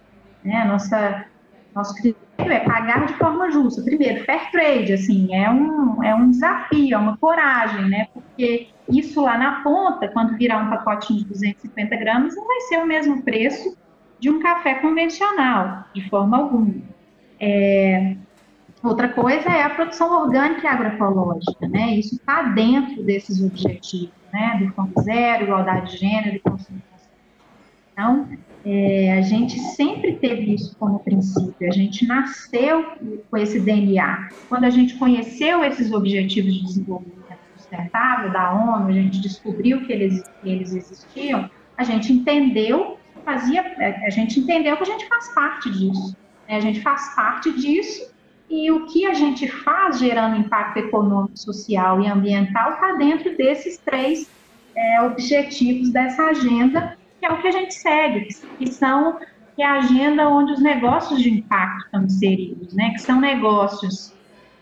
Né? 0.44 0.64
Nossa, 0.66 1.26
nosso 1.74 1.94
critério 1.94 2.52
é 2.52 2.60
pagar 2.60 3.06
de 3.06 3.14
forma 3.14 3.50
justa. 3.50 3.82
Primeiro, 3.82 4.24
fair 4.24 4.50
trade, 4.50 4.92
assim, 4.92 5.34
é 5.34 5.50
um, 5.50 6.02
é 6.02 6.14
um 6.14 6.30
desafio, 6.30 6.94
é 6.94 6.98
uma 6.98 7.16
coragem, 7.16 7.88
né? 7.88 8.08
Porque 8.12 8.68
isso 8.88 9.20
lá 9.22 9.36
na 9.36 9.62
ponta, 9.62 10.08
quando 10.08 10.36
virar 10.36 10.58
um 10.58 10.70
pacotinho 10.70 11.20
de 11.20 11.26
250 11.26 11.96
gramas, 11.96 12.36
não 12.36 12.46
vai 12.46 12.60
ser 12.62 12.78
o 12.78 12.86
mesmo 12.86 13.22
preço 13.22 13.76
de 14.20 14.30
um 14.30 14.40
café 14.40 14.74
convencional, 14.74 15.84
de 15.94 16.08
forma 16.08 16.36
alguma. 16.36 16.74
É, 17.40 18.16
outra 18.82 19.08
coisa 19.08 19.48
é 19.48 19.62
a 19.62 19.70
produção 19.70 20.22
orgânica 20.22 20.64
e 20.64 20.66
agroecológica, 20.66 21.68
né? 21.68 21.94
Isso 21.96 22.14
está 22.14 22.42
dentro 22.42 23.02
desses 23.02 23.42
objetivos 23.42 24.24
né, 24.34 24.58
do 24.60 24.72
Fome 24.74 24.92
Zero, 25.00 25.44
igualdade 25.44 25.92
de 25.92 25.98
gênero 25.98 26.40
consumo 26.40 26.82
Então, 27.92 28.28
é, 28.64 29.12
a 29.12 29.20
gente 29.20 29.58
sempre 29.58 30.14
teve 30.14 30.54
isso 30.54 30.74
como 30.78 30.98
princípio, 31.00 31.68
a 31.68 31.72
gente 31.72 32.06
nasceu 32.06 32.84
com 33.30 33.36
esse 33.36 33.60
DNA. 33.60 34.30
Quando 34.48 34.64
a 34.64 34.70
gente 34.70 34.94
conheceu 34.94 35.62
esses 35.62 35.92
objetivos 35.92 36.54
de 36.54 36.62
desenvolvimento 36.64 37.24
sustentável 37.56 38.32
da 38.32 38.52
ONU, 38.52 38.88
a 38.88 38.92
gente 38.92 39.20
descobriu 39.20 39.84
que 39.84 39.92
eles, 39.92 40.22
que 40.42 40.48
eles 40.48 40.74
existiam, 40.74 41.50
a 41.76 41.84
gente 41.84 42.12
entendeu, 42.12 42.98
fazia, 43.24 43.62
a 44.06 44.10
gente 44.10 44.40
entendeu 44.40 44.76
que 44.76 44.82
a 44.82 44.86
gente 44.86 45.06
faz 45.08 45.34
parte 45.34 45.70
disso. 45.70 46.16
Né? 46.48 46.56
A 46.56 46.60
gente 46.60 46.80
faz 46.80 47.14
parte 47.14 47.52
disso 47.52 48.14
e 48.48 48.70
o 48.70 48.86
que 48.86 49.04
a 49.04 49.12
gente 49.12 49.46
faz 49.48 49.98
gerando 49.98 50.36
impacto 50.36 50.78
econômico, 50.78 51.36
social 51.38 52.00
e 52.00 52.06
ambiental 52.06 52.74
está 52.74 52.92
dentro 52.92 53.36
desses 53.36 53.76
três 53.78 54.30
é, 54.74 55.02
objetivos 55.02 55.90
dessa 55.90 56.24
agenda, 56.24 56.96
que 57.24 57.26
é 57.26 57.32
o 57.32 57.40
que 57.40 57.48
a 57.48 57.52
gente 57.52 57.74
segue, 57.74 58.28
que 58.58 58.66
são 58.70 59.18
que 59.56 59.62
é 59.62 59.66
a 59.66 59.74
agenda 59.74 60.28
onde 60.28 60.52
os 60.52 60.60
negócios 60.60 61.22
de 61.22 61.30
impacto 61.30 61.84
estão 61.86 62.02
inseridos, 62.02 62.74
né? 62.74 62.90
Que 62.90 62.98
são 62.98 63.20
negócios 63.20 64.12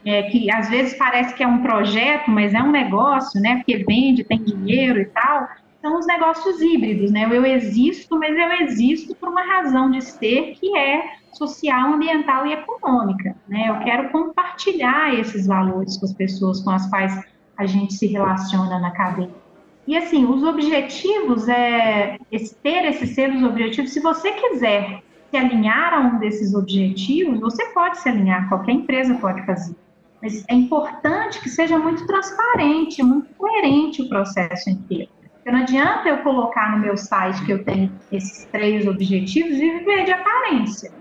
é, 0.04 0.24
que 0.24 0.50
às 0.50 0.68
vezes 0.68 0.94
parece 0.94 1.34
que 1.34 1.42
é 1.42 1.46
um 1.46 1.62
projeto, 1.62 2.30
mas 2.30 2.52
é 2.52 2.62
um 2.62 2.70
negócio, 2.70 3.40
né? 3.40 3.56
Porque 3.56 3.78
vende, 3.84 4.22
tem 4.22 4.44
dinheiro 4.44 5.00
e 5.00 5.06
tal. 5.06 5.48
São 5.80 5.98
os 5.98 6.06
negócios 6.06 6.60
híbridos, 6.60 7.10
né? 7.10 7.26
Eu 7.28 7.44
existo, 7.44 8.18
mas 8.18 8.36
eu 8.36 8.52
existo 8.66 9.14
por 9.16 9.30
uma 9.30 9.42
razão 9.42 9.90
de 9.90 10.02
ser 10.02 10.54
que 10.60 10.76
é 10.76 11.02
social, 11.32 11.94
ambiental 11.94 12.46
e 12.46 12.52
econômica. 12.52 13.34
Né? 13.48 13.70
Eu 13.70 13.78
quero 13.80 14.10
compartilhar 14.10 15.14
esses 15.14 15.46
valores 15.46 15.96
com 15.96 16.04
as 16.04 16.12
pessoas 16.12 16.60
com 16.62 16.70
as 16.70 16.88
quais 16.90 17.18
a 17.56 17.64
gente 17.64 17.94
se 17.94 18.06
relaciona 18.06 18.78
na 18.78 18.90
cadeia. 18.90 19.41
E 19.86 19.96
assim, 19.96 20.24
os 20.24 20.42
objetivos 20.42 21.48
é 21.48 22.18
esse, 22.30 22.54
ter 22.56 22.84
esses 22.86 23.10
selos 23.10 23.42
objetivos. 23.42 23.92
Se 23.92 24.00
você 24.00 24.32
quiser 24.32 25.02
se 25.30 25.36
alinhar 25.36 25.94
a 25.94 26.00
um 26.00 26.18
desses 26.18 26.54
objetivos, 26.54 27.40
você 27.40 27.64
pode 27.72 27.98
se 27.98 28.08
alinhar, 28.08 28.48
qualquer 28.48 28.72
empresa 28.72 29.14
pode 29.14 29.44
fazer. 29.44 29.74
Mas 30.22 30.44
é 30.48 30.54
importante 30.54 31.40
que 31.40 31.48
seja 31.48 31.78
muito 31.78 32.06
transparente, 32.06 33.02
muito 33.02 33.34
coerente 33.34 34.02
o 34.02 34.08
processo 34.08 34.70
inteiro. 34.70 35.10
Porque 35.34 35.50
não 35.50 35.62
adianta 35.62 36.08
eu 36.08 36.18
colocar 36.18 36.70
no 36.70 36.78
meu 36.78 36.96
site 36.96 37.44
que 37.44 37.52
eu 37.52 37.64
tenho 37.64 37.90
esses 38.12 38.44
três 38.46 38.86
objetivos 38.86 39.54
e 39.54 39.78
viver 39.78 40.04
de 40.04 40.12
aparência 40.12 40.92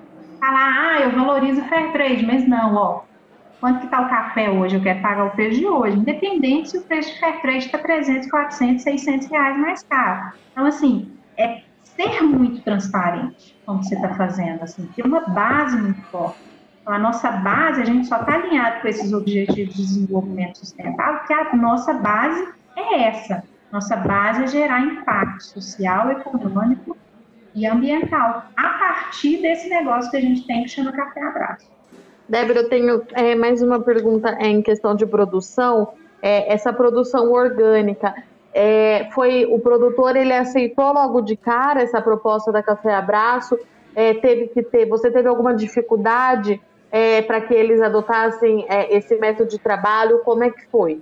falar, 0.41 0.95
ah, 0.95 1.01
eu 1.01 1.11
valorizo 1.11 1.61
o 1.61 1.65
fair 1.65 1.93
trade, 1.93 2.25
mas 2.25 2.47
não, 2.47 2.75
ó, 2.75 3.01
quanto 3.61 3.79
que 3.79 3.85
está 3.85 4.01
o 4.01 4.09
café 4.09 4.49
hoje? 4.49 4.75
Eu 4.75 4.81
quero 4.81 5.01
pagar 5.01 5.25
o 5.25 5.29
preço 5.29 5.59
de 5.59 5.67
hoje, 5.67 5.95
independente 5.95 6.71
se 6.71 6.77
o 6.79 6.81
preço 6.81 7.13
de 7.13 7.19
fair 7.19 7.39
trade 7.41 7.65
está 7.65 7.77
300, 7.77 8.29
400, 8.29 8.83
600 8.83 9.27
reais 9.27 9.57
mais 9.57 9.83
caro. 9.83 10.33
Então, 10.51 10.65
assim, 10.65 11.11
é 11.37 11.61
ser 11.83 12.21
muito 12.23 12.61
transparente 12.63 13.55
como 13.65 13.83
você 13.83 13.95
está 13.95 14.15
fazendo, 14.15 14.63
assim, 14.63 14.85
ter 14.95 15.05
uma 15.05 15.21
base 15.21 15.77
muito 15.77 16.01
forte. 16.07 16.39
Então, 16.81 16.93
a 16.93 16.97
nossa 16.97 17.31
base, 17.31 17.81
a 17.81 17.85
gente 17.85 18.07
só 18.07 18.19
está 18.19 18.33
alinhado 18.33 18.81
com 18.81 18.87
esses 18.87 19.13
objetivos 19.13 19.75
de 19.75 19.83
desenvolvimento 19.83 20.57
sustentável, 20.57 21.19
porque 21.19 21.33
a 21.33 21.55
nossa 21.55 21.93
base 21.93 22.47
é 22.75 23.03
essa. 23.03 23.43
Nossa 23.71 23.95
base 23.95 24.43
é 24.43 24.47
gerar 24.47 24.81
impacto 24.81 25.43
social, 25.43 26.11
econômico 26.11 26.97
e 27.53 27.67
ambiental, 27.67 28.45
a 28.57 28.69
partir 28.69 29.41
desse 29.41 29.69
negócio 29.69 30.09
que 30.09 30.17
a 30.17 30.21
gente 30.21 30.47
tem 30.47 30.63
que 30.63 30.69
chama 30.69 30.91
Café 30.91 31.21
Abraço. 31.21 31.80
Débora, 32.31 32.61
eu 32.61 32.69
tenho 32.69 33.03
é, 33.11 33.35
mais 33.35 33.61
uma 33.61 33.81
pergunta 33.81 34.37
é, 34.39 34.47
em 34.47 34.61
questão 34.61 34.95
de 34.95 35.05
produção. 35.05 35.89
É, 36.21 36.53
essa 36.53 36.71
produção 36.71 37.29
orgânica, 37.29 38.15
é, 38.53 39.09
foi 39.11 39.45
o 39.45 39.59
produtor 39.59 40.15
ele 40.15 40.31
aceitou 40.31 40.93
logo 40.93 41.19
de 41.19 41.35
cara 41.35 41.81
essa 41.81 42.01
proposta 42.01 42.49
da 42.49 42.63
Café 42.63 42.95
Abraço? 42.95 43.59
É, 43.93 44.13
teve 44.13 44.47
que 44.47 44.63
ter, 44.63 44.85
você 44.85 45.11
teve 45.11 45.27
alguma 45.27 45.53
dificuldade 45.53 46.61
é, 46.89 47.21
para 47.21 47.41
que 47.41 47.53
eles 47.53 47.81
adotassem 47.81 48.65
esse 48.89 49.13
método 49.17 49.49
de 49.49 49.59
trabalho? 49.59 50.19
Como 50.19 50.41
é 50.45 50.49
que 50.49 50.65
foi? 50.67 51.01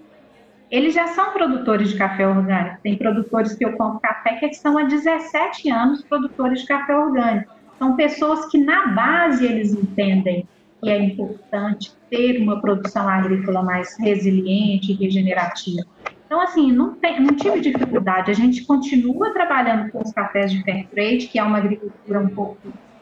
eles 0.71 0.93
já 0.95 1.07
são 1.07 1.31
produtores 1.31 1.89
de 1.89 1.97
café 1.97 2.27
orgânico. 2.27 2.77
Tem 2.83 2.95
produtores 2.95 3.53
que 3.55 3.65
eu 3.65 3.73
compro 3.73 3.99
café 3.99 4.35
que 4.35 4.45
estão 4.47 4.77
há 4.77 4.83
17 4.83 5.69
anos 5.69 6.03
produtores 6.03 6.61
de 6.61 6.67
café 6.67 6.95
orgânico. 6.95 7.51
São 7.79 7.95
pessoas 7.95 8.45
que 8.47 8.57
na 8.57 8.87
base 8.87 9.45
eles 9.45 9.73
entendem 9.73 10.47
que 10.81 10.89
é 10.89 11.01
importante 11.01 11.91
ter 12.09 12.41
uma 12.41 12.61
produção 12.61 13.07
agrícola 13.07 13.61
mais 13.61 13.97
resiliente 13.99 14.91
e 14.91 14.95
regenerativa. 14.95 15.83
Então, 16.25 16.41
assim, 16.41 16.71
não, 16.71 16.93
tem, 16.93 17.19
não 17.19 17.35
tive 17.35 17.59
dificuldade. 17.59 18.29
A 18.29 18.35
gente 18.35 18.63
continua 18.65 19.33
trabalhando 19.33 19.91
com 19.91 19.99
os 20.01 20.11
cafés 20.11 20.51
de 20.51 20.63
fair 20.63 20.87
trade, 20.87 21.27
que 21.27 21.39
é 21.39 21.43
uma 21.43 21.57
agricultura 21.57 22.19
um 22.19 22.29
pouco. 22.29 22.57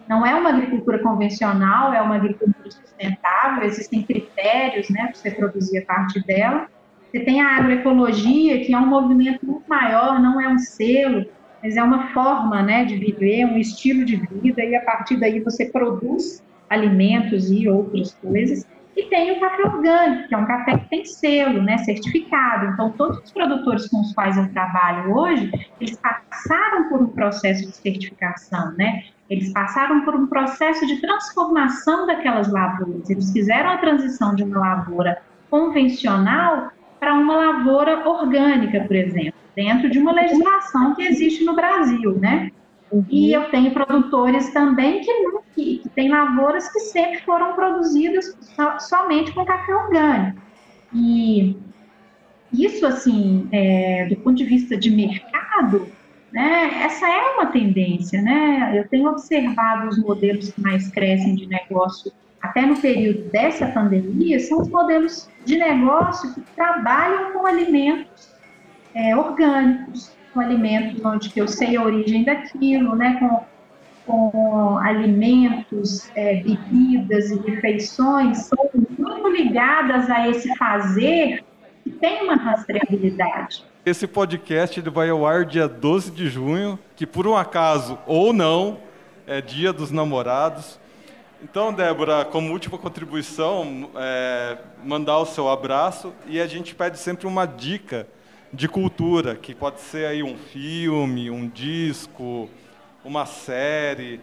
Não 0.07 0.25
é 0.25 0.33
uma 0.33 0.49
agricultura 0.49 0.99
convencional, 0.99 1.93
é 1.93 2.01
uma 2.01 2.15
agricultura 2.15 2.71
sustentável, 2.71 3.65
existem 3.65 4.01
critérios 4.01 4.89
né, 4.89 5.07
para 5.07 5.13
você 5.13 5.31
produzir 5.31 5.79
a 5.79 5.85
parte 5.85 6.25
dela. 6.25 6.67
Você 7.11 7.19
tem 7.19 7.41
a 7.41 7.57
agroecologia, 7.57 8.63
que 8.63 8.73
é 8.73 8.77
um 8.77 8.87
movimento 8.87 9.45
muito 9.45 9.67
maior, 9.67 10.21
não 10.21 10.39
é 10.39 10.47
um 10.47 10.57
selo, 10.57 11.25
mas 11.61 11.75
é 11.75 11.83
uma 11.83 12.07
forma 12.13 12.63
né, 12.63 12.85
de 12.85 12.95
viver, 12.95 13.45
um 13.45 13.57
estilo 13.57 14.05
de 14.05 14.15
vida, 14.15 14.63
e 14.63 14.75
a 14.75 14.81
partir 14.81 15.17
daí 15.17 15.41
você 15.41 15.65
produz 15.65 16.41
alimentos 16.69 17.51
e 17.51 17.67
outras 17.67 18.13
coisas. 18.15 18.65
E 18.95 19.03
tem 19.03 19.31
o 19.31 19.39
café 19.39 19.63
orgânico, 19.63 20.27
que 20.27 20.33
é 20.33 20.37
um 20.37 20.45
café 20.45 20.77
que 20.79 20.89
tem 20.89 21.05
selo, 21.05 21.61
né, 21.61 21.77
certificado. 21.79 22.65
Então, 22.65 22.91
todos 22.93 23.19
os 23.19 23.31
produtores 23.31 23.87
com 23.89 24.01
os 24.01 24.11
quais 24.13 24.35
eu 24.35 24.51
trabalho 24.51 25.15
hoje, 25.15 25.51
eles 25.79 25.97
passaram 25.97 26.89
por 26.89 27.01
um 27.03 27.07
processo 27.07 27.67
de 27.67 27.75
certificação, 27.75 28.73
né? 28.75 29.03
Eles 29.29 29.51
passaram 29.53 30.01
por 30.01 30.15
um 30.15 30.25
processo 30.25 30.87
de 30.87 30.99
transformação 30.99 32.07
daquelas 32.07 32.51
lavouras. 32.51 33.07
Eles 33.09 33.31
fizeram 33.31 33.69
a 33.69 33.77
transição 33.77 34.33
de 34.33 34.43
uma 34.43 34.59
lavoura 34.59 35.21
convencional 35.49 36.71
para 36.99 37.13
uma 37.13 37.35
lavoura 37.35 38.09
orgânica, 38.09 38.81
por 38.81 38.95
exemplo, 38.95 39.33
dentro 39.55 39.89
de 39.89 39.99
uma 39.99 40.11
legislação 40.11 40.95
que 40.95 41.03
existe 41.03 41.43
no 41.43 41.55
Brasil, 41.55 42.17
né? 42.19 42.51
Uhum. 42.91 43.05
E 43.09 43.33
eu 43.33 43.49
tenho 43.49 43.71
produtores 43.71 44.51
também 44.53 45.01
que, 45.01 45.11
que, 45.55 45.77
que 45.79 45.89
têm 45.89 46.09
lavouras 46.09 46.71
que 46.71 46.79
sempre 46.79 47.19
foram 47.21 47.53
produzidas 47.53 48.35
so, 48.41 48.87
somente 48.87 49.31
com 49.33 49.45
café 49.45 49.75
orgânico. 49.75 50.41
E 50.93 51.57
isso, 52.53 52.85
assim, 52.85 53.47
é, 53.51 54.05
do 54.05 54.15
ponto 54.17 54.35
de 54.35 54.45
vista 54.45 54.77
de 54.77 54.89
mercado, 54.89 55.87
né, 56.31 56.83
essa 56.83 57.07
é 57.07 57.35
uma 57.35 57.47
tendência, 57.47 58.21
né? 58.21 58.73
Eu 58.77 58.87
tenho 58.87 59.09
observado 59.09 59.89
os 59.89 59.97
modelos 59.99 60.51
que 60.51 60.61
mais 60.61 60.89
crescem 60.89 61.35
de 61.35 61.47
negócio 61.47 62.11
até 62.41 62.61
no 62.61 62.79
período 62.79 63.29
dessa 63.31 63.67
pandemia, 63.67 64.39
são 64.39 64.61
os 64.61 64.69
modelos 64.69 65.29
de 65.45 65.57
negócio 65.57 66.33
que 66.33 66.41
trabalham 66.55 67.33
com 67.33 67.45
alimentos 67.45 68.33
é, 68.93 69.15
orgânicos, 69.15 70.15
com 70.37 70.41
alimentos 70.41 71.03
onde 71.03 71.31
eu 71.35 71.47
sei 71.47 71.75
a 71.75 71.81
origem 71.81 72.23
daquilo, 72.23 72.95
né, 72.95 73.17
com, 73.19 73.43
com 74.05 74.77
alimentos, 74.77 76.11
é, 76.15 76.35
bebidas 76.35 77.31
e 77.31 77.39
refeições, 77.39 78.45
são 78.45 78.69
muito 78.73 79.27
ligadas 79.29 80.07
a 80.11 80.29
esse 80.29 80.55
fazer 80.55 81.43
que 81.83 81.89
tem 81.89 82.23
uma 82.23 82.35
rastreabilidade. 82.35 83.63
Esse 83.83 84.05
podcast 84.05 84.79
vai 84.81 85.09
ao 85.09 85.25
ar 85.25 85.43
dia 85.43 85.67
12 85.67 86.11
de 86.11 86.29
junho, 86.29 86.77
que 86.95 87.07
por 87.07 87.25
um 87.25 87.35
acaso 87.35 87.97
ou 88.05 88.31
não, 88.31 88.77
é 89.25 89.41
dia 89.41 89.73
dos 89.73 89.89
namorados. 89.89 90.79
Então, 91.41 91.73
Débora, 91.73 92.25
como 92.25 92.51
última 92.51 92.77
contribuição, 92.77 93.89
é, 93.95 94.57
mandar 94.83 95.17
o 95.17 95.25
seu 95.25 95.49
abraço 95.49 96.13
e 96.27 96.39
a 96.39 96.45
gente 96.45 96.75
pede 96.75 96.99
sempre 96.99 97.25
uma 97.25 97.47
dica 97.47 98.07
de 98.51 98.67
cultura, 98.67 99.35
que 99.35 99.53
pode 99.53 99.81
ser 99.81 100.05
aí 100.05 100.23
um 100.23 100.35
filme, 100.35 101.29
um 101.29 101.47
disco, 101.47 102.49
uma 103.03 103.25
série, 103.25 104.19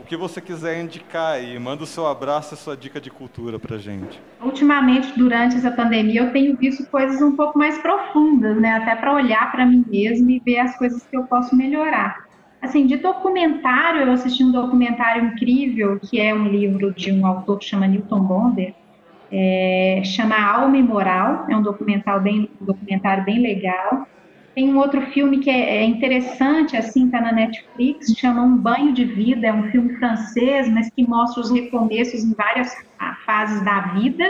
o 0.00 0.04
que 0.04 0.16
você 0.16 0.40
quiser 0.40 0.80
indicar 0.80 1.34
aí. 1.34 1.58
Manda 1.58 1.82
o 1.82 1.86
seu 1.86 2.06
abraço 2.06 2.54
e 2.54 2.54
a 2.54 2.56
sua 2.56 2.76
dica 2.76 3.00
de 3.00 3.10
cultura 3.10 3.58
para 3.58 3.76
gente. 3.78 4.20
Ultimamente, 4.40 5.12
durante 5.18 5.56
essa 5.56 5.70
pandemia, 5.70 6.22
eu 6.22 6.32
tenho 6.32 6.56
visto 6.56 6.86
coisas 6.86 7.20
um 7.20 7.34
pouco 7.34 7.58
mais 7.58 7.78
profundas, 7.78 8.56
né? 8.60 8.74
Até 8.74 8.94
para 8.94 9.12
olhar 9.12 9.50
para 9.50 9.66
mim 9.66 9.84
mesma 9.86 10.30
e 10.32 10.38
ver 10.38 10.60
as 10.60 10.76
coisas 10.78 11.04
que 11.04 11.16
eu 11.16 11.24
posso 11.24 11.54
melhorar. 11.56 12.26
Assim, 12.60 12.86
de 12.86 12.96
documentário, 12.96 14.02
eu 14.02 14.12
assisti 14.12 14.42
um 14.42 14.50
documentário 14.50 15.26
incrível, 15.26 15.98
que 16.00 16.20
é 16.20 16.34
um 16.34 16.48
livro 16.48 16.92
de 16.92 17.12
um 17.12 17.24
autor 17.24 17.58
que 17.58 17.64
chama 17.64 17.86
Newton 17.86 18.20
Bonder, 18.20 18.74
é, 19.30 20.00
chama 20.04 20.36
Alma 20.36 20.76
e 20.76 20.82
Moral, 20.82 21.46
é 21.48 21.56
um 21.56 21.62
documentário 21.62 22.22
bem, 22.22 22.50
um 22.60 22.64
documentário 22.64 23.24
bem 23.24 23.40
legal. 23.40 24.06
Tem 24.54 24.72
um 24.72 24.78
outro 24.78 25.00
filme 25.12 25.38
que 25.38 25.50
é, 25.50 25.76
é 25.76 25.84
interessante, 25.84 26.76
assim, 26.76 27.06
está 27.06 27.20
na 27.20 27.32
Netflix, 27.32 28.12
chama 28.18 28.42
Um 28.42 28.56
Banho 28.56 28.92
de 28.92 29.04
Vida, 29.04 29.46
é 29.46 29.52
um 29.52 29.70
filme 29.70 29.94
francês, 29.96 30.68
mas 30.68 30.90
que 30.90 31.06
mostra 31.06 31.42
os 31.42 31.50
recomeços 31.50 32.24
em 32.24 32.32
várias 32.32 32.74
fases 33.24 33.62
da 33.64 33.80
vida 33.92 34.24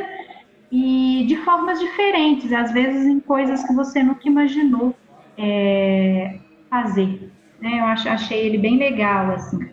e 0.70 1.24
de 1.26 1.36
formas 1.38 1.78
diferentes, 1.80 2.52
às 2.52 2.72
vezes 2.72 3.06
em 3.06 3.20
coisas 3.20 3.64
que 3.64 3.72
você 3.72 4.02
nunca 4.02 4.28
imaginou 4.28 4.94
é, 5.38 6.38
fazer. 6.68 7.30
Né? 7.60 7.80
Eu 7.80 7.84
acho, 7.84 8.08
achei 8.08 8.46
ele 8.46 8.58
bem 8.58 8.76
legal, 8.76 9.30
assim. 9.30 9.70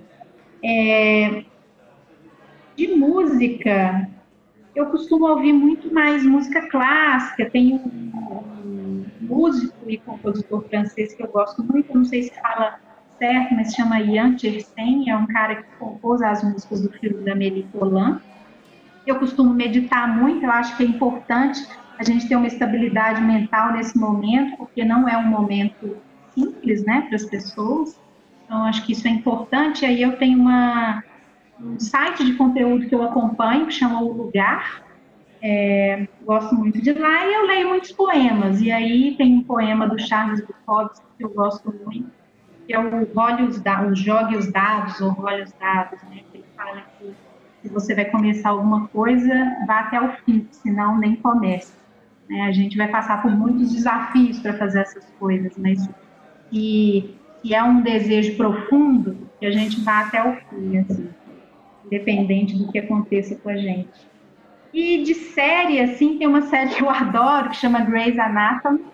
É, 0.63 1.43
de 2.77 2.87
música, 2.95 4.09
eu 4.75 4.87
costumo 4.87 5.25
ouvir 5.27 5.53
muito 5.53 5.93
mais 5.93 6.23
música 6.23 6.67
clássica. 6.69 7.49
Tem 7.49 7.75
um, 7.75 9.05
músico 9.21 9.89
e 9.89 9.97
compositor 9.97 10.63
francês 10.69 11.13
que 11.13 11.23
eu 11.23 11.27
gosto 11.27 11.63
muito, 11.63 11.93
não 11.93 12.05
sei 12.05 12.23
se 12.23 12.41
fala 12.41 12.79
certo, 13.17 13.55
mas 13.55 13.73
chama 13.73 13.99
Ian 13.99 14.35
Tiersen, 14.35 15.09
é 15.09 15.15
um 15.15 15.25
cara 15.25 15.55
que 15.55 15.69
compôs 15.79 16.21
as 16.21 16.43
músicas 16.43 16.81
do 16.81 16.91
filme 16.91 17.23
da 17.23 17.31
Amélie. 17.31 17.67
Eu 19.07 19.17
costumo 19.17 19.53
meditar 19.53 20.07
muito, 20.07 20.45
eu 20.45 20.51
acho 20.51 20.75
que 20.77 20.83
é 20.83 20.85
importante 20.85 21.65
a 21.97 22.03
gente 22.03 22.27
ter 22.27 22.35
uma 22.35 22.47
estabilidade 22.47 23.21
mental 23.21 23.71
nesse 23.71 23.97
momento, 23.97 24.57
porque 24.57 24.83
não 24.83 25.07
é 25.07 25.17
um 25.17 25.27
momento 25.27 25.97
simples, 26.33 26.83
né, 26.83 27.01
para 27.07 27.15
as 27.15 27.25
pessoas. 27.25 27.99
Então, 28.43 28.63
acho 28.65 28.85
que 28.85 28.91
isso 28.91 29.07
é 29.07 29.11
importante. 29.11 29.85
Aí 29.85 30.01
eu 30.01 30.17
tenho 30.17 30.39
uma, 30.39 31.03
um 31.59 31.79
site 31.79 32.25
de 32.25 32.33
conteúdo 32.33 32.87
que 32.87 32.95
eu 32.95 33.03
acompanho, 33.03 33.67
que 33.67 33.73
chama 33.73 34.01
O 34.01 34.11
Lugar. 34.11 34.83
É, 35.41 36.07
gosto 36.23 36.55
muito 36.55 36.81
de 36.81 36.91
lá 36.93 37.25
e 37.25 37.33
eu 37.33 37.45
leio 37.45 37.69
muitos 37.69 37.91
poemas. 37.91 38.61
E 38.61 38.71
aí 38.71 39.15
tem 39.15 39.35
um 39.35 39.43
poema 39.43 39.87
do 39.87 39.99
Charles 39.99 40.41
Bukowski 40.45 41.05
que 41.17 41.23
eu 41.23 41.29
gosto 41.29 41.73
muito, 41.85 42.09
que 42.65 42.73
é 42.73 42.79
o, 42.79 43.05
Role 43.13 43.43
os, 43.43 43.57
o 43.57 43.95
Jogue 43.95 44.37
os 44.37 44.51
Dados, 44.51 44.99
ou 44.99 45.11
Role 45.11 45.43
os 45.43 45.53
Dados, 45.53 46.01
né? 46.03 46.21
Que 46.31 46.37
ele 46.37 46.45
fala 46.55 46.81
que 46.99 47.13
se 47.61 47.73
você 47.73 47.95
vai 47.95 48.05
começar 48.05 48.49
alguma 48.49 48.87
coisa, 48.89 49.33
vá 49.65 49.81
até 49.81 49.99
o 49.99 50.13
fim, 50.23 50.47
senão 50.51 50.97
nem 50.99 51.15
comece. 51.15 51.73
Né? 52.29 52.41
A 52.43 52.51
gente 52.51 52.77
vai 52.77 52.87
passar 52.87 53.21
por 53.21 53.31
muitos 53.31 53.73
desafios 53.73 54.39
para 54.39 54.53
fazer 54.53 54.81
essas 54.81 55.05
coisas, 55.19 55.53
mas 55.57 55.87
que, 56.49 57.15
que 57.41 57.55
é 57.55 57.63
um 57.63 57.81
desejo 57.81 58.35
profundo, 58.37 59.17
que 59.39 59.45
a 59.45 59.51
gente 59.51 59.81
vá 59.81 60.01
até 60.01 60.23
o 60.23 60.35
fim, 60.47 60.77
assim, 60.77 61.09
independente 61.85 62.57
do 62.57 62.71
que 62.71 62.79
aconteça 62.79 63.35
com 63.35 63.49
a 63.49 63.57
gente. 63.57 64.07
E 64.73 65.03
de 65.03 65.13
série, 65.13 65.79
assim, 65.79 66.17
tem 66.17 66.27
uma 66.27 66.41
série 66.43 66.71
que 66.71 66.83
eu 66.83 66.89
adoro, 66.89 67.49
que 67.49 67.55
chama 67.55 67.81
Grey's 67.81 68.19
Anatomy, 68.19 68.85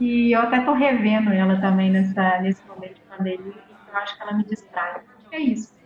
e 0.00 0.32
eu 0.32 0.40
até 0.40 0.58
estou 0.58 0.74
revendo 0.74 1.30
ela 1.30 1.60
também 1.60 1.90
nessa, 1.90 2.40
nesse 2.40 2.66
momento 2.66 2.94
de 2.94 3.02
pandemia, 3.02 3.54
eu 3.92 3.98
acho 3.98 4.16
que 4.16 4.22
ela 4.22 4.32
me 4.32 4.44
distrai. 4.44 5.02
É 5.30 5.38
isso. 5.38 5.80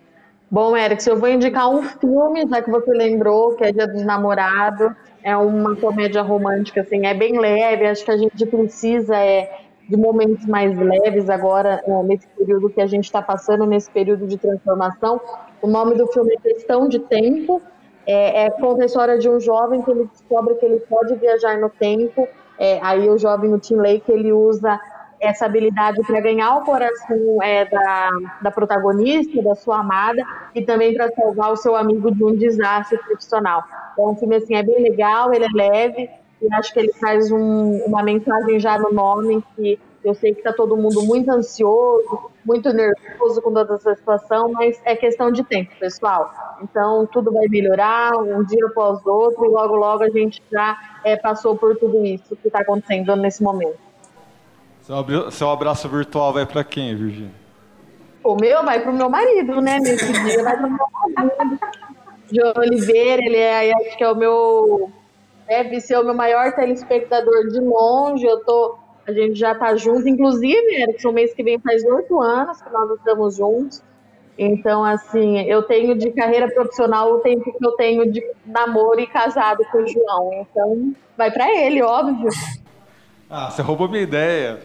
Bom, 0.50 0.76
Eric, 0.76 1.04
eu 1.08 1.18
vou 1.18 1.28
indicar 1.28 1.68
um 1.68 1.82
filme, 1.82 2.46
já 2.48 2.62
que 2.62 2.70
você 2.70 2.92
lembrou, 2.92 3.56
que 3.56 3.64
é 3.64 3.72
Dia 3.72 3.88
dos 3.88 4.04
Namorados. 4.04 4.92
É 5.22 5.36
uma 5.36 5.74
comédia 5.74 6.22
romântica, 6.22 6.82
assim, 6.82 7.06
é 7.06 7.12
bem 7.12 7.40
leve. 7.40 7.86
Acho 7.86 8.04
que 8.04 8.10
a 8.12 8.16
gente 8.16 8.46
precisa 8.46 9.16
é, 9.16 9.50
de 9.88 9.96
momentos 9.96 10.46
mais 10.46 10.78
leves 10.78 11.28
agora, 11.28 11.82
é, 11.84 12.02
nesse 12.04 12.28
período 12.28 12.70
que 12.70 12.80
a 12.80 12.86
gente 12.86 13.04
está 13.04 13.20
passando, 13.20 13.66
nesse 13.66 13.90
período 13.90 14.28
de 14.28 14.38
transformação. 14.38 15.20
O 15.64 15.66
nome 15.66 15.94
do 15.94 16.06
filme 16.08 16.34
é 16.34 16.36
Questão 16.36 16.86
de 16.90 16.98
Tempo. 16.98 17.62
É, 18.06 18.44
é 18.44 18.50
conta 18.50 18.82
a 18.82 18.84
história 18.84 19.16
de 19.16 19.30
um 19.30 19.40
jovem 19.40 19.80
que 19.80 19.90
ele 19.90 20.04
descobre 20.12 20.56
que 20.56 20.66
ele 20.66 20.78
pode 20.80 21.14
viajar 21.14 21.58
no 21.58 21.70
tempo. 21.70 22.28
É, 22.58 22.78
aí 22.82 23.08
o 23.08 23.16
jovem, 23.16 23.50
o 23.50 23.58
Tim 23.58 23.76
Lake, 23.76 24.12
ele 24.12 24.30
usa 24.30 24.78
essa 25.18 25.46
habilidade 25.46 26.02
para 26.06 26.20
ganhar 26.20 26.58
o 26.58 26.64
coração 26.66 27.42
é, 27.42 27.64
da, 27.64 28.10
da 28.42 28.50
protagonista, 28.50 29.40
da 29.42 29.54
sua 29.54 29.78
amada, 29.78 30.22
e 30.54 30.60
também 30.60 30.92
para 30.94 31.10
salvar 31.12 31.50
o 31.50 31.56
seu 31.56 31.74
amigo 31.74 32.14
de 32.14 32.22
um 32.22 32.36
desastre 32.36 32.98
profissional. 32.98 33.64
Então, 33.94 34.12
o 34.12 34.16
filme 34.16 34.36
assim, 34.36 34.56
é 34.56 34.62
bem 34.62 34.82
legal, 34.82 35.32
ele 35.32 35.46
é 35.46 35.48
leve, 35.54 36.10
e 36.42 36.54
acho 36.56 36.74
que 36.74 36.78
ele 36.78 36.92
faz 36.92 37.32
um, 37.32 37.78
uma 37.86 38.02
mensagem 38.02 38.60
já 38.60 38.78
no 38.78 38.92
nome 38.92 39.42
que 39.56 39.80
eu 40.04 40.14
sei 40.14 40.34
que 40.34 40.40
está 40.40 40.52
todo 40.52 40.76
mundo 40.76 41.02
muito 41.04 41.30
ansioso, 41.30 42.33
muito 42.44 42.72
nervoso 42.72 43.40
com 43.42 43.52
toda 43.52 43.74
essa 43.74 43.94
situação, 43.94 44.52
mas 44.52 44.80
é 44.84 44.94
questão 44.94 45.30
de 45.30 45.42
tempo, 45.44 45.74
pessoal. 45.78 46.32
Então, 46.62 47.06
tudo 47.12 47.32
vai 47.32 47.46
melhorar, 47.48 48.16
um 48.16 48.44
dia 48.44 48.66
após 48.66 49.04
outro, 49.06 49.44
e 49.44 49.48
logo, 49.48 49.74
logo 49.74 50.04
a 50.04 50.10
gente 50.10 50.42
já 50.52 50.76
é, 51.04 51.16
passou 51.16 51.56
por 51.56 51.76
tudo 51.76 52.04
isso 52.04 52.36
que 52.36 52.48
está 52.48 52.60
acontecendo 52.60 53.16
nesse 53.16 53.42
momento. 53.42 53.78
Seu 55.30 55.50
abraço 55.50 55.88
virtual 55.88 56.32
vai 56.32 56.44
para 56.44 56.62
quem, 56.62 56.94
Virgínia? 56.94 57.32
O 58.22 58.36
meu 58.36 58.64
vai 58.64 58.80
para 58.80 58.90
o 58.90 58.94
meu 58.94 59.08
marido, 59.08 59.60
né? 59.60 59.78
Nesse 59.78 60.12
dia 60.12 60.42
vai 60.42 60.56
para 60.56 60.66
o 60.66 60.70
meu 60.70 60.86
marido. 61.16 61.58
João 62.32 62.52
Oliveira, 62.56 63.22
ele 63.22 63.36
é, 63.36 63.72
acho 63.72 63.96
que 63.96 64.04
é 64.04 64.10
o 64.10 64.14
meu 64.14 64.90
deve 65.46 65.80
ser 65.80 65.98
o 65.98 66.04
meu 66.04 66.14
maior 66.14 66.52
telespectador 66.52 67.48
de 67.48 67.60
longe. 67.60 68.24
Eu 68.26 68.44
tô, 68.44 68.78
a 69.06 69.12
gente 69.12 69.38
já 69.38 69.54
tá 69.54 69.76
junto, 69.76 70.08
inclusive, 70.08 70.82
Erickson, 70.82 71.12
mês 71.12 71.34
que 71.34 71.42
vem 71.42 71.58
faz 71.58 71.84
oito 71.84 72.20
anos 72.20 72.60
que 72.60 72.70
nós 72.70 72.90
estamos 72.92 73.36
juntos. 73.36 73.82
Então, 74.36 74.84
assim, 74.84 75.42
eu 75.42 75.62
tenho 75.62 75.96
de 75.96 76.10
carreira 76.10 76.50
profissional 76.50 77.12
o 77.12 77.18
tempo 77.18 77.56
que 77.56 77.64
eu 77.64 77.72
tenho 77.72 78.10
de 78.10 78.22
namoro 78.44 78.98
e 78.98 79.06
casado 79.06 79.64
com 79.70 79.78
o 79.78 79.86
João. 79.86 80.46
Então, 80.50 80.94
vai 81.16 81.30
para 81.30 81.54
ele, 81.54 81.82
óbvio. 81.82 82.30
Ah, 83.30 83.50
você 83.50 83.62
roubou 83.62 83.88
minha 83.88 84.02
ideia. 84.02 84.60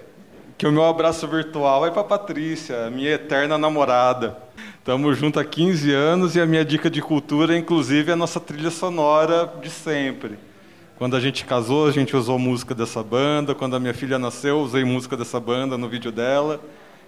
Que 0.58 0.68
o 0.68 0.72
meu 0.72 0.84
abraço 0.84 1.26
virtual 1.26 1.86
é 1.86 1.92
para 1.92 2.04
Patrícia, 2.04 2.90
minha 2.90 3.12
eterna 3.12 3.58
namorada. 3.58 4.36
Estamos 4.78 5.18
juntos 5.18 5.42
há 5.42 5.46
15 5.46 5.94
anos 5.94 6.36
e 6.36 6.42
a 6.42 6.46
minha 6.46 6.66
dica 6.66 6.90
de 6.90 7.02
cultura, 7.02 7.56
inclusive, 7.56 8.10
é 8.10 8.14
a 8.14 8.18
nossa 8.18 8.40
trilha 8.40 8.70
sonora 8.70 9.50
de 9.62 9.70
sempre. 9.70 10.38
Quando 11.00 11.16
a 11.16 11.20
gente 11.22 11.45
casou, 11.45 11.88
a 11.88 11.91
gente 11.91 12.14
usou 12.14 12.38
música 12.38 12.76
dessa 12.76 13.02
banda. 13.02 13.56
Quando 13.56 13.74
a 13.74 13.80
minha 13.80 13.93
filha 13.93 14.20
nasceu, 14.20 14.60
usei 14.60 14.84
música 14.84 15.16
dessa 15.16 15.39
banda 15.39 15.78
no 15.78 15.88
vídeo 15.88 16.12
dela, 16.12 16.60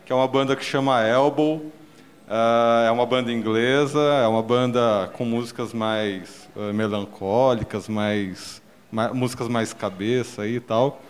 que 0.05 0.13
é 0.13 0.15
uma 0.15 0.29
banda 0.29 0.55
que 0.55 0.63
chama 0.63 1.05
Elbow. 1.05 1.57
Uh, 1.57 2.87
é 2.87 2.89
uma 2.91 3.05
banda 3.05 3.33
inglesa, 3.33 3.99
é 3.99 4.27
uma 4.27 4.41
banda 4.41 5.11
com 5.17 5.25
músicas 5.25 5.73
mais 5.73 6.47
uh, 6.55 6.73
melancólicas, 6.73 7.89
mais, 7.89 8.61
mais, 8.89 9.11
músicas 9.11 9.49
mais 9.49 9.73
cabeça 9.73 10.47
e 10.47 10.61
tal. 10.61 11.01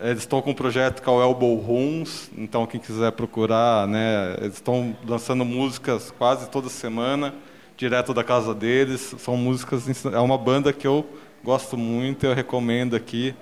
Eles 0.00 0.20
estão 0.20 0.40
com 0.40 0.52
um 0.52 0.54
projeto 0.54 1.02
que 1.02 1.08
é 1.08 1.12
o 1.12 1.20
Elbow 1.20 1.56
Rooms, 1.56 2.30
então 2.38 2.64
quem 2.64 2.78
quiser 2.78 3.10
procurar, 3.10 3.88
né, 3.88 4.36
eles 4.38 4.54
estão 4.54 4.96
lançando 5.04 5.44
músicas 5.44 6.12
quase 6.16 6.48
toda 6.48 6.68
semana, 6.68 7.34
direto 7.76 8.14
da 8.14 8.22
casa 8.22 8.54
deles. 8.54 9.16
São 9.18 9.36
músicas, 9.36 10.04
é 10.04 10.20
uma 10.20 10.38
banda 10.38 10.72
que 10.72 10.86
eu 10.86 11.04
gosto 11.44 11.76
muito, 11.76 12.26
eu 12.26 12.34
recomendo 12.34 12.94
aqui 12.94 13.34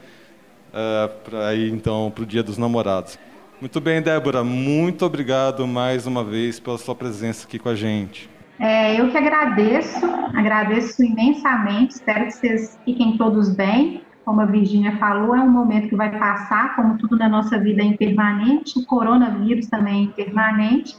uh, 0.69 1.09
para 1.25 1.55
ir 1.55 1.73
então 1.73 2.11
para 2.15 2.23
o 2.23 2.27
Dia 2.27 2.43
dos 2.43 2.59
Namorados. 2.59 3.19
Muito 3.61 3.81
bem, 3.81 4.01
Débora, 4.01 4.45
muito 4.45 5.05
obrigado 5.05 5.67
mais 5.67 6.07
uma 6.07 6.23
vez 6.23 6.61
pela 6.61 6.79
sua 6.79 6.95
presença 6.95 7.47
aqui 7.47 7.59
com 7.59 7.69
a 7.69 7.75
gente. 7.75 8.31
É, 8.61 9.01
eu 9.01 9.11
que 9.11 9.17
agradeço, 9.17 10.07
agradeço 10.35 11.03
imensamente, 11.03 11.95
espero 11.95 12.27
que 12.27 12.33
vocês 12.33 12.79
fiquem 12.85 13.17
todos 13.17 13.55
bem. 13.55 14.03
Como 14.25 14.41
a 14.41 14.47
Virginia 14.47 14.97
falou, 14.99 15.35
é 15.35 15.41
um 15.41 15.51
momento 15.51 15.89
que 15.89 15.97
vai 15.97 16.17
passar, 16.19 16.77
como 16.77 16.99
tudo 16.99 17.17
na 17.17 17.29
nossa 17.29 17.59
vida 17.59 17.83
é 17.83 17.87
impermanente, 17.87 18.79
o 18.79 18.85
coronavírus 18.85 19.69
também 19.69 20.01
é 20.01 20.03
impermanente, 20.03 20.97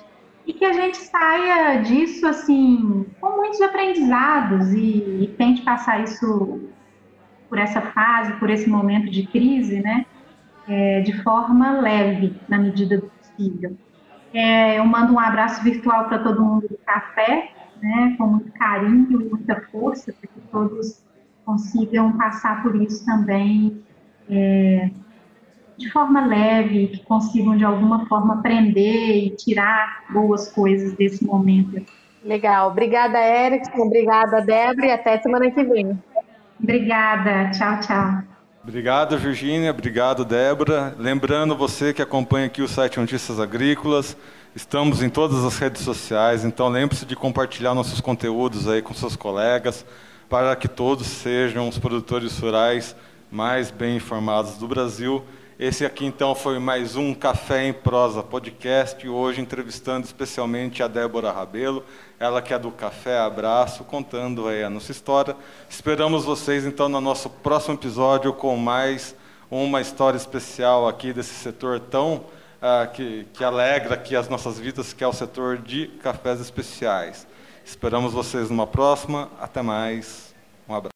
e 0.47 0.53
que 0.53 0.65
a 0.65 0.73
gente 0.73 0.97
saia 0.97 1.81
disso 1.81 2.25
assim 2.25 3.05
com 3.21 3.37
muitos 3.37 3.61
aprendizados 3.61 4.73
e, 4.73 5.21
e 5.21 5.35
tente 5.37 5.61
passar 5.61 6.03
isso 6.03 6.59
por 7.49 7.57
essa 7.57 7.81
fase, 7.81 8.33
por 8.33 8.49
esse 8.49 8.69
momento 8.69 9.09
de 9.09 9.25
crise, 9.27 9.81
né, 9.81 10.05
é, 10.67 11.01
de 11.01 11.13
forma 11.23 11.81
leve, 11.81 12.35
na 12.47 12.57
medida 12.57 12.97
do 12.97 13.07
possível. 13.07 13.75
É, 14.33 14.77
eu 14.77 14.85
mando 14.85 15.13
um 15.13 15.19
abraço 15.19 15.63
virtual 15.63 16.05
para 16.05 16.19
todo 16.19 16.43
mundo 16.43 16.67
do 16.67 16.77
café, 16.85 17.51
né, 17.81 18.15
com 18.17 18.27
muito 18.27 18.51
carinho 18.51 19.21
e 19.21 19.29
muita 19.29 19.61
força, 19.71 20.13
para 20.13 20.29
que 20.29 20.39
todos 20.51 21.03
consigam 21.43 22.15
passar 22.15 22.61
por 22.61 22.75
isso 22.75 23.03
também 23.05 23.83
é, 24.29 24.91
de 25.77 25.89
forma 25.91 26.25
leve, 26.25 26.87
que 26.87 27.03
consigam 27.05 27.57
de 27.57 27.63
alguma 27.63 28.05
forma 28.05 28.35
aprender 28.35 29.25
e 29.25 29.29
tirar 29.31 30.03
boas 30.11 30.51
coisas 30.51 30.93
desse 30.93 31.25
momento. 31.25 31.83
Legal. 32.23 32.69
Obrigada, 32.69 33.17
Erickson. 33.17 33.83
Obrigada, 33.83 34.41
Débora. 34.41 34.87
E 34.87 34.91
até 34.91 35.17
semana 35.19 35.49
que 35.49 35.63
vem. 35.63 35.97
Obrigada. 36.61 37.51
Tchau, 37.51 37.79
tchau. 37.79 38.23
Obrigado, 38.63 39.17
Virgínia. 39.17 39.71
Obrigado, 39.71 40.25
Débora. 40.25 40.93
Lembrando 40.99 41.55
você 41.55 41.93
que 41.93 42.01
acompanha 42.01 42.47
aqui 42.47 42.61
o 42.61 42.67
site 42.67 42.99
Notícias 42.99 43.39
Agrícolas, 43.39 44.17
estamos 44.55 45.01
em 45.01 45.09
todas 45.09 45.43
as 45.45 45.57
redes 45.57 45.81
sociais, 45.81 46.43
então 46.43 46.67
lembre-se 46.67 47.05
de 47.05 47.15
compartilhar 47.15 47.73
nossos 47.73 48.01
conteúdos 48.01 48.67
aí 48.67 48.81
com 48.81 48.93
seus 48.93 49.15
colegas, 49.15 49.85
para 50.29 50.55
que 50.55 50.67
todos 50.67 51.07
sejam 51.07 51.67
os 51.67 51.79
produtores 51.79 52.37
rurais 52.37 52.95
mais 53.31 53.71
bem 53.71 53.95
informados 53.95 54.57
do 54.57 54.67
Brasil. 54.67 55.23
Esse 55.57 55.85
aqui, 55.85 56.05
então, 56.05 56.33
foi 56.33 56.57
mais 56.57 56.95
um 56.95 57.13
Café 57.13 57.67
em 57.67 57.73
Prosa 57.73 58.23
podcast, 58.23 59.07
hoje 59.07 59.41
entrevistando 59.41 60.05
especialmente 60.05 60.81
a 60.81 60.87
Débora 60.87 61.31
Rabelo, 61.31 61.83
ela 62.19 62.41
que 62.41 62.53
é 62.53 62.59
do 62.59 62.69
Café 62.69 63.17
Abraço, 63.17 63.83
contando 63.85 64.47
aí 64.47 64.63
a 64.63 64.69
nossa 64.69 64.91
história. 64.91 65.35
Esperamos 65.69 66.25
vocês, 66.25 66.65
então, 66.65 66.89
no 66.89 66.99
nosso 66.99 67.29
próximo 67.29 67.75
episódio 67.75 68.33
com 68.33 68.57
mais 68.57 69.15
uma 69.49 69.79
história 69.79 70.17
especial 70.17 70.87
aqui 70.87 71.13
desse 71.13 71.33
setor 71.33 71.79
tão 71.79 72.15
uh, 72.15 72.91
que, 72.93 73.25
que 73.33 73.43
alegra 73.43 73.95
aqui 73.95 74.17
as 74.17 74.27
nossas 74.27 74.59
vidas, 74.59 74.91
que 74.91 75.03
é 75.03 75.07
o 75.07 75.13
setor 75.13 75.57
de 75.57 75.87
cafés 76.03 76.41
especiais. 76.41 77.25
Esperamos 77.63 78.11
vocês 78.11 78.49
numa 78.49 78.67
próxima. 78.67 79.29
Até 79.39 79.61
mais. 79.61 80.35
Um 80.67 80.75
abraço. 80.75 80.87